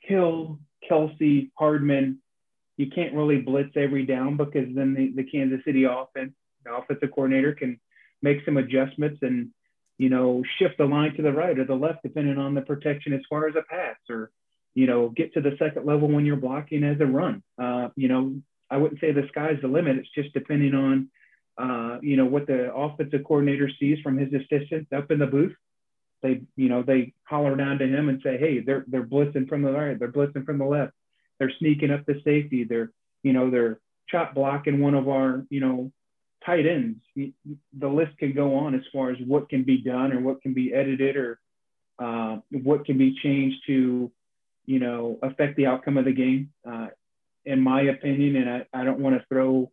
Hill, 0.00 0.58
Kelce, 0.88 1.50
Hardman. 1.56 2.18
You 2.76 2.88
can't 2.88 3.14
really 3.14 3.40
blitz 3.40 3.76
every 3.76 4.06
down 4.06 4.36
because 4.36 4.74
then 4.74 4.94
the, 4.94 5.12
the 5.22 5.28
Kansas 5.28 5.60
City 5.64 5.84
offense, 5.84 6.32
the 6.64 6.74
offensive 6.74 7.10
coordinator 7.14 7.54
can 7.54 7.80
make 8.22 8.44
some 8.44 8.56
adjustments 8.56 9.18
and, 9.22 9.50
you 9.98 10.08
know, 10.08 10.42
shift 10.58 10.78
the 10.78 10.84
line 10.84 11.14
to 11.14 11.22
the 11.22 11.32
right 11.32 11.58
or 11.58 11.64
the 11.64 11.74
left, 11.74 12.02
depending 12.02 12.38
on 12.38 12.54
the 12.54 12.62
protection 12.62 13.12
as 13.12 13.20
far 13.28 13.48
as 13.48 13.54
a 13.56 13.62
pass 13.62 13.96
or, 14.08 14.30
you 14.74 14.86
know, 14.86 15.10
get 15.10 15.34
to 15.34 15.40
the 15.40 15.56
second 15.58 15.84
level 15.84 16.08
when 16.08 16.24
you're 16.24 16.36
blocking 16.36 16.82
as 16.84 17.00
a 17.00 17.06
run. 17.06 17.42
Uh, 17.60 17.88
you 17.94 18.08
know, 18.08 18.40
I 18.70 18.78
wouldn't 18.78 19.00
say 19.00 19.12
the 19.12 19.28
sky's 19.28 19.58
the 19.60 19.68
limit. 19.68 19.98
It's 19.98 20.08
just 20.14 20.32
depending 20.32 20.74
on 20.74 21.10
uh, 21.58 21.98
you 22.02 22.16
know, 22.16 22.24
what 22.24 22.46
the 22.46 22.74
offensive 22.74 23.24
coordinator 23.24 23.70
sees 23.78 23.98
from 24.02 24.16
his 24.16 24.32
assistants 24.32 24.90
up 24.92 25.10
in 25.10 25.18
the 25.18 25.26
booth. 25.26 25.54
They, 26.22 26.42
you 26.56 26.68
know, 26.68 26.82
they 26.82 27.12
holler 27.24 27.56
down 27.56 27.78
to 27.78 27.86
him 27.86 28.08
and 28.08 28.20
say, 28.22 28.38
hey, 28.38 28.60
they're 28.60 28.84
they're 28.86 29.04
blitzing 29.04 29.48
from 29.48 29.62
the 29.62 29.72
right, 29.72 29.98
they're 29.98 30.12
blitzing 30.12 30.46
from 30.46 30.58
the 30.58 30.64
left, 30.64 30.92
they're 31.42 31.52
sneaking 31.58 31.90
up 31.90 32.06
the 32.06 32.20
safety, 32.24 32.62
they're, 32.62 32.92
you 33.24 33.32
know, 33.32 33.50
they're 33.50 33.80
chop 34.08 34.32
blocking 34.32 34.80
one 34.80 34.94
of 34.94 35.08
our, 35.08 35.44
you 35.50 35.58
know, 35.58 35.90
tight 36.46 36.66
ends. 36.66 37.00
The 37.16 37.88
list 37.88 38.16
can 38.18 38.32
go 38.32 38.54
on 38.54 38.76
as 38.76 38.82
far 38.92 39.10
as 39.10 39.16
what 39.26 39.48
can 39.48 39.64
be 39.64 39.78
done 39.78 40.12
or 40.12 40.20
what 40.20 40.40
can 40.40 40.54
be 40.54 40.72
edited 40.72 41.16
or 41.16 41.40
uh, 41.98 42.36
what 42.50 42.84
can 42.84 42.96
be 42.96 43.18
changed 43.20 43.56
to, 43.66 44.12
you 44.66 44.78
know, 44.78 45.18
affect 45.20 45.56
the 45.56 45.66
outcome 45.66 45.96
of 45.96 46.04
the 46.04 46.12
game. 46.12 46.52
Uh, 46.64 46.86
in 47.44 47.60
my 47.60 47.82
opinion, 47.82 48.36
and 48.36 48.48
I, 48.48 48.66
I 48.72 48.84
don't 48.84 49.00
want 49.00 49.16
to 49.16 49.26
throw 49.28 49.72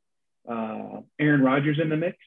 uh, 0.50 1.02
Aaron 1.20 1.44
Rodgers 1.44 1.78
in 1.80 1.90
the 1.90 1.98
mix. 1.98 2.18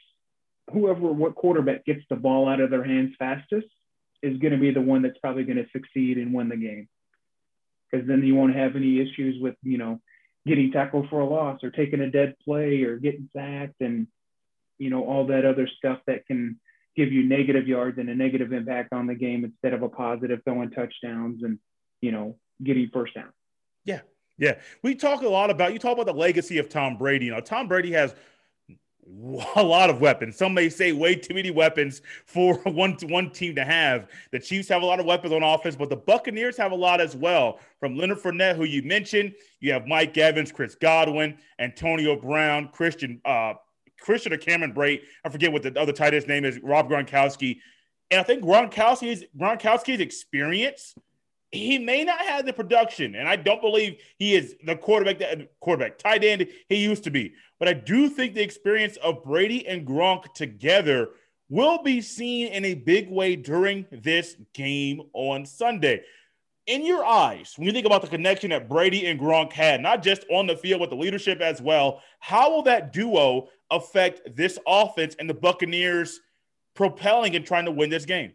Whoever, 0.72 1.00
what 1.00 1.34
quarterback 1.34 1.84
gets 1.84 2.02
the 2.08 2.14
ball 2.14 2.48
out 2.48 2.60
of 2.60 2.70
their 2.70 2.84
hands 2.84 3.16
fastest 3.18 3.66
is 4.22 4.38
going 4.38 4.52
to 4.52 4.60
be 4.60 4.70
the 4.70 4.80
one 4.80 5.02
that's 5.02 5.18
probably 5.18 5.42
going 5.42 5.56
to 5.56 5.66
succeed 5.72 6.16
and 6.18 6.32
win 6.32 6.48
the 6.48 6.56
game. 6.56 6.88
Because 7.92 8.08
then 8.08 8.22
you 8.24 8.34
won't 8.34 8.56
have 8.56 8.74
any 8.74 9.00
issues 9.00 9.40
with, 9.40 9.54
you 9.62 9.76
know, 9.76 10.00
getting 10.46 10.72
tackled 10.72 11.08
for 11.10 11.20
a 11.20 11.28
loss 11.28 11.62
or 11.62 11.70
taking 11.70 12.00
a 12.00 12.10
dead 12.10 12.34
play 12.44 12.82
or 12.82 12.96
getting 12.96 13.28
sacked 13.36 13.80
and, 13.80 14.06
you 14.78 14.90
know, 14.90 15.04
all 15.04 15.26
that 15.26 15.44
other 15.44 15.68
stuff 15.78 15.98
that 16.06 16.26
can 16.26 16.58
give 16.96 17.12
you 17.12 17.22
negative 17.22 17.68
yards 17.68 17.98
and 17.98 18.08
a 18.08 18.14
negative 18.14 18.52
impact 18.52 18.92
on 18.92 19.06
the 19.06 19.14
game 19.14 19.44
instead 19.44 19.72
of 19.72 19.82
a 19.82 19.88
positive 19.88 20.40
throwing 20.44 20.70
touchdowns 20.70 21.42
and, 21.42 21.58
you 22.00 22.12
know, 22.12 22.36
getting 22.62 22.90
first 22.92 23.14
down. 23.14 23.30
Yeah, 23.84 24.00
yeah, 24.38 24.58
we 24.82 24.94
talk 24.94 25.22
a 25.22 25.28
lot 25.28 25.50
about 25.50 25.72
you 25.72 25.78
talk 25.78 25.94
about 25.94 26.06
the 26.06 26.18
legacy 26.18 26.58
of 26.58 26.68
Tom 26.68 26.96
Brady. 26.96 27.26
You 27.26 27.32
know, 27.32 27.40
Tom 27.40 27.68
Brady 27.68 27.92
has 27.92 28.14
a 29.56 29.62
lot 29.62 29.90
of 29.90 30.00
weapons. 30.00 30.36
Some 30.36 30.54
may 30.54 30.68
say 30.68 30.92
way 30.92 31.14
too 31.14 31.34
many 31.34 31.50
weapons 31.50 32.02
for 32.24 32.54
one 32.64 32.96
one 33.08 33.30
team 33.30 33.54
to 33.56 33.64
have. 33.64 34.08
The 34.30 34.38
Chiefs 34.38 34.68
have 34.68 34.82
a 34.82 34.86
lot 34.86 35.00
of 35.00 35.06
weapons 35.06 35.32
on 35.32 35.42
offense, 35.42 35.76
but 35.76 35.90
the 35.90 35.96
Buccaneers 35.96 36.56
have 36.56 36.72
a 36.72 36.76
lot 36.76 37.00
as 37.00 37.16
well. 37.16 37.58
From 37.80 37.96
Leonard 37.96 38.18
Fournette, 38.18 38.56
who 38.56 38.64
you 38.64 38.82
mentioned, 38.82 39.34
you 39.60 39.72
have 39.72 39.86
Mike 39.86 40.16
Evans, 40.16 40.52
Chris 40.52 40.74
Godwin, 40.74 41.36
Antonio 41.58 42.16
Brown, 42.16 42.68
Christian 42.68 43.20
uh, 43.24 43.54
Christian 44.00 44.32
or 44.32 44.38
Cameron 44.38 44.74
Brate. 44.74 45.02
I 45.24 45.28
forget 45.28 45.52
what 45.52 45.62
the 45.62 45.78
other 45.78 45.92
tight 45.92 46.14
end's 46.14 46.26
name 46.26 46.44
is. 46.44 46.60
Rob 46.62 46.88
Gronkowski, 46.88 47.58
and 48.10 48.20
I 48.20 48.22
think 48.22 48.42
Gronkowski's 48.42 49.24
Gronkowski's 49.36 50.00
experience 50.00 50.94
he 51.52 51.78
may 51.78 52.02
not 52.02 52.20
have 52.20 52.46
the 52.46 52.52
production, 52.52 53.14
and 53.14 53.28
I 53.28 53.36
don't 53.36 53.60
believe 53.60 54.00
he 54.18 54.34
is 54.34 54.56
the 54.64 54.74
quarterback 54.74 55.18
that 55.18 55.60
quarterback 55.60 55.98
tight 55.98 56.24
end 56.24 56.48
he 56.68 56.76
used 56.76 57.04
to 57.04 57.10
be. 57.10 57.34
But 57.58 57.68
I 57.68 57.74
do 57.74 58.08
think 58.08 58.34
the 58.34 58.42
experience 58.42 58.96
of 58.96 59.22
Brady 59.22 59.66
and 59.68 59.86
Gronk 59.86 60.32
together 60.32 61.10
will 61.50 61.82
be 61.82 62.00
seen 62.00 62.48
in 62.48 62.64
a 62.64 62.74
big 62.74 63.10
way 63.10 63.36
during 63.36 63.86
this 63.92 64.36
game 64.54 65.02
on 65.12 65.44
Sunday. 65.44 66.02
In 66.66 66.86
your 66.86 67.04
eyes, 67.04 67.52
when 67.56 67.66
you 67.66 67.72
think 67.72 67.86
about 67.86 68.00
the 68.00 68.08
connection 68.08 68.50
that 68.50 68.68
Brady 68.68 69.06
and 69.06 69.20
Gronk 69.20 69.52
had, 69.52 69.82
not 69.82 70.02
just 70.02 70.24
on 70.30 70.46
the 70.46 70.56
field, 70.56 70.80
but 70.80 70.88
the 70.88 70.96
leadership 70.96 71.40
as 71.42 71.60
well, 71.60 72.00
how 72.18 72.50
will 72.50 72.62
that 72.62 72.92
duo 72.94 73.48
affect 73.70 74.36
this 74.36 74.58
offense 74.66 75.16
and 75.18 75.28
the 75.28 75.34
Buccaneers 75.34 76.20
propelling 76.74 77.36
and 77.36 77.44
trying 77.44 77.66
to 77.66 77.70
win 77.72 77.90
this 77.90 78.06
game? 78.06 78.32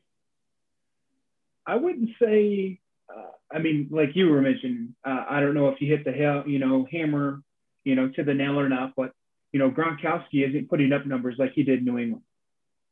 I 1.66 1.78
wouldn't 1.78 2.12
say 2.22 2.80
I 3.52 3.60
mean, 3.60 3.88
like 3.92 4.10
you 4.16 4.30
were 4.30 4.42
mentioning, 4.42 4.96
uh, 5.06 5.26
I 5.30 5.40
don't 5.40 5.54
know 5.54 5.70
if 5.70 5.80
you 5.80 5.88
hit 5.88 6.04
the 6.04 6.12
hell, 6.12 6.44
you 6.46 6.60
know, 6.60 6.86
hammer, 6.92 7.42
you 7.84 7.96
know, 7.96 8.10
to 8.10 8.24
the 8.24 8.34
nail 8.34 8.60
or 8.60 8.68
not, 8.68 8.94
but 8.96 9.12
you 9.52 9.60
know, 9.60 9.72
Gronkowski 9.72 10.48
isn't 10.48 10.70
putting 10.70 10.92
up 10.92 11.06
numbers 11.06 11.36
like 11.38 11.54
he 11.54 11.64
did 11.64 11.80
in 11.80 11.86
New 11.86 11.98
England. 11.98 12.24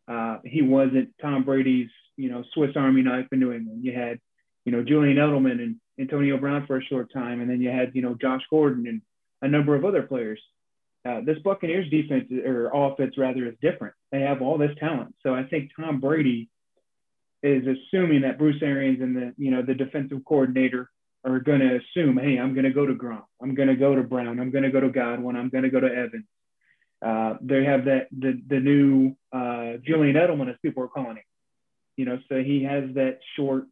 Uh, 0.08 0.38
he 0.46 0.62
wasn't 0.62 1.10
Tom 1.22 1.44
Brady's, 1.44 1.90
you 2.16 2.30
know, 2.30 2.44
Swiss 2.54 2.72
Army 2.76 3.02
knife 3.02 3.28
in 3.32 3.40
New 3.40 3.52
England. 3.52 3.84
You 3.84 3.94
had, 3.94 4.20
you 4.64 4.72
know, 4.72 4.84
Julian 4.84 5.18
Edelman 5.18 5.62
and 5.62 5.76
Antonio 6.00 6.38
Brown 6.38 6.66
for 6.66 6.78
a 6.78 6.84
short 6.84 7.12
time, 7.14 7.42
and 7.42 7.50
then 7.50 7.62
you 7.62 7.70
had, 7.70 7.92
you 7.94 8.02
know, 8.02 8.16
Josh 8.20 8.42
Gordon 8.50 8.88
and 8.88 9.02
a 9.42 9.48
number 9.48 9.76
of 9.76 9.84
other 9.84 10.04
players. 10.04 10.42
Uh, 11.08 11.22
this 11.22 11.38
Buccaneers 11.40 11.90
defense 11.90 12.32
or 12.32 12.72
offense 12.74 13.18
rather 13.18 13.46
is 13.48 13.56
different. 13.62 13.94
They 14.12 14.22
have 14.22 14.42
all 14.42 14.58
this 14.58 14.76
talent, 14.80 15.14
so 15.22 15.36
I 15.36 15.44
think 15.44 15.72
Tom 15.76 16.00
Brady 16.00 16.50
is 17.46 17.64
assuming 17.68 18.22
that 18.22 18.40
Bruce 18.40 18.62
Arians 18.62 19.02
and 19.02 19.16
the 19.16 19.34
you 19.38 19.52
know 19.52 19.62
the 19.62 19.76
defensive 19.76 20.24
coordinator 20.26 20.90
are 21.24 21.40
going 21.40 21.60
to 21.60 21.80
assume, 21.80 22.18
hey, 22.18 22.38
I'm 22.38 22.54
going 22.54 22.66
to 22.66 22.72
go 22.72 22.86
to 22.86 22.94
Gronk, 22.94 23.24
I'm 23.42 23.56
going 23.56 23.68
to 23.68 23.76
go 23.76 23.96
to 23.96 24.04
Brown, 24.04 24.40
I'm 24.40 24.52
going 24.52 24.64
to 24.64 24.72
go 24.72 24.80
to 24.80 24.90
Godwin, 24.90 25.36
I'm 25.36 25.50
going 25.50 25.64
to 25.64 25.70
go 25.70 25.80
to 25.80 25.88
Evans. 25.88 26.26
Uh, 27.06 27.36
they 27.42 27.64
have 27.66 27.86
that 27.86 28.08
the 28.18 28.42
the 28.48 28.60
new 28.60 29.16
uh, 29.32 29.78
Julian 29.86 30.16
Edelman, 30.16 30.50
as 30.50 30.56
people 30.62 30.84
are 30.84 30.88
calling 30.88 31.18
him. 31.18 31.24
You 31.98 32.06
know, 32.06 32.20
so 32.30 32.42
he 32.42 32.64
has 32.64 32.96
that 32.96 33.20
short, 33.36 33.66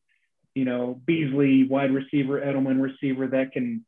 you 0.53 0.65
know, 0.65 1.01
Beasley 1.05 1.67
wide 1.67 1.91
receiver, 1.91 2.39
Edelman 2.39 2.81
receiver 2.81 3.27
that 3.27 3.53
can 3.53 3.85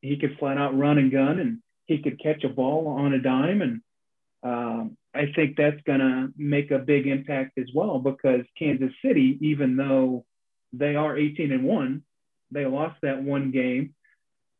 he 0.00 0.16
could 0.16 0.36
flat 0.38 0.58
out 0.58 0.76
run 0.76 0.98
and 0.98 1.12
gun, 1.12 1.38
and 1.38 1.58
he 1.86 2.02
could 2.02 2.20
catch 2.20 2.42
a 2.44 2.48
ball 2.48 2.88
on 2.88 3.12
a 3.12 3.20
dime, 3.20 3.62
and 3.62 3.80
um, 4.42 4.96
I 5.14 5.32
think 5.34 5.56
that's 5.56 5.80
going 5.82 6.00
to 6.00 6.32
make 6.36 6.70
a 6.70 6.78
big 6.78 7.06
impact 7.06 7.58
as 7.58 7.66
well 7.74 7.98
because 7.98 8.44
Kansas 8.58 8.92
City, 9.04 9.38
even 9.40 9.76
though 9.76 10.24
they 10.72 10.96
are 10.96 11.16
18 11.16 11.52
and 11.52 11.64
one, 11.64 12.02
they 12.50 12.64
lost 12.66 12.96
that 13.02 13.22
one 13.22 13.50
game. 13.50 13.94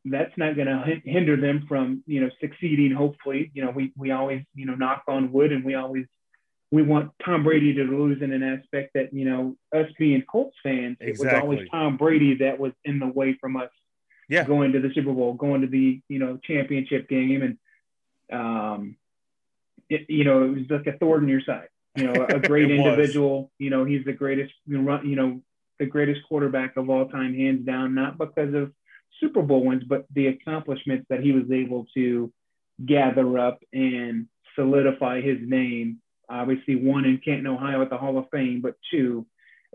That's 0.04 0.36
not 0.36 0.56
going 0.56 0.66
to 0.66 1.00
hinder 1.04 1.40
them 1.40 1.64
from, 1.68 2.02
you 2.06 2.20
know, 2.20 2.30
succeeding. 2.40 2.92
Hopefully, 2.92 3.50
you 3.54 3.64
know, 3.64 3.70
we 3.70 3.92
we 3.96 4.10
always, 4.10 4.42
you 4.54 4.66
know, 4.66 4.74
knock 4.74 5.04
on 5.06 5.30
wood, 5.30 5.52
and 5.52 5.64
we 5.64 5.76
always 5.76 6.06
we 6.72 6.82
want 6.82 7.12
Tom 7.24 7.44
Brady 7.44 7.74
to 7.74 7.84
lose 7.84 8.22
in 8.22 8.32
an 8.32 8.42
aspect 8.42 8.92
that, 8.94 9.12
you 9.12 9.26
know, 9.26 9.56
us 9.78 9.86
being 9.98 10.22
Colts 10.22 10.56
fans, 10.62 10.96
exactly. 11.00 11.28
it 11.28 11.34
was 11.34 11.42
always 11.42 11.68
Tom 11.70 11.98
Brady 11.98 12.36
that 12.38 12.58
was 12.58 12.72
in 12.84 12.98
the 12.98 13.06
way 13.06 13.36
from 13.38 13.58
us 13.58 13.68
yeah. 14.28 14.44
going 14.44 14.72
to 14.72 14.80
the 14.80 14.90
Super 14.94 15.12
Bowl, 15.12 15.34
going 15.34 15.60
to 15.60 15.66
the, 15.66 16.00
you 16.08 16.18
know, 16.18 16.38
championship 16.42 17.10
game. 17.10 17.58
And 18.32 18.40
um, 18.40 18.96
it, 19.92 20.06
you 20.08 20.24
know, 20.24 20.44
it 20.44 20.48
was 20.48 20.70
like 20.70 20.86
a 20.86 20.98
thorn 20.98 21.24
in 21.24 21.28
your 21.28 21.42
side. 21.42 21.68
You 21.94 22.04
know, 22.04 22.26
a 22.28 22.38
great 22.48 22.70
individual. 22.70 23.50
You 23.58 23.70
know, 23.70 23.84
he's 23.84 24.04
the 24.04 24.12
greatest. 24.12 24.52
You 24.66 24.80
know, 24.80 25.40
the 25.78 25.86
greatest 25.86 26.20
quarterback 26.28 26.76
of 26.76 26.88
all 26.88 27.08
time, 27.08 27.34
hands 27.34 27.66
down. 27.66 27.94
Not 27.94 28.18
because 28.18 28.54
of 28.54 28.72
Super 29.20 29.42
Bowl 29.42 29.64
wins, 29.64 29.84
but 29.84 30.06
the 30.14 30.28
accomplishments 30.28 31.06
that 31.10 31.20
he 31.20 31.32
was 31.32 31.50
able 31.50 31.86
to 31.94 32.32
gather 32.84 33.38
up 33.38 33.62
and 33.72 34.26
solidify 34.56 35.20
his 35.20 35.38
name. 35.42 35.98
Obviously, 36.28 36.76
one 36.76 37.04
in 37.04 37.18
Canton, 37.18 37.46
Ohio, 37.46 37.82
at 37.82 37.90
the 37.90 37.98
Hall 37.98 38.18
of 38.18 38.26
Fame, 38.30 38.60
but 38.62 38.76
two 38.90 39.26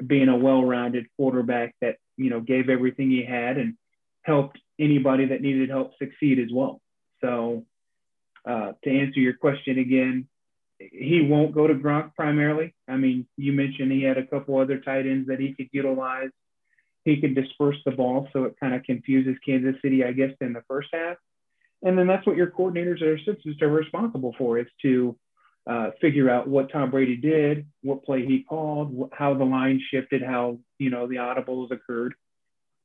being 0.05 0.29
a 0.29 0.37
well-rounded 0.37 1.07
quarterback 1.15 1.75
that 1.81 1.97
you 2.17 2.29
know 2.29 2.39
gave 2.39 2.69
everything 2.69 3.09
he 3.09 3.23
had 3.23 3.57
and 3.57 3.75
helped 4.23 4.59
anybody 4.79 5.25
that 5.25 5.41
needed 5.41 5.69
help 5.69 5.97
succeed 5.97 6.39
as 6.39 6.49
well. 6.51 6.81
So 7.21 7.65
uh, 8.47 8.71
to 8.83 8.89
answer 8.89 9.19
your 9.19 9.33
question 9.33 9.77
again, 9.77 10.27
he 10.79 11.27
won't 11.27 11.53
go 11.53 11.67
to 11.67 11.73
Gronk 11.73 12.15
primarily. 12.15 12.73
I 12.87 12.97
mean, 12.97 13.27
you 13.35 13.51
mentioned 13.51 13.91
he 13.91 14.03
had 14.03 14.17
a 14.17 14.25
couple 14.25 14.59
other 14.59 14.79
tight 14.79 15.05
ends 15.05 15.27
that 15.27 15.39
he 15.39 15.53
could 15.53 15.69
utilize. 15.71 16.29
He 17.03 17.19
could 17.19 17.35
disperse 17.35 17.77
the 17.85 17.91
ball, 17.91 18.27
so 18.33 18.43
it 18.43 18.55
kind 18.59 18.73
of 18.73 18.83
confuses 18.83 19.37
Kansas 19.45 19.75
City, 19.81 20.03
I 20.03 20.11
guess, 20.11 20.31
in 20.41 20.53
the 20.53 20.63
first 20.67 20.89
half. 20.93 21.17
And 21.83 21.97
then 21.97 22.07
that's 22.07 22.25
what 22.25 22.35
your 22.35 22.51
coordinators 22.51 23.01
or 23.01 23.15
assistants 23.15 23.61
are 23.61 23.69
responsible 23.69 24.35
for 24.37 24.57
is 24.57 24.67
to 24.81 25.17
uh, 25.67 25.91
figure 26.01 26.29
out 26.29 26.47
what 26.47 26.71
Tom 26.71 26.91
Brady 26.91 27.17
did, 27.17 27.67
what 27.81 28.03
play 28.03 28.25
he 28.25 28.43
called, 28.43 29.11
how 29.13 29.33
the 29.33 29.43
line 29.43 29.81
shifted, 29.91 30.23
how 30.23 30.59
you 30.79 30.89
know 30.89 31.07
the 31.07 31.15
audibles 31.15 31.71
occurred, 31.71 32.13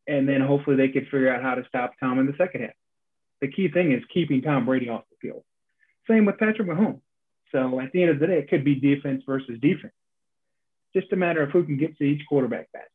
and 0.06 0.28
then 0.28 0.40
hopefully 0.40 0.76
they 0.76 0.88
could 0.88 1.04
figure 1.04 1.32
out 1.32 1.42
how 1.42 1.54
to 1.54 1.64
stop 1.68 1.92
Tom 2.00 2.18
in 2.18 2.26
the 2.26 2.34
second 2.36 2.62
half. 2.62 2.74
The 3.40 3.48
key 3.48 3.68
thing 3.68 3.92
is 3.92 4.02
keeping 4.12 4.42
Tom 4.42 4.66
Brady 4.66 4.88
off 4.88 5.04
the 5.10 5.16
field. 5.20 5.44
Same 6.08 6.24
with 6.26 6.38
Patrick 6.38 6.68
Mahomes. 6.68 7.00
So 7.52 7.80
at 7.80 7.92
the 7.92 8.02
end 8.02 8.10
of 8.12 8.18
the 8.18 8.26
day, 8.26 8.38
it 8.38 8.48
could 8.48 8.64
be 8.64 8.74
defense 8.74 9.22
versus 9.26 9.58
defense. 9.60 9.92
Just 10.94 11.12
a 11.12 11.16
matter 11.16 11.42
of 11.42 11.50
who 11.50 11.64
can 11.64 11.76
get 11.76 11.96
to 11.98 12.04
each 12.04 12.22
quarterback 12.28 12.70
basket. 12.72 12.88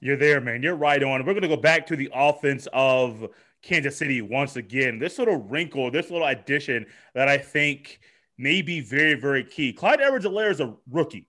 You're 0.00 0.16
there, 0.16 0.40
man. 0.40 0.62
You're 0.62 0.76
right 0.76 1.02
on. 1.02 1.24
We're 1.24 1.32
going 1.32 1.42
to 1.42 1.48
go 1.48 1.56
back 1.56 1.86
to 1.86 1.96
the 1.96 2.10
offense 2.12 2.68
of 2.72 3.28
Kansas 3.62 3.96
City 3.96 4.20
once 4.20 4.56
again. 4.56 4.98
This 4.98 5.18
little 5.18 5.36
wrinkle, 5.36 5.90
this 5.90 6.10
little 6.10 6.26
addition 6.26 6.86
that 7.14 7.28
I 7.28 7.38
think 7.38 8.00
may 8.36 8.62
be 8.62 8.80
very, 8.80 9.14
very 9.14 9.44
key. 9.44 9.72
Clyde 9.72 10.00
Edwards-Helaire 10.00 10.50
is 10.50 10.60
a 10.60 10.74
rookie. 10.90 11.28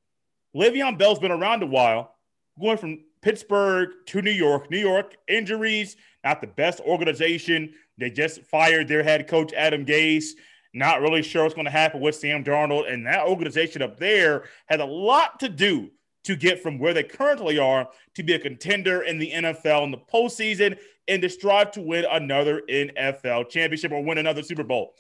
Le'Veon 0.56 0.98
Bell's 0.98 1.20
been 1.20 1.32
around 1.32 1.64
a 1.64 1.68
while, 1.68 2.16
going 2.60 2.78
from 2.78 3.00
Pittsburgh 3.22 3.90
to 4.08 4.22
New 4.22 4.32
York. 4.32 4.70
New 4.70 4.80
York 4.80 5.16
injuries, 5.28 5.96
not 6.24 6.42
the 6.42 6.48
best 6.48 6.80
organization. 6.82 7.74
They 7.98 8.10
just 8.10 8.42
fired 8.44 8.88
their 8.88 9.04
head 9.04 9.28
coach 9.28 9.54
Adam 9.54 9.86
Gase. 9.86 10.32
Not 10.74 11.02
really 11.02 11.22
sure 11.22 11.44
what's 11.44 11.54
going 11.54 11.66
to 11.66 11.72
happen 11.72 12.02
with 12.02 12.16
Sam 12.16 12.44
Darnold. 12.44 12.92
And 12.92 13.06
that 13.06 13.28
organization 13.28 13.82
up 13.82 13.98
there 13.98 14.46
had 14.66 14.80
a 14.80 14.86
lot 14.86 15.40
to 15.42 15.50
do 15.50 15.92
to 16.24 16.36
get 16.36 16.64
from 16.64 16.80
where 16.80 16.94
they 16.94 17.04
currently 17.04 17.60
are 17.60 17.90
to 18.16 18.24
be 18.24 18.34
a 18.34 18.40
contender 18.40 19.04
in 19.04 19.20
the 19.20 19.32
NFL 19.32 19.84
in 19.84 19.92
the 19.92 19.98
postseason 19.98 20.78
and 21.08 21.22
to 21.22 21.30
strive 21.30 21.72
to 21.72 21.82
win 21.82 22.06
another 22.10 22.62
NFL 22.70 23.50
championship 23.50 23.92
or 23.92 24.04
win 24.04 24.18
another 24.18 24.42
Super 24.42 24.64
Bowl. 24.64 24.94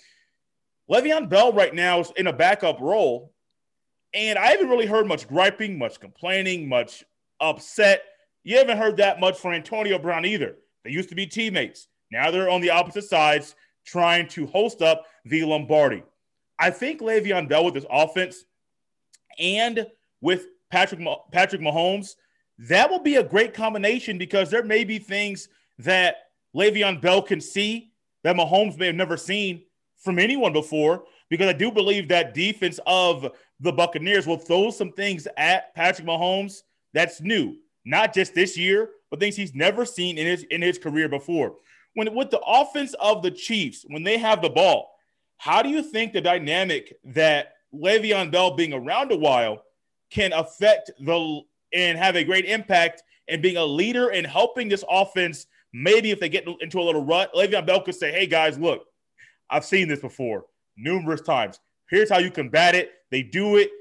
Le'Veon 0.92 1.30
Bell 1.30 1.54
right 1.54 1.74
now 1.74 2.02
is 2.02 2.12
in 2.18 2.28
a 2.28 2.34
backup 2.34 2.82
role, 2.82 3.34
and 4.14 4.38
I 4.38 4.48
haven't 4.48 4.70
really 4.70 4.86
heard 4.86 5.08
much 5.08 5.28
griping, 5.28 5.78
much 5.78 6.00
complaining, 6.00 6.68
much 6.68 7.04
upset. 7.40 8.04
You 8.44 8.58
haven't 8.58 8.78
heard 8.78 8.98
that 8.98 9.22
much 9.22 9.40
from 9.40 9.54
Antonio 9.54 9.98
Brown 9.98 10.26
either. 10.26 10.58
They 10.84 10.92
used 10.92 11.10
to 11.10 11.16
be 11.16 11.26
teammates. 11.26 11.88
Now 12.12 12.30
they're 12.30 12.50
on 12.50 12.62
the 12.62 12.70
opposite 12.70 13.06
sides 13.06 13.56
trying 13.86 14.28
to 14.30 14.46
host 14.48 14.82
up 14.82 15.06
the 15.26 15.44
Lombardi. 15.44 16.04
I 16.60 16.70
think 16.70 17.02
Le'Veon 17.02 17.50
Bell 17.50 17.66
with 17.66 17.74
this 17.74 17.86
offense 17.90 18.46
and 19.40 19.88
with 20.22 20.48
Patrick 20.72 21.02
Patrick 21.32 21.62
Mahomes, 21.62 22.16
that 22.60 22.90
will 22.90 23.00
be 23.00 23.16
a 23.16 23.24
great 23.24 23.54
combination 23.54 24.18
because 24.18 24.50
there 24.50 24.64
may 24.64 24.84
be 24.84 25.00
things 25.00 25.50
that 25.80 26.30
Le'Veon 26.56 27.02
Bell 27.02 27.22
can 27.22 27.42
see 27.42 27.92
that 28.24 28.36
Mahomes 28.36 28.78
may 28.78 28.88
have 28.88 28.96
never 28.96 29.18
seen 29.18 29.64
from 29.98 30.20
anyone 30.20 30.54
before. 30.54 31.04
Because 31.30 31.48
I 31.48 31.54
do 31.54 31.72
believe 31.72 32.08
that 32.10 32.34
defense 32.36 32.80
of 32.86 33.32
the 33.60 33.72
Buccaneers 33.72 34.28
will 34.28 34.38
throw 34.38 34.70
some 34.70 34.92
things 34.92 35.28
at 35.36 35.74
Patrick 35.74 36.08
Mahomes 36.08 36.62
that's 36.94 37.22
new, 37.22 37.58
not 37.86 38.14
just 38.14 38.36
this 38.36 38.56
year, 38.58 38.92
but 39.10 39.20
things 39.20 39.36
he's 39.36 39.56
never 39.56 39.86
seen 39.86 40.18
in 40.18 40.28
his 40.28 40.44
in 40.44 40.62
his 40.62 40.78
career 40.78 41.10
before 41.10 41.56
when 41.94 42.14
with 42.14 42.32
the 42.32 42.40
offense 42.40 42.94
of 43.00 43.22
the 43.22 43.32
Chiefs, 43.32 43.86
when 43.88 44.04
they 44.04 44.18
have 44.18 44.42
the 44.42 44.50
ball, 44.50 44.92
how 45.38 45.62
do 45.62 45.70
you 45.70 45.82
think 45.82 46.14
the 46.14 46.22
dynamic 46.22 46.98
that 47.04 47.54
Le'Veon 47.74 48.32
Bell 48.32 48.56
being 48.56 48.74
around 48.74 49.12
a 49.12 49.18
while 49.18 49.64
can 50.10 50.34
affect 50.34 50.92
the 51.00 51.42
and 51.74 51.98
have 51.98 52.16
a 52.16 52.24
great 52.24 52.46
impact 52.46 53.04
and 53.28 53.42
being 53.42 53.58
a 53.58 53.66
leader 53.66 54.10
and 54.10 54.26
helping 54.26 54.70
this 54.70 54.84
offense? 54.90 55.48
Maybe 55.74 56.12
if 56.12 56.20
they 56.20 56.30
get 56.30 56.48
into 56.62 56.80
a 56.80 56.84
little 56.84 57.04
rut, 57.04 57.34
Le'Veon 57.34 57.66
Bell 57.66 57.82
could 57.82 57.96
say, 57.96 58.12
"Hey 58.12 58.28
guys, 58.28 58.58
look, 58.58 58.86
I've 59.50 59.66
seen 59.66 59.88
this 59.88 60.00
before 60.00 60.46
numerous 60.78 61.22
times. 61.22 61.60
Here's 61.90 62.10
how 62.10 62.20
you 62.20 62.32
combat 62.32 62.76
it. 62.76 62.92
They 63.12 63.24
do 63.24 63.58
it." 63.58 63.72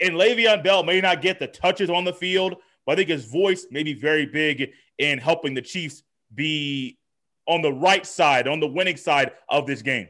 And 0.00 0.14
Le'Veon 0.14 0.64
Bell 0.64 0.82
may 0.82 1.00
not 1.00 1.22
get 1.22 1.38
the 1.38 1.46
touches 1.46 1.88
on 1.90 2.04
the 2.04 2.12
field, 2.12 2.56
but 2.84 2.92
I 2.92 2.96
think 2.96 3.10
his 3.10 3.26
voice 3.26 3.66
may 3.70 3.82
be 3.82 3.94
very 3.94 4.26
big 4.26 4.72
in 4.98 5.18
helping 5.18 5.54
the 5.54 5.62
Chiefs 5.62 6.02
be 6.34 6.98
on 7.46 7.62
the 7.62 7.72
right 7.72 8.06
side, 8.06 8.46
on 8.46 8.60
the 8.60 8.66
winning 8.66 8.96
side 8.96 9.32
of 9.48 9.66
this 9.66 9.82
game? 9.82 10.08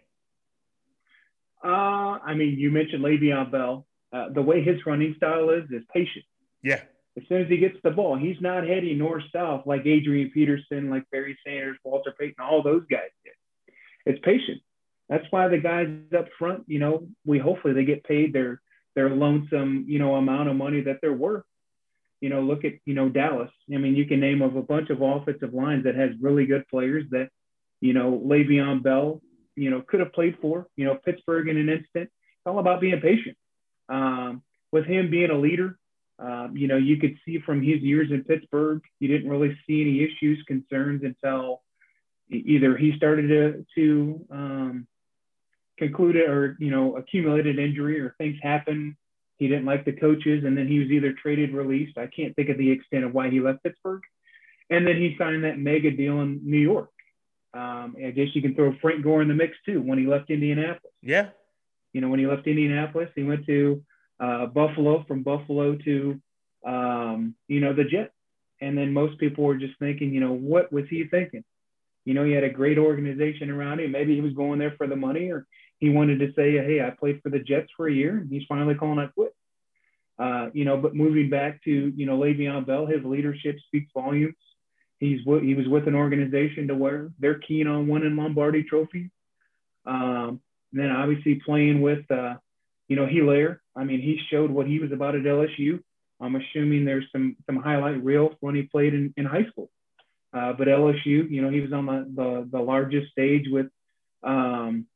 Uh, 1.65 2.19
I 2.25 2.35
mean, 2.35 2.59
you 2.59 2.71
mentioned 2.71 3.05
Le'Veon 3.05 3.51
Bell. 3.51 3.87
Uh, 4.13 4.29
the 4.29 4.43
way 4.43 4.63
his 4.63 4.85
running 4.85 5.15
style 5.17 5.49
is, 5.51 5.65
is 5.71 5.83
patient. 5.93 6.25
Yeah. 6.63 6.83
As 7.17 7.25
soon 7.29 7.43
as 7.43 7.49
he 7.49 7.57
gets 7.57 7.77
the 7.83 7.91
ball, 7.91 8.17
he's 8.17 8.41
not 8.41 8.67
heading 8.67 8.99
north 8.99 9.23
south 9.35 9.63
like 9.67 9.87
Adrian 9.87 10.31
Peterson, 10.31 10.91
like 10.91 11.05
Barry 11.11 11.39
Sanders, 11.47 11.79
Walter 11.85 12.15
Payton, 12.19 12.37
all 12.43 12.63
those 12.63 12.85
guys 12.91 13.11
did. 13.25 13.33
It's 14.05 14.25
patient. 14.25 14.61
That's 15.09 15.25
why 15.31 15.49
the 15.49 15.59
guys 15.59 15.89
up 16.17 16.27
front, 16.39 16.65
you 16.67 16.79
know, 16.79 17.07
we 17.25 17.39
hopefully 17.39 17.75
they 17.75 17.85
get 17.85 18.05
paid 18.05 18.33
their 18.33 18.61
their 18.95 19.11
lonesome, 19.11 19.85
you 19.89 19.99
know, 19.99 20.15
amount 20.17 20.49
of 20.49 20.57
money 20.57 20.83
that 20.83 20.99
they're 21.01 21.13
worth. 21.13 21.45
You 22.23 22.29
know, 22.29 22.41
look 22.41 22.65
at, 22.65 22.75
you 22.87 22.95
know, 22.95 23.09
Dallas. 23.09 23.51
I 23.75 23.79
mean, 23.79 23.97
you 23.97 24.07
can 24.07 24.21
name 24.21 24.43
of 24.43 24.55
a 24.55 24.63
bunch 24.63 24.91
of 24.91 25.03
offensive 25.03 25.53
lines 25.53 25.85
that 25.85 25.97
has 25.97 26.11
really 26.21 26.47
good 26.47 26.65
players 26.69 27.05
that, 27.11 27.29
you 27.81 27.93
know, 27.93 28.23
Le'Veon 28.25 28.81
Bell, 28.81 29.21
you 29.57 29.71
know, 29.71 29.83
could 29.83 29.99
have 29.99 30.13
played 30.13 30.39
for, 30.41 30.69
you 30.77 30.85
know, 30.85 30.95
Pittsburgh 31.05 31.49
in 31.49 31.57
an 31.57 31.69
instant. 31.69 32.09
It's 32.09 32.47
all 32.47 32.61
about 32.61 32.81
being 32.81 33.01
patient. 33.01 33.37
Um, 33.89 34.43
with 34.71 34.87
him 34.87 35.11
being 35.11 35.31
a 35.31 35.37
leader, 35.37 35.77
um, 36.21 36.57
you 36.57 36.69
know, 36.69 36.77
you 36.77 36.97
could 36.97 37.19
see 37.25 37.41
from 37.41 37.61
his 37.61 37.81
years 37.81 38.13
in 38.13 38.23
Pittsburgh, 38.23 38.83
you 39.01 39.09
didn't 39.09 39.29
really 39.29 39.59
see 39.67 39.83
any 39.83 40.05
issues, 40.05 40.43
concerns 40.47 41.03
until 41.03 41.63
either 42.31 42.77
he 42.77 42.97
started 42.97 43.27
to, 43.29 43.67
to 43.75 44.27
um, 44.31 44.87
conclude 45.77 46.15
it 46.15 46.31
or, 46.31 46.57
you 46.61 46.71
know, 46.71 46.97
accumulated 46.97 47.59
injury 47.59 48.01
or 48.01 48.15
things 48.17 48.37
happen 48.41 48.97
he 49.39 49.49
didn't 49.49 49.65
like 49.65 49.85
the 49.85 49.93
coaches, 49.93 50.45
and 50.45 50.57
then 50.57 50.69
he 50.69 50.79
was 50.79 50.91
either 50.91 51.13
traded, 51.13 51.55
or 51.55 51.63
released. 51.63 51.99
I 51.99 52.07
can't 52.07 52.35
think 52.37 52.49
of 52.49 52.59
the 52.59 52.71
extent 52.71 53.05
of 53.05 53.13
why 53.13 53.31
he 53.31 53.41
left 53.41 53.63
Pittsburgh. 53.63 54.03
And 54.71 54.87
then 54.87 54.97
he 54.97 55.17
signed 55.19 55.45
that 55.45 55.59
mega 55.59 55.91
deal 55.91 56.21
in 56.21 56.41
New 56.45 56.59
York. 56.59 56.91
Um, 57.55 57.97
I 58.03 58.11
guess 58.13 58.29
you 58.35 58.41
can 58.41 58.55
throw 58.55 58.75
Frank 58.81 59.03
Gore 59.03 59.21
in 59.21 59.29
the 59.29 59.35
mix 59.35 59.57
too 59.67 59.83
when 59.83 59.99
he 59.99 60.07
left 60.07 60.31
Indianapolis. 60.31 60.93
Yeah. 61.03 61.29
You 61.93 62.01
know, 62.01 62.09
when 62.09 62.21
he 62.21 62.27
left 62.27 62.47
Indianapolis, 62.47 63.11
he 63.15 63.23
went 63.23 63.45
to 63.47 63.83
uh, 64.19 64.47
Buffalo, 64.47 65.05
from 65.07 65.23
Buffalo 65.23 65.77
to, 65.77 66.21
um, 66.65 67.35
you 67.49 67.61
know, 67.61 67.75
the 67.75 67.85
Jets. 67.85 68.15
And 68.63 68.79
then 68.79 68.93
most 68.93 69.19
people 69.19 69.45
were 69.45 69.57
just 69.57 69.79
thinking, 69.79 70.15
you 70.15 70.21
know, 70.21 70.33
what 70.33 70.73
was 70.73 70.85
he 70.89 71.05
thinking? 71.05 71.45
You 72.05 72.15
know, 72.15 72.25
he 72.25 72.33
had 72.33 72.45
a 72.45 72.51
great 72.51 72.79
organization 72.79 73.51
around 73.51 73.81
him. 73.81 73.93
Maybe 73.93 74.15
he 74.15 74.21
was 74.21 74.33
going 74.33 74.59
there 74.59 74.75
for 74.79 74.87
the 74.87 74.97
money, 74.97 75.31
or 75.31 75.47
he 75.83 75.91
wanted 75.91 76.21
to 76.21 76.33
say, 76.35 76.53
hey, 76.53 76.81
I 76.81 76.91
played 76.91 77.21
for 77.25 77.29
the 77.29 77.41
Jets 77.41 77.67
for 77.77 77.89
a 77.89 77.93
year, 77.93 78.19
and 78.19 78.31
he's 78.31 78.45
finally 78.49 78.77
calling 78.77 79.01
it 79.01 79.13
quits. 79.15 79.35
Uh, 80.17 80.49
you 80.53 80.65
know, 80.65 80.77
but 80.77 80.95
moving 80.95 81.29
back 81.29 81.61
to 81.65 81.71
you 81.71 82.07
know 82.07 82.17
Le'Veon 82.17 82.65
Bell, 82.65 82.87
his 82.87 83.05
leadership 83.05 83.57
speaks 83.67 83.91
volumes. 83.93 84.37
He's 85.01 85.19
he 85.25 85.55
was 85.55 85.67
with 85.67 85.89
an 85.89 85.97
organization 85.97 86.69
to 86.69 86.77
where 86.77 87.11
they're 87.19 87.41
keen 87.41 87.67
on 87.67 87.89
winning 87.89 88.15
Lombardi 88.15 88.63
trophies. 88.63 89.11
Um, 89.85 90.41
then 90.73 90.91
obviously 90.91 91.43
playing 91.45 91.81
with 91.81 92.09
uh, 92.13 92.35
you 92.87 92.95
know 92.95 93.07
Helaire. 93.07 93.59
I 93.75 93.83
mean, 93.83 94.01
he 94.01 94.21
showed 94.31 94.53
what 94.53 94.69
he 94.69 94.79
was 94.79 94.93
about 94.93 95.17
at 95.17 95.23
LSU. 95.23 95.83
I'm 96.21 96.37
assuming 96.37 96.85
there's 96.85 97.09
some 97.11 97.37
some 97.45 97.57
highlight 97.57 98.05
reels 98.05 98.37
when 98.39 98.55
he 98.55 98.63
played 98.63 98.95
in, 98.95 99.13
in 99.17 99.25
high 99.25 99.47
school. 99.51 99.69
Uh, 100.33 100.53
but 100.53 100.69
LSU, 100.69 101.29
you 101.29 101.43
know, 101.43 101.51
he 101.51 101.61
was 101.61 101.73
on 101.73 101.87
the 101.87 102.07
the, 102.15 102.49
the 102.53 102.61
largest 102.61 103.11
stage 103.11 103.47
with 103.51 103.67
um, 104.23 104.87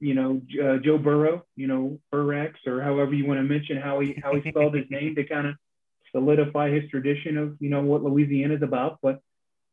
you 0.00 0.14
know, 0.14 0.40
uh, 0.62 0.78
Joe 0.78 0.98
Burrow, 0.98 1.44
you 1.56 1.66
know, 1.66 1.98
Burreaux, 2.12 2.52
or 2.66 2.80
however 2.80 3.14
you 3.14 3.26
want 3.26 3.38
to 3.40 3.44
mention 3.44 3.76
how 3.76 4.00
he 4.00 4.18
how 4.22 4.34
he 4.34 4.48
spelled 4.50 4.74
his 4.74 4.86
name 4.90 5.14
to 5.16 5.24
kind 5.24 5.48
of 5.48 5.54
solidify 6.12 6.70
his 6.70 6.88
tradition 6.90 7.36
of 7.36 7.56
you 7.60 7.70
know 7.70 7.82
what 7.82 8.02
Louisiana 8.02 8.54
is 8.54 8.62
about. 8.62 8.98
But 9.02 9.20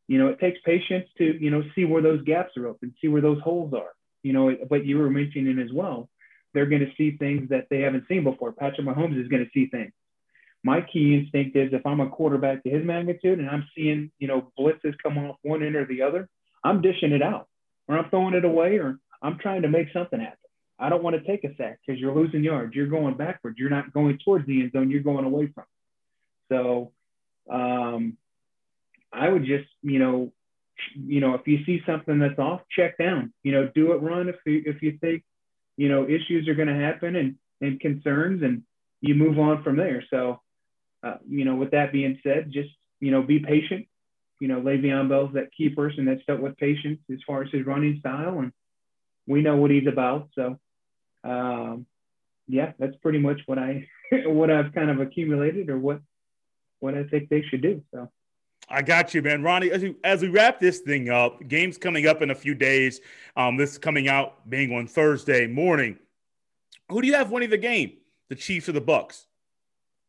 you 0.08 0.18
know, 0.18 0.28
it 0.28 0.40
takes 0.40 0.58
patience 0.64 1.08
to 1.18 1.24
you 1.24 1.50
know 1.50 1.62
see 1.74 1.84
where 1.84 2.02
those 2.02 2.22
gaps 2.22 2.56
are 2.56 2.66
open, 2.66 2.94
see 3.00 3.08
where 3.08 3.22
those 3.22 3.40
holes 3.40 3.72
are. 3.74 3.92
You 4.22 4.32
know, 4.32 4.56
but 4.68 4.84
you 4.84 4.98
were 4.98 5.10
mentioning 5.10 5.60
as 5.60 5.72
well, 5.72 6.08
they're 6.52 6.66
going 6.66 6.80
to 6.80 6.92
see 6.96 7.16
things 7.16 7.50
that 7.50 7.66
they 7.70 7.80
haven't 7.80 8.08
seen 8.08 8.24
before. 8.24 8.52
Patrick 8.52 8.86
Mahomes 8.86 9.20
is 9.20 9.28
going 9.28 9.44
to 9.44 9.50
see 9.54 9.66
things. 9.66 9.92
My 10.64 10.80
key 10.80 11.14
instinct 11.14 11.56
is 11.56 11.72
if 11.72 11.86
I'm 11.86 12.00
a 12.00 12.08
quarterback 12.08 12.64
to 12.64 12.70
his 12.70 12.84
magnitude 12.84 13.38
and 13.38 13.48
I'm 13.48 13.68
seeing 13.76 14.10
you 14.18 14.26
know 14.26 14.50
blitzes 14.58 14.94
come 15.02 15.18
off 15.18 15.36
one 15.42 15.62
end 15.62 15.76
or 15.76 15.86
the 15.86 16.02
other, 16.02 16.28
I'm 16.64 16.82
dishing 16.82 17.12
it 17.12 17.22
out, 17.22 17.46
or 17.86 17.96
I'm 17.96 18.10
throwing 18.10 18.34
it 18.34 18.44
away, 18.44 18.78
or 18.78 18.98
I'm 19.22 19.38
trying 19.38 19.62
to 19.62 19.68
make 19.68 19.88
something 19.92 20.20
happen. 20.20 20.38
I 20.78 20.88
don't 20.88 21.02
want 21.02 21.16
to 21.16 21.26
take 21.26 21.44
a 21.44 21.54
sack 21.56 21.80
because 21.86 22.00
you're 22.00 22.14
losing 22.14 22.44
yards. 22.44 22.74
You're 22.74 22.86
going 22.86 23.16
backwards. 23.16 23.58
You're 23.58 23.70
not 23.70 23.92
going 23.92 24.18
towards 24.24 24.46
the 24.46 24.60
end 24.60 24.72
zone. 24.72 24.90
You're 24.90 25.02
going 25.02 25.24
away 25.24 25.46
from. 25.54 25.64
It. 25.64 26.54
So 26.54 26.92
um, 27.50 28.16
I 29.12 29.28
would 29.28 29.46
just, 29.46 29.68
you 29.82 29.98
know, 29.98 30.32
you 30.94 31.20
know, 31.20 31.34
if 31.34 31.46
you 31.46 31.64
see 31.64 31.80
something 31.86 32.18
that's 32.18 32.38
off, 32.38 32.60
check 32.70 32.98
down. 32.98 33.32
You 33.42 33.52
know, 33.52 33.70
do 33.74 33.92
it 33.92 34.02
run 34.02 34.28
if 34.28 34.36
you 34.44 34.62
if 34.66 34.82
you 34.82 34.98
think, 35.00 35.24
you 35.76 35.88
know, 35.88 36.04
issues 36.04 36.48
are 36.48 36.54
going 36.54 36.68
to 36.68 36.74
happen 36.74 37.16
and 37.16 37.36
and 37.62 37.80
concerns, 37.80 38.42
and 38.42 38.62
you 39.00 39.14
move 39.14 39.38
on 39.38 39.62
from 39.62 39.76
there. 39.76 40.04
So, 40.10 40.42
uh, 41.02 41.16
you 41.26 41.46
know, 41.46 41.54
with 41.54 41.70
that 41.70 41.92
being 41.92 42.18
said, 42.22 42.52
just 42.52 42.68
you 43.00 43.10
know, 43.10 43.22
be 43.22 43.38
patient. 43.38 43.86
You 44.38 44.48
know, 44.48 44.60
Le'Veon 44.60 45.08
Bell's 45.08 45.32
that 45.32 45.54
key 45.56 45.70
person 45.70 46.04
that's 46.04 46.24
dealt 46.26 46.40
with 46.40 46.58
patience 46.58 47.00
as 47.10 47.18
far 47.26 47.42
as 47.42 47.50
his 47.50 47.64
running 47.64 47.98
style, 48.00 48.40
and 48.40 48.52
we 49.26 49.42
know 49.42 49.56
what 49.56 49.70
he's 49.70 49.86
about. 49.86 50.28
So, 50.34 50.58
um, 51.24 51.86
yeah, 52.46 52.72
that's 52.78 52.96
pretty 52.96 53.18
much 53.18 53.40
what 53.46 53.58
I 53.58 53.88
what 54.26 54.50
I've 54.50 54.72
kind 54.72 54.90
of 54.90 55.00
accumulated 55.00 55.70
or 55.70 55.78
what 55.78 56.00
what 56.80 56.94
I 56.94 57.04
think 57.04 57.28
they 57.28 57.42
should 57.42 57.62
do. 57.62 57.82
So. 57.92 58.10
I 58.68 58.82
got 58.82 59.14
you, 59.14 59.22
man. 59.22 59.44
Ronnie, 59.44 59.70
as 59.70 59.82
we, 59.82 59.94
as 60.02 60.22
we 60.22 60.28
wrap 60.28 60.58
this 60.58 60.80
thing 60.80 61.08
up, 61.08 61.46
games 61.46 61.78
coming 61.78 62.08
up 62.08 62.20
in 62.20 62.30
a 62.30 62.34
few 62.34 62.54
days. 62.54 63.00
Um, 63.36 63.56
this 63.56 63.78
coming 63.78 64.08
out 64.08 64.48
being 64.50 64.74
on 64.74 64.88
Thursday 64.88 65.46
morning. 65.46 65.98
Who 66.88 67.00
do 67.00 67.06
you 67.06 67.14
have 67.14 67.30
winning 67.30 67.50
the 67.50 67.58
game? 67.58 67.92
The 68.28 68.34
Chiefs 68.34 68.68
or 68.68 68.72
the 68.72 68.80
Bucs? 68.80 69.26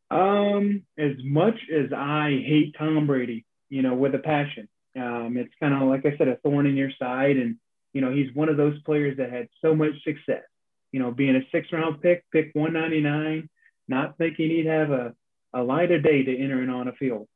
Um, 0.10 0.84
as 0.98 1.12
much 1.24 1.60
as 1.72 1.92
I 1.94 2.30
hate 2.46 2.76
Tom 2.78 3.06
Brady, 3.06 3.46
you 3.70 3.82
know, 3.82 3.94
with 3.94 4.16
a 4.16 4.20
passion, 4.20 4.68
um, 4.96 5.36
it's 5.38 5.54
kind 5.60 5.74
of 5.74 5.88
like 5.88 6.06
I 6.06 6.18
said, 6.18 6.28
a 6.28 6.38
thorn 6.38 6.66
in 6.66 6.76
your 6.76 6.92
side, 6.98 7.38
and 7.38 7.58
you 7.94 8.02
know, 8.02 8.12
he's 8.12 8.34
one 8.34 8.50
of 8.50 8.58
those 8.58 8.82
players 8.84 9.18
that 9.18 9.32
had 9.32 9.48
so 9.62 9.76
much 9.76 9.92
success. 10.04 10.44
You 10.92 11.00
know, 11.00 11.12
being 11.12 11.36
a 11.36 11.42
six 11.52 11.68
round 11.72 12.02
pick, 12.02 12.24
pick 12.32 12.52
199, 12.54 13.50
not 13.88 14.18
thinking 14.18 14.50
he'd 14.50 14.66
have 14.66 14.92
a, 14.92 15.14
a 15.54 15.62
light 15.62 15.92
of 15.92 16.04
day 16.04 16.24
to 16.24 16.38
enter 16.38 16.62
in 16.62 16.70
on 16.70 16.88
a 16.88 16.94
field. 16.94 17.28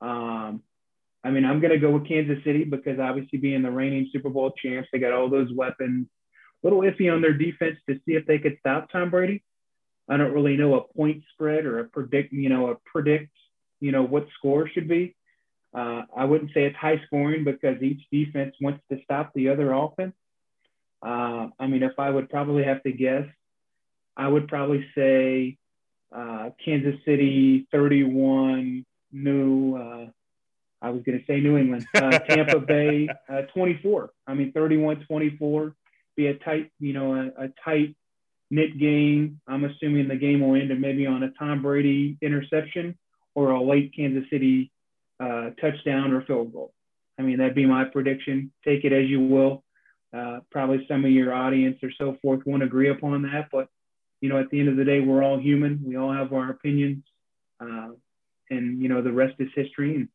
Um, 0.00 0.62
I 1.22 1.30
mean, 1.30 1.44
I'm 1.44 1.60
going 1.60 1.72
to 1.72 1.78
go 1.78 1.90
with 1.90 2.08
Kansas 2.08 2.42
City 2.44 2.64
because 2.64 2.98
obviously 2.98 3.38
being 3.38 3.62
the 3.62 3.70
reigning 3.70 4.08
Super 4.12 4.30
Bowl 4.30 4.52
champs, 4.62 4.88
they 4.92 4.98
got 4.98 5.12
all 5.12 5.28
those 5.28 5.52
weapons. 5.52 6.06
A 6.62 6.66
little 6.66 6.80
iffy 6.80 7.12
on 7.12 7.20
their 7.20 7.32
defense 7.32 7.76
to 7.88 7.96
see 8.06 8.12
if 8.12 8.26
they 8.26 8.38
could 8.38 8.56
stop 8.60 8.90
Tom 8.90 9.10
Brady. 9.10 9.42
I 10.08 10.16
don't 10.16 10.32
really 10.32 10.56
know 10.56 10.74
a 10.74 10.92
point 10.94 11.22
spread 11.32 11.66
or 11.66 11.78
a 11.78 11.84
predict, 11.84 12.32
you 12.32 12.48
know, 12.48 12.70
a 12.70 12.76
predict, 12.84 13.30
you 13.80 13.92
know, 13.92 14.02
what 14.02 14.26
score 14.36 14.68
should 14.68 14.88
be. 14.88 15.14
Uh, 15.72 16.02
I 16.16 16.24
wouldn't 16.24 16.52
say 16.52 16.64
it's 16.64 16.76
high 16.76 17.00
scoring 17.06 17.44
because 17.44 17.80
each 17.82 18.02
defense 18.10 18.54
wants 18.60 18.82
to 18.90 18.98
stop 19.04 19.32
the 19.34 19.48
other 19.48 19.72
offense. 19.72 20.14
Uh, 21.02 21.48
I 21.58 21.66
mean, 21.66 21.82
if 21.82 21.98
I 21.98 22.10
would 22.10 22.28
probably 22.28 22.64
have 22.64 22.82
to 22.82 22.92
guess, 22.92 23.26
I 24.16 24.28
would 24.28 24.48
probably 24.48 24.84
say 24.94 25.56
uh, 26.14 26.50
Kansas 26.64 26.96
City 27.04 27.66
31, 27.72 28.84
New, 29.12 29.76
uh, 29.76 30.06
I 30.82 30.90
was 30.90 31.02
going 31.02 31.18
to 31.18 31.24
say 31.26 31.40
New 31.40 31.56
England, 31.56 31.86
uh, 31.94 32.18
Tampa 32.28 32.60
Bay 32.60 33.08
uh, 33.28 33.42
24. 33.54 34.10
I 34.26 34.34
mean, 34.34 34.52
31 34.52 35.04
24, 35.06 35.74
be 36.16 36.26
a 36.26 36.34
tight, 36.34 36.70
you 36.80 36.92
know, 36.92 37.14
a, 37.14 37.44
a 37.44 37.48
tight 37.64 37.96
knit 38.50 38.78
game. 38.78 39.40
I'm 39.46 39.64
assuming 39.64 40.08
the 40.08 40.16
game 40.16 40.40
will 40.40 40.60
end 40.60 40.78
maybe 40.80 41.06
on 41.06 41.22
a 41.22 41.30
Tom 41.30 41.62
Brady 41.62 42.18
interception 42.20 42.98
or 43.34 43.50
a 43.50 43.62
late 43.62 43.94
Kansas 43.96 44.28
City 44.30 44.72
uh, 45.20 45.50
touchdown 45.60 46.12
or 46.12 46.22
field 46.22 46.52
goal. 46.52 46.72
I 47.18 47.22
mean, 47.22 47.38
that'd 47.38 47.54
be 47.54 47.66
my 47.66 47.84
prediction. 47.84 48.52
Take 48.64 48.84
it 48.84 48.92
as 48.92 49.08
you 49.08 49.20
will. 49.20 49.62
Uh, 50.16 50.40
probably 50.50 50.84
some 50.88 51.04
of 51.04 51.10
your 51.10 51.32
audience 51.32 51.78
or 51.82 51.90
so 51.96 52.16
forth 52.20 52.40
won't 52.44 52.62
agree 52.62 52.90
upon 52.90 53.22
that, 53.22 53.48
but 53.52 53.68
you 54.20 54.28
know, 54.28 54.38
at 54.38 54.50
the 54.50 54.58
end 54.58 54.68
of 54.68 54.76
the 54.76 54.84
day, 54.84 55.00
we're 55.00 55.22
all 55.22 55.38
human. 55.38 55.80
We 55.84 55.96
all 55.96 56.12
have 56.12 56.32
our 56.32 56.50
opinions, 56.50 57.04
uh, 57.60 57.90
and 58.50 58.82
you 58.82 58.88
know, 58.88 59.02
the 59.02 59.12
rest 59.12 59.34
is 59.38 59.48
history. 59.54 59.96
And 59.96 60.08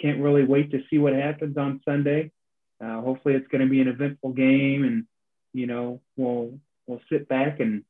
can't 0.00 0.20
really 0.20 0.44
wait 0.44 0.70
to 0.70 0.82
see 0.90 0.98
what 0.98 1.12
happens 1.12 1.56
on 1.56 1.80
Sunday. 1.84 2.30
Uh, 2.80 3.00
hopefully, 3.00 3.34
it's 3.34 3.48
going 3.48 3.62
to 3.62 3.70
be 3.70 3.80
an 3.80 3.88
eventful 3.88 4.32
game, 4.32 4.84
and 4.84 5.04
you 5.52 5.66
know, 5.66 6.00
we'll 6.16 6.58
we'll 6.86 7.00
sit 7.10 7.28
back 7.28 7.60
and 7.60 7.84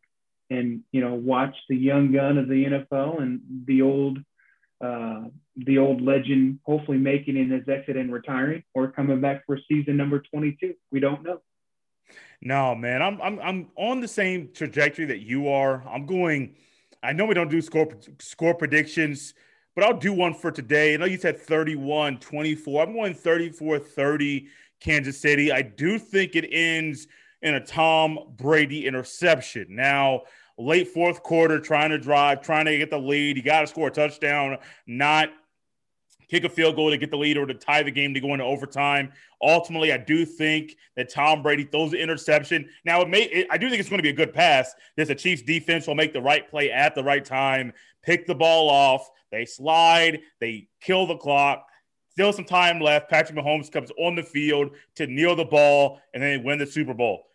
and 0.51 0.83
you 0.93 1.01
know 1.01 1.15
watch 1.15 1.55
the 1.69 1.77
young 1.77 2.13
gun 2.13 2.39
of 2.39 2.49
the 2.49 2.65
NFL 2.65 3.21
and 3.21 3.41
the 3.67 3.83
old 3.83 4.19
uh, 4.81 5.25
the 5.65 5.79
old 5.79 6.01
legend 6.01 6.61
hopefully 6.65 6.99
making 6.99 7.37
in 7.37 7.51
his 7.51 7.69
exit 7.69 7.97
and 7.97 8.13
retiring 8.13 8.63
or 8.75 8.89
coming 8.89 9.21
back 9.21 9.45
for 9.47 9.59
season 9.69 9.97
number 9.97 10.21
22. 10.21 10.75
We 10.93 11.01
don't 11.01 11.23
know. 11.23 11.41
No, 12.41 12.75
man, 12.75 13.03
I'm 13.03 13.21
I'm 13.21 13.39
I'm 13.41 13.69
on 13.77 14.01
the 14.01 14.09
same 14.09 14.51
trajectory 14.55 15.07
that 15.07 15.21
you 15.21 15.49
are. 15.49 15.83
I'm 15.89 16.07
going. 16.07 16.55
I 17.03 17.13
know 17.13 17.25
we 17.25 17.35
don't 17.35 17.51
do 17.51 17.61
score 17.61 17.89
score 18.21 18.55
predictions, 18.55 19.35
but 19.75 19.85
I'll 19.85 19.99
do 19.99 20.13
one 20.13 20.35
for 20.35 20.53
today. 20.53 20.95
I 20.95 20.97
know 20.99 21.07
you 21.07 21.19
said 21.19 21.39
31 21.39 22.21
24. 22.21 22.83
I'm 22.83 22.93
going 22.93 23.15
34 23.15 23.81
30 23.81 24.47
Kansas 24.81 25.21
City. 25.21 25.51
I 25.51 25.63
do 25.63 25.99
think 25.99 26.37
it 26.37 26.49
ends 26.51 27.09
in 27.43 27.55
a 27.55 27.65
Tom 27.65 28.19
Brady 28.37 28.87
interception. 28.87 29.67
Now, 29.71 30.23
late 30.59 30.89
fourth 30.89 31.25
quarter, 31.25 31.59
trying 31.59 31.91
to 31.91 31.99
drive, 31.99 32.43
trying 32.43 32.67
to 32.67 32.79
get 32.79 32.91
the 32.91 32.99
lead. 32.99 33.37
You 33.37 33.43
got 33.43 33.63
to 33.63 33.67
score 33.67 33.89
a 33.89 33.91
touchdown, 33.91 34.59
not 34.87 35.31
kick 36.29 36.45
a 36.45 36.49
field 36.49 36.77
goal 36.77 36.91
to 36.91 36.97
get 36.97 37.11
the 37.11 37.17
lead 37.17 37.37
or 37.37 37.47
to 37.47 37.55
tie 37.55 37.83
the 37.83 37.91
game 37.91 38.15
to 38.15 38.21
go 38.21 38.33
into 38.33 38.45
overtime. 38.45 39.13
Ultimately, 39.43 39.93
I 39.93 39.99
do 39.99 40.25
think 40.25 40.77
that 40.97 41.11
Tom 41.11 41.43
Brady 41.43 41.65
throws 41.65 41.91
the 41.91 42.01
interception. 42.01 42.69
Now, 42.85 43.01
it 43.03 43.09
may 43.09 43.23
it, 43.23 43.47
I 43.51 43.59
do 43.59 43.69
think 43.69 43.81
it's 43.81 43.89
going 43.89 43.99
to 43.99 44.03
be 44.03 44.11
a 44.11 44.15
good 44.15 44.33
pass. 44.33 44.75
There's 44.97 45.11
a 45.11 45.15
Chiefs 45.15 45.43
defense 45.43 45.87
will 45.87 45.95
make 45.95 46.13
the 46.13 46.23
right 46.23 46.49
play 46.49 46.71
at 46.71 46.95
the 46.95 47.05
right 47.05 47.25
time, 47.25 47.73
pick 48.03 48.27
the 48.27 48.35
ball 48.35 48.69
off. 48.71 49.11
They 49.31 49.45
slide, 49.45 50.21
they 50.41 50.69
kill 50.81 51.07
the 51.07 51.17
clock. 51.17 51.67
Still 52.11 52.33
some 52.33 52.45
time 52.45 52.81
left. 52.81 53.09
Patrick 53.09 53.39
Mahomes 53.39 53.71
comes 53.71 53.93
on 53.99 54.17
the 54.17 54.23
field 54.23 54.71
to 54.97 55.07
kneel 55.07 55.37
the 55.37 55.45
ball, 55.45 56.01
and 56.13 56.23
then 56.23 56.39
they 56.39 56.45
win 56.45 56.59
the 56.59 56.67
Super 56.67 56.95
Bowl. 56.95 57.27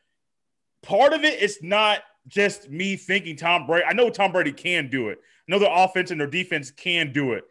Part 0.81 1.13
of 1.13 1.23
it 1.23 1.41
is 1.41 1.59
not 1.61 1.99
just 2.27 2.69
me 2.69 2.97
thinking 2.97 3.37
Tom 3.37 3.65
Brady. 3.65 3.85
I 3.85 3.93
know 3.93 4.09
Tom 4.09 4.33
Brady 4.33 4.51
can 4.51 4.89
do 4.89 5.09
it. 5.09 5.19
I 5.21 5.51
know 5.51 5.59
their 5.59 5.71
offense 5.73 6.11
and 6.11 6.19
their 6.19 6.27
defense 6.27 6.71
can 6.71 7.13
do 7.13 7.33
it. 7.33 7.45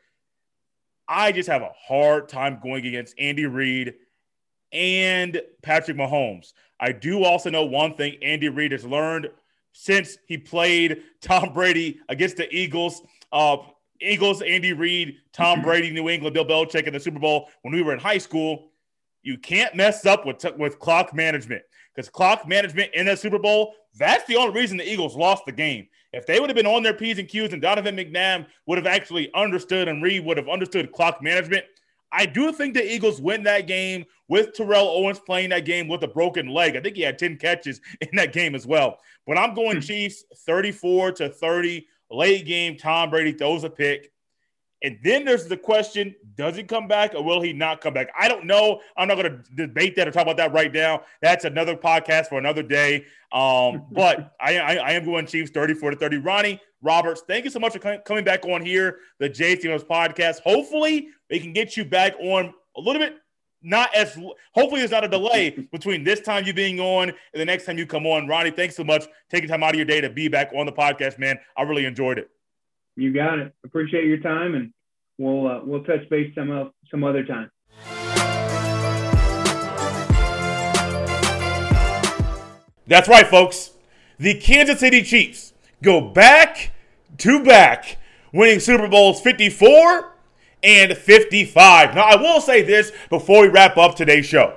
I 1.12 1.30
just 1.30 1.48
have 1.50 1.60
a 1.60 1.72
hard 1.76 2.30
time 2.30 2.58
going 2.62 2.86
against 2.86 3.14
Andy 3.18 3.44
Reid 3.44 3.94
and 4.72 5.42
Patrick 5.62 5.98
Mahomes. 5.98 6.54
I 6.80 6.92
do 6.92 7.22
also 7.22 7.50
know 7.50 7.66
one 7.66 7.92
thing 7.92 8.16
Andy 8.22 8.48
Reid 8.48 8.72
has 8.72 8.86
learned 8.86 9.28
since 9.72 10.16
he 10.26 10.38
played 10.38 11.02
Tom 11.20 11.52
Brady 11.52 12.00
against 12.08 12.38
the 12.38 12.50
Eagles. 12.50 13.02
Uh, 13.30 13.58
Eagles, 14.00 14.40
Andy 14.40 14.72
Reid, 14.72 15.16
Tom 15.34 15.60
Brady, 15.60 15.90
New 15.90 16.08
England, 16.08 16.32
Bill 16.32 16.46
Belichick 16.46 16.86
in 16.86 16.94
the 16.94 17.00
Super 17.00 17.18
Bowl 17.18 17.50
when 17.60 17.74
we 17.74 17.82
were 17.82 17.92
in 17.92 18.00
high 18.00 18.18
school. 18.18 18.70
You 19.22 19.36
can't 19.36 19.76
mess 19.76 20.06
up 20.06 20.24
with, 20.24 20.42
with 20.56 20.78
clock 20.78 21.14
management 21.14 21.62
because 21.94 22.08
clock 22.08 22.48
management 22.48 22.90
in 22.94 23.08
a 23.08 23.16
Super 23.18 23.38
Bowl, 23.38 23.74
that's 23.98 24.24
the 24.24 24.36
only 24.36 24.58
reason 24.58 24.78
the 24.78 24.90
Eagles 24.90 25.14
lost 25.14 25.44
the 25.44 25.52
game. 25.52 25.88
If 26.12 26.26
they 26.26 26.38
would 26.38 26.50
have 26.50 26.56
been 26.56 26.66
on 26.66 26.82
their 26.82 26.94
P's 26.94 27.18
and 27.18 27.28
Q's 27.28 27.52
and 27.52 27.62
Donovan 27.62 27.96
McNabb 27.96 28.46
would 28.66 28.78
have 28.78 28.86
actually 28.86 29.32
understood 29.34 29.88
and 29.88 30.02
Reid 30.02 30.24
would 30.24 30.36
have 30.36 30.48
understood 30.48 30.92
clock 30.92 31.22
management, 31.22 31.64
I 32.12 32.26
do 32.26 32.52
think 32.52 32.74
the 32.74 32.92
Eagles 32.92 33.20
win 33.20 33.42
that 33.44 33.66
game 33.66 34.04
with 34.28 34.52
Terrell 34.52 34.88
Owens 34.88 35.18
playing 35.18 35.50
that 35.50 35.64
game 35.64 35.88
with 35.88 36.02
a 36.02 36.08
broken 36.08 36.48
leg. 36.48 36.76
I 36.76 36.80
think 36.80 36.96
he 36.96 37.02
had 37.02 37.18
10 37.18 37.38
catches 37.38 37.80
in 38.00 38.08
that 38.14 38.32
game 38.32 38.54
as 38.54 38.66
well. 38.66 38.98
But 39.26 39.38
I'm 39.38 39.54
going 39.54 39.76
hmm. 39.76 39.82
Chiefs 39.82 40.24
34 40.46 41.12
to 41.12 41.28
30. 41.30 41.86
Late 42.10 42.44
game, 42.44 42.76
Tom 42.76 43.08
Brady 43.08 43.32
throws 43.32 43.64
a 43.64 43.70
pick. 43.70 44.11
And 44.82 44.98
then 45.02 45.24
there's 45.24 45.46
the 45.46 45.56
question 45.56 46.14
does 46.34 46.56
he 46.56 46.64
come 46.64 46.88
back 46.88 47.14
or 47.14 47.22
will 47.22 47.40
he 47.40 47.52
not 47.52 47.80
come 47.80 47.94
back? 47.94 48.08
I 48.18 48.26
don't 48.26 48.46
know. 48.46 48.80
I'm 48.96 49.06
not 49.08 49.16
going 49.16 49.42
to 49.42 49.54
debate 49.54 49.96
that 49.96 50.08
or 50.08 50.10
talk 50.10 50.22
about 50.22 50.38
that 50.38 50.52
right 50.52 50.72
now. 50.72 51.02
That's 51.20 51.44
another 51.44 51.76
podcast 51.76 52.28
for 52.28 52.38
another 52.38 52.62
day. 52.62 53.04
Um, 53.32 53.86
but 53.92 54.34
I, 54.40 54.58
I, 54.58 54.74
I, 54.74 54.90
am 54.92 55.04
going 55.04 55.26
Chiefs 55.26 55.50
34 55.50 55.92
to 55.92 55.96
30. 55.96 56.16
Ronnie 56.18 56.60
Roberts, 56.80 57.22
thank 57.26 57.44
you 57.44 57.50
so 57.50 57.60
much 57.60 57.74
for 57.74 57.98
coming 57.98 58.24
back 58.24 58.44
on 58.44 58.64
here, 58.64 58.98
the 59.18 59.28
Jay 59.28 59.56
Stephens 59.56 59.84
podcast. 59.84 60.40
Hopefully, 60.40 61.08
they 61.30 61.38
can 61.38 61.52
get 61.52 61.76
you 61.76 61.84
back 61.84 62.14
on 62.18 62.52
a 62.76 62.80
little 62.80 63.00
bit. 63.00 63.16
Not 63.64 63.94
as 63.94 64.18
hopefully 64.54 64.80
there's 64.80 64.90
not 64.90 65.04
a 65.04 65.08
delay 65.08 65.50
between 65.72 66.02
this 66.02 66.20
time 66.20 66.44
you 66.44 66.52
being 66.52 66.80
on 66.80 67.10
and 67.10 67.16
the 67.40 67.44
next 67.44 67.66
time 67.66 67.78
you 67.78 67.86
come 67.86 68.06
on. 68.06 68.26
Ronnie, 68.26 68.50
thanks 68.50 68.74
so 68.74 68.82
much 68.82 69.04
taking 69.30 69.48
time 69.48 69.62
out 69.62 69.70
of 69.70 69.76
your 69.76 69.84
day 69.84 70.00
to 70.00 70.10
be 70.10 70.26
back 70.26 70.50
on 70.56 70.66
the 70.66 70.72
podcast, 70.72 71.18
man. 71.18 71.38
I 71.56 71.62
really 71.62 71.84
enjoyed 71.84 72.18
it. 72.18 72.28
You 72.96 73.12
got 73.12 73.38
it. 73.38 73.54
Appreciate 73.64 74.06
your 74.06 74.18
time, 74.18 74.54
and 74.54 74.72
we'll 75.18 75.46
uh, 75.46 75.60
we'll 75.64 75.84
touch 75.84 76.08
base 76.10 76.34
some 76.34 76.50
uh, 76.50 76.64
some 76.90 77.04
other 77.04 77.24
time. 77.24 77.50
That's 82.86 83.08
right, 83.08 83.26
folks. 83.26 83.70
The 84.18 84.38
Kansas 84.38 84.80
City 84.80 85.02
Chiefs 85.02 85.54
go 85.82 86.00
back 86.00 86.72
to 87.18 87.42
back, 87.42 87.98
winning 88.32 88.60
Super 88.60 88.88
Bowls 88.88 89.20
54 89.20 90.12
and 90.62 90.96
55. 90.96 91.94
Now, 91.94 92.02
I 92.02 92.16
will 92.16 92.40
say 92.40 92.62
this 92.62 92.92
before 93.08 93.42
we 93.42 93.48
wrap 93.48 93.76
up 93.76 93.94
today's 93.94 94.26
show. 94.26 94.56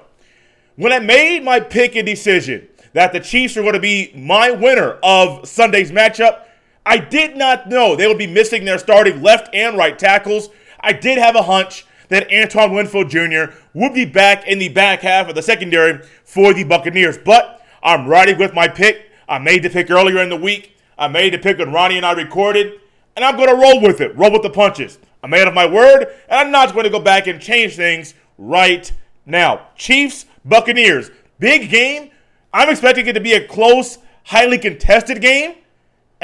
When 0.75 0.91
I 0.91 0.99
made 0.99 1.43
my 1.43 1.59
pick 1.61 1.95
and 1.95 2.05
decision 2.05 2.67
that 2.93 3.13
the 3.13 3.19
Chiefs 3.19 3.55
were 3.55 3.61
going 3.61 3.73
to 3.73 3.79
be 3.79 4.11
my 4.15 4.51
winner 4.51 4.99
of 5.01 5.47
Sunday's 5.47 5.91
matchup, 5.91 6.41
I 6.85 6.97
did 6.97 7.35
not 7.35 7.67
know 7.67 7.95
they 7.95 8.07
would 8.07 8.17
be 8.17 8.27
missing 8.27 8.65
their 8.65 8.77
starting 8.77 9.21
left 9.21 9.53
and 9.53 9.77
right 9.77 9.97
tackles. 9.97 10.49
I 10.79 10.93
did 10.93 11.17
have 11.17 11.35
a 11.35 11.41
hunch 11.41 11.85
that 12.09 12.31
Antoine 12.31 12.73
Winfield 12.73 13.09
Jr. 13.09 13.55
would 13.73 13.93
be 13.93 14.05
back 14.05 14.47
in 14.47 14.59
the 14.59 14.69
back 14.69 15.01
half 15.01 15.27
of 15.27 15.35
the 15.35 15.41
secondary 15.41 16.05
for 16.23 16.53
the 16.53 16.63
Buccaneers. 16.63 17.17
But 17.17 17.65
I'm 17.81 18.07
riding 18.07 18.37
with 18.37 18.53
my 18.53 18.67
pick. 18.67 19.09
I 19.27 19.39
made 19.39 19.63
the 19.63 19.69
pick 19.69 19.89
earlier 19.89 20.19
in 20.19 20.29
the 20.29 20.35
week. 20.35 20.77
I 20.97 21.07
made 21.07 21.33
the 21.33 21.39
pick 21.39 21.57
when 21.57 21.73
Ronnie 21.73 21.97
and 21.97 22.05
I 22.05 22.13
recorded, 22.13 22.79
and 23.15 23.25
I'm 23.25 23.35
going 23.35 23.49
to 23.49 23.55
roll 23.55 23.81
with 23.81 23.99
it, 23.99 24.15
roll 24.15 24.31
with 24.31 24.43
the 24.43 24.49
punches. 24.49 24.99
I'm 25.23 25.31
man 25.31 25.47
of 25.47 25.53
my 25.53 25.65
word, 25.65 26.03
and 26.29 26.39
I'm 26.39 26.51
not 26.51 26.73
going 26.73 26.83
to 26.83 26.89
go 26.89 26.99
back 26.99 27.25
and 27.27 27.41
change 27.41 27.75
things 27.75 28.13
right 28.37 28.91
now. 29.25 29.67
Chiefs, 29.75 30.27
Buccaneers, 30.45 31.09
big 31.39 31.69
game. 31.69 32.11
I'm 32.53 32.69
expecting 32.69 33.07
it 33.07 33.13
to 33.13 33.19
be 33.19 33.33
a 33.33 33.45
close, 33.45 33.97
highly 34.23 34.59
contested 34.59 35.21
game, 35.21 35.55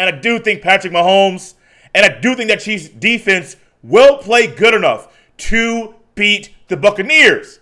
and 0.01 0.15
I 0.15 0.19
do 0.19 0.39
think 0.39 0.61
Patrick 0.61 0.91
Mahomes 0.91 1.53
and 1.93 2.05
I 2.05 2.19
do 2.19 2.35
think 2.35 2.49
that 2.49 2.61
Chiefs 2.61 2.89
defense 2.89 3.55
will 3.83 4.17
play 4.17 4.47
good 4.47 4.73
enough 4.73 5.15
to 5.37 5.95
beat 6.15 6.53
the 6.67 6.77
Buccaneers 6.77 7.59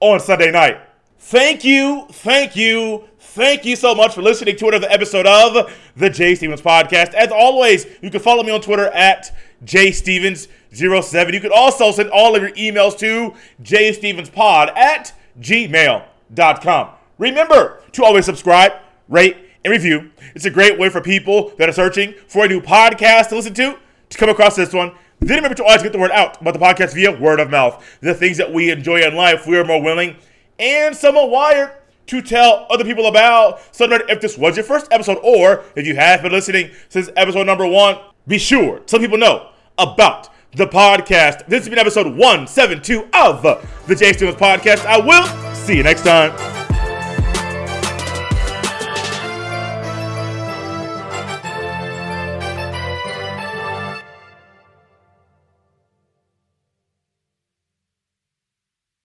on 0.00 0.20
Sunday 0.20 0.50
night. 0.50 0.80
Thank 1.18 1.64
you, 1.64 2.06
thank 2.10 2.56
you, 2.56 3.04
thank 3.18 3.64
you 3.64 3.76
so 3.76 3.94
much 3.94 4.14
for 4.14 4.22
listening 4.22 4.56
to 4.56 4.68
another 4.68 4.88
episode 4.90 5.26
of 5.26 5.72
the 5.96 6.10
Jay 6.10 6.34
Stephens 6.34 6.62
Podcast. 6.62 7.14
As 7.14 7.30
always, 7.30 7.86
you 8.02 8.10
can 8.10 8.20
follow 8.20 8.42
me 8.42 8.50
on 8.50 8.60
Twitter 8.60 8.86
at 8.88 9.34
JayStephens07. 9.64 11.32
You 11.32 11.40
can 11.40 11.52
also 11.52 11.90
send 11.90 12.10
all 12.10 12.36
of 12.36 12.42
your 12.42 12.52
emails 12.52 12.96
to 12.98 13.34
jaystephenspod 13.62 14.76
at 14.76 15.12
gmail.com. 15.40 16.90
Remember 17.18 17.82
to 17.92 18.04
always 18.04 18.24
subscribe, 18.24 18.72
rate, 19.08 19.36
and 19.64 19.72
review. 19.72 20.10
It's 20.34 20.44
a 20.44 20.50
great 20.50 20.78
way 20.78 20.88
for 20.88 21.00
people 21.00 21.52
that 21.58 21.68
are 21.68 21.72
searching 21.72 22.14
for 22.26 22.44
a 22.44 22.48
new 22.48 22.60
podcast 22.60 23.28
to 23.28 23.36
listen 23.36 23.54
to 23.54 23.78
to 24.10 24.18
come 24.18 24.28
across 24.28 24.56
this 24.56 24.72
one. 24.72 24.92
Then 25.20 25.36
remember 25.36 25.56
to 25.56 25.64
always 25.64 25.82
get 25.82 25.92
the 25.92 25.98
word 25.98 26.12
out 26.12 26.40
about 26.40 26.54
the 26.54 26.60
podcast 26.60 26.94
via 26.94 27.12
word 27.12 27.40
of 27.40 27.50
mouth. 27.50 27.84
The 28.00 28.14
things 28.14 28.36
that 28.36 28.52
we 28.52 28.70
enjoy 28.70 29.00
in 29.00 29.14
life, 29.14 29.46
we 29.46 29.58
are 29.58 29.64
more 29.64 29.82
willing 29.82 30.16
and 30.58 30.94
somewhat 30.96 31.30
wired 31.30 31.72
to 32.06 32.22
tell 32.22 32.66
other 32.70 32.84
people 32.84 33.06
about. 33.06 33.60
So 33.74 33.86
if 33.90 34.20
this 34.20 34.38
was 34.38 34.56
your 34.56 34.64
first 34.64 34.88
episode, 34.92 35.18
or 35.22 35.64
if 35.76 35.86
you 35.86 35.96
have 35.96 36.22
been 36.22 36.32
listening 36.32 36.70
since 36.88 37.10
episode 37.16 37.44
number 37.44 37.66
one, 37.66 37.98
be 38.26 38.38
sure 38.38 38.80
some 38.86 39.00
people 39.00 39.18
know 39.18 39.50
about 39.76 40.30
the 40.52 40.66
podcast. 40.66 41.46
This 41.46 41.60
has 41.64 41.68
been 41.68 41.78
episode 41.78 42.06
172 42.06 43.08
of 43.12 43.42
the 43.42 43.94
Jay 43.94 44.12
Stephens 44.12 44.36
Podcast. 44.36 44.86
I 44.86 44.98
will 44.98 45.54
see 45.54 45.76
you 45.76 45.82
next 45.82 46.02
time. 46.02 46.67